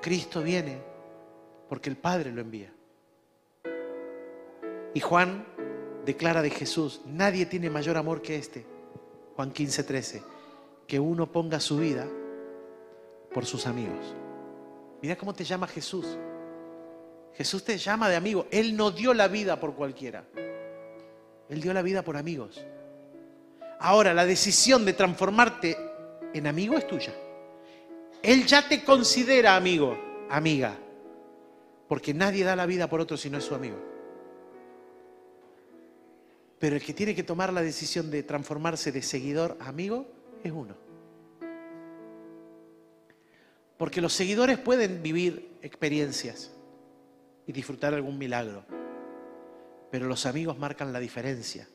Cristo 0.00 0.42
viene 0.42 0.95
porque 1.68 1.90
el 1.90 1.96
Padre 1.96 2.32
lo 2.32 2.40
envía. 2.40 2.72
Y 4.94 5.00
Juan 5.00 5.44
declara 6.04 6.40
de 6.40 6.50
Jesús, 6.50 7.00
nadie 7.04 7.46
tiene 7.46 7.68
mayor 7.68 7.96
amor 7.96 8.22
que 8.22 8.36
este, 8.36 8.64
Juan 9.34 9.50
15, 9.50 9.84
13, 9.84 10.22
que 10.86 11.00
uno 11.00 11.30
ponga 11.30 11.60
su 11.60 11.78
vida 11.78 12.06
por 13.34 13.44
sus 13.44 13.66
amigos. 13.66 14.14
Mira 15.02 15.16
cómo 15.16 15.34
te 15.34 15.44
llama 15.44 15.66
Jesús. 15.66 16.06
Jesús 17.34 17.62
te 17.64 17.76
llama 17.76 18.08
de 18.08 18.16
amigo. 18.16 18.46
Él 18.50 18.76
no 18.76 18.90
dio 18.90 19.12
la 19.12 19.28
vida 19.28 19.60
por 19.60 19.74
cualquiera. 19.74 20.24
Él 21.48 21.60
dio 21.60 21.74
la 21.74 21.82
vida 21.82 22.02
por 22.02 22.16
amigos. 22.16 22.64
Ahora, 23.78 24.14
la 24.14 24.24
decisión 24.24 24.84
de 24.86 24.94
transformarte 24.94 25.76
en 26.32 26.46
amigo 26.46 26.78
es 26.78 26.86
tuya. 26.86 27.14
Él 28.22 28.46
ya 28.46 28.66
te 28.66 28.82
considera 28.82 29.54
amigo, 29.54 29.98
amiga. 30.30 30.76
Porque 31.88 32.14
nadie 32.14 32.44
da 32.44 32.56
la 32.56 32.66
vida 32.66 32.88
por 32.88 33.00
otro 33.00 33.16
si 33.16 33.30
no 33.30 33.38
es 33.38 33.44
su 33.44 33.54
amigo. 33.54 33.76
Pero 36.58 36.76
el 36.76 36.82
que 36.82 36.94
tiene 36.94 37.14
que 37.14 37.22
tomar 37.22 37.52
la 37.52 37.62
decisión 37.62 38.10
de 38.10 38.22
transformarse 38.22 38.92
de 38.92 39.02
seguidor 39.02 39.56
a 39.60 39.68
amigo 39.68 40.06
es 40.42 40.52
uno. 40.52 40.74
Porque 43.76 44.00
los 44.00 44.12
seguidores 44.12 44.58
pueden 44.58 45.02
vivir 45.02 45.58
experiencias 45.60 46.50
y 47.46 47.52
disfrutar 47.52 47.92
algún 47.92 48.16
milagro. 48.16 48.64
Pero 49.90 50.06
los 50.06 50.26
amigos 50.26 50.58
marcan 50.58 50.92
la 50.92 51.00
diferencia. 51.00 51.68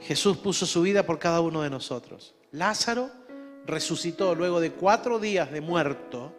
Jesús 0.00 0.36
puso 0.36 0.66
su 0.66 0.82
vida 0.82 1.06
por 1.06 1.18
cada 1.18 1.40
uno 1.40 1.62
de 1.62 1.70
nosotros. 1.70 2.34
Lázaro 2.50 3.10
resucitó 3.66 4.34
luego 4.34 4.60
de 4.60 4.72
cuatro 4.72 5.18
días 5.18 5.50
de 5.50 5.60
muerto, 5.60 6.34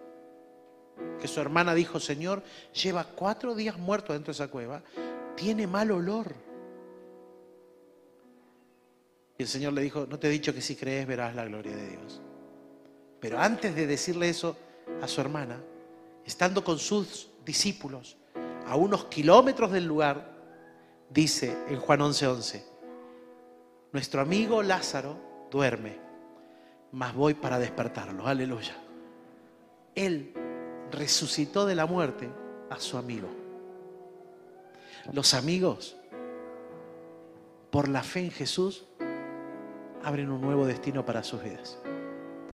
que 1.19 1.27
su 1.27 1.39
hermana 1.39 1.73
dijo, 1.73 1.99
Señor, 1.99 2.43
lleva 2.73 3.03
cuatro 3.03 3.55
días 3.55 3.77
muerto 3.77 4.13
dentro 4.13 4.33
de 4.33 4.35
esa 4.35 4.47
cueva, 4.49 4.81
tiene 5.35 5.67
mal 5.67 5.91
olor. 5.91 6.33
Y 9.37 9.43
el 9.43 9.49
Señor 9.49 9.73
le 9.73 9.81
dijo, 9.81 10.05
no 10.09 10.17
te 10.17 10.27
he 10.27 10.31
dicho 10.31 10.53
que 10.53 10.61
si 10.61 10.75
crees 10.75 11.07
verás 11.07 11.35
la 11.35 11.45
gloria 11.45 11.75
de 11.75 11.89
Dios. 11.89 12.21
Pero 13.19 13.39
antes 13.39 13.75
de 13.75 13.87
decirle 13.87 14.29
eso 14.29 14.55
a 15.01 15.07
su 15.07 15.19
hermana, 15.19 15.61
estando 16.25 16.63
con 16.63 16.79
sus 16.79 17.29
discípulos 17.45 18.17
a 18.65 18.75
unos 18.75 19.05
kilómetros 19.05 19.71
del 19.71 19.85
lugar, 19.85 20.31
dice 21.09 21.57
en 21.67 21.79
Juan 21.79 21.99
11:11, 21.99 22.27
11, 22.27 22.65
nuestro 23.91 24.21
amigo 24.21 24.61
Lázaro 24.61 25.47
duerme, 25.51 25.97
mas 26.91 27.13
voy 27.13 27.33
para 27.33 27.59
despertarlo, 27.59 28.27
aleluya. 28.27 28.75
Él 29.95 30.33
resucitó 30.91 31.65
de 31.65 31.75
la 31.75 31.85
muerte 31.85 32.29
a 32.69 32.79
su 32.79 32.97
amigo. 32.97 33.29
Los 35.11 35.33
amigos, 35.33 35.95
por 37.69 37.87
la 37.87 38.03
fe 38.03 38.21
en 38.21 38.31
Jesús, 38.31 38.85
abren 40.03 40.31
un 40.31 40.41
nuevo 40.41 40.65
destino 40.65 41.05
para 41.05 41.23
sus 41.23 41.43
vidas. 41.43 41.77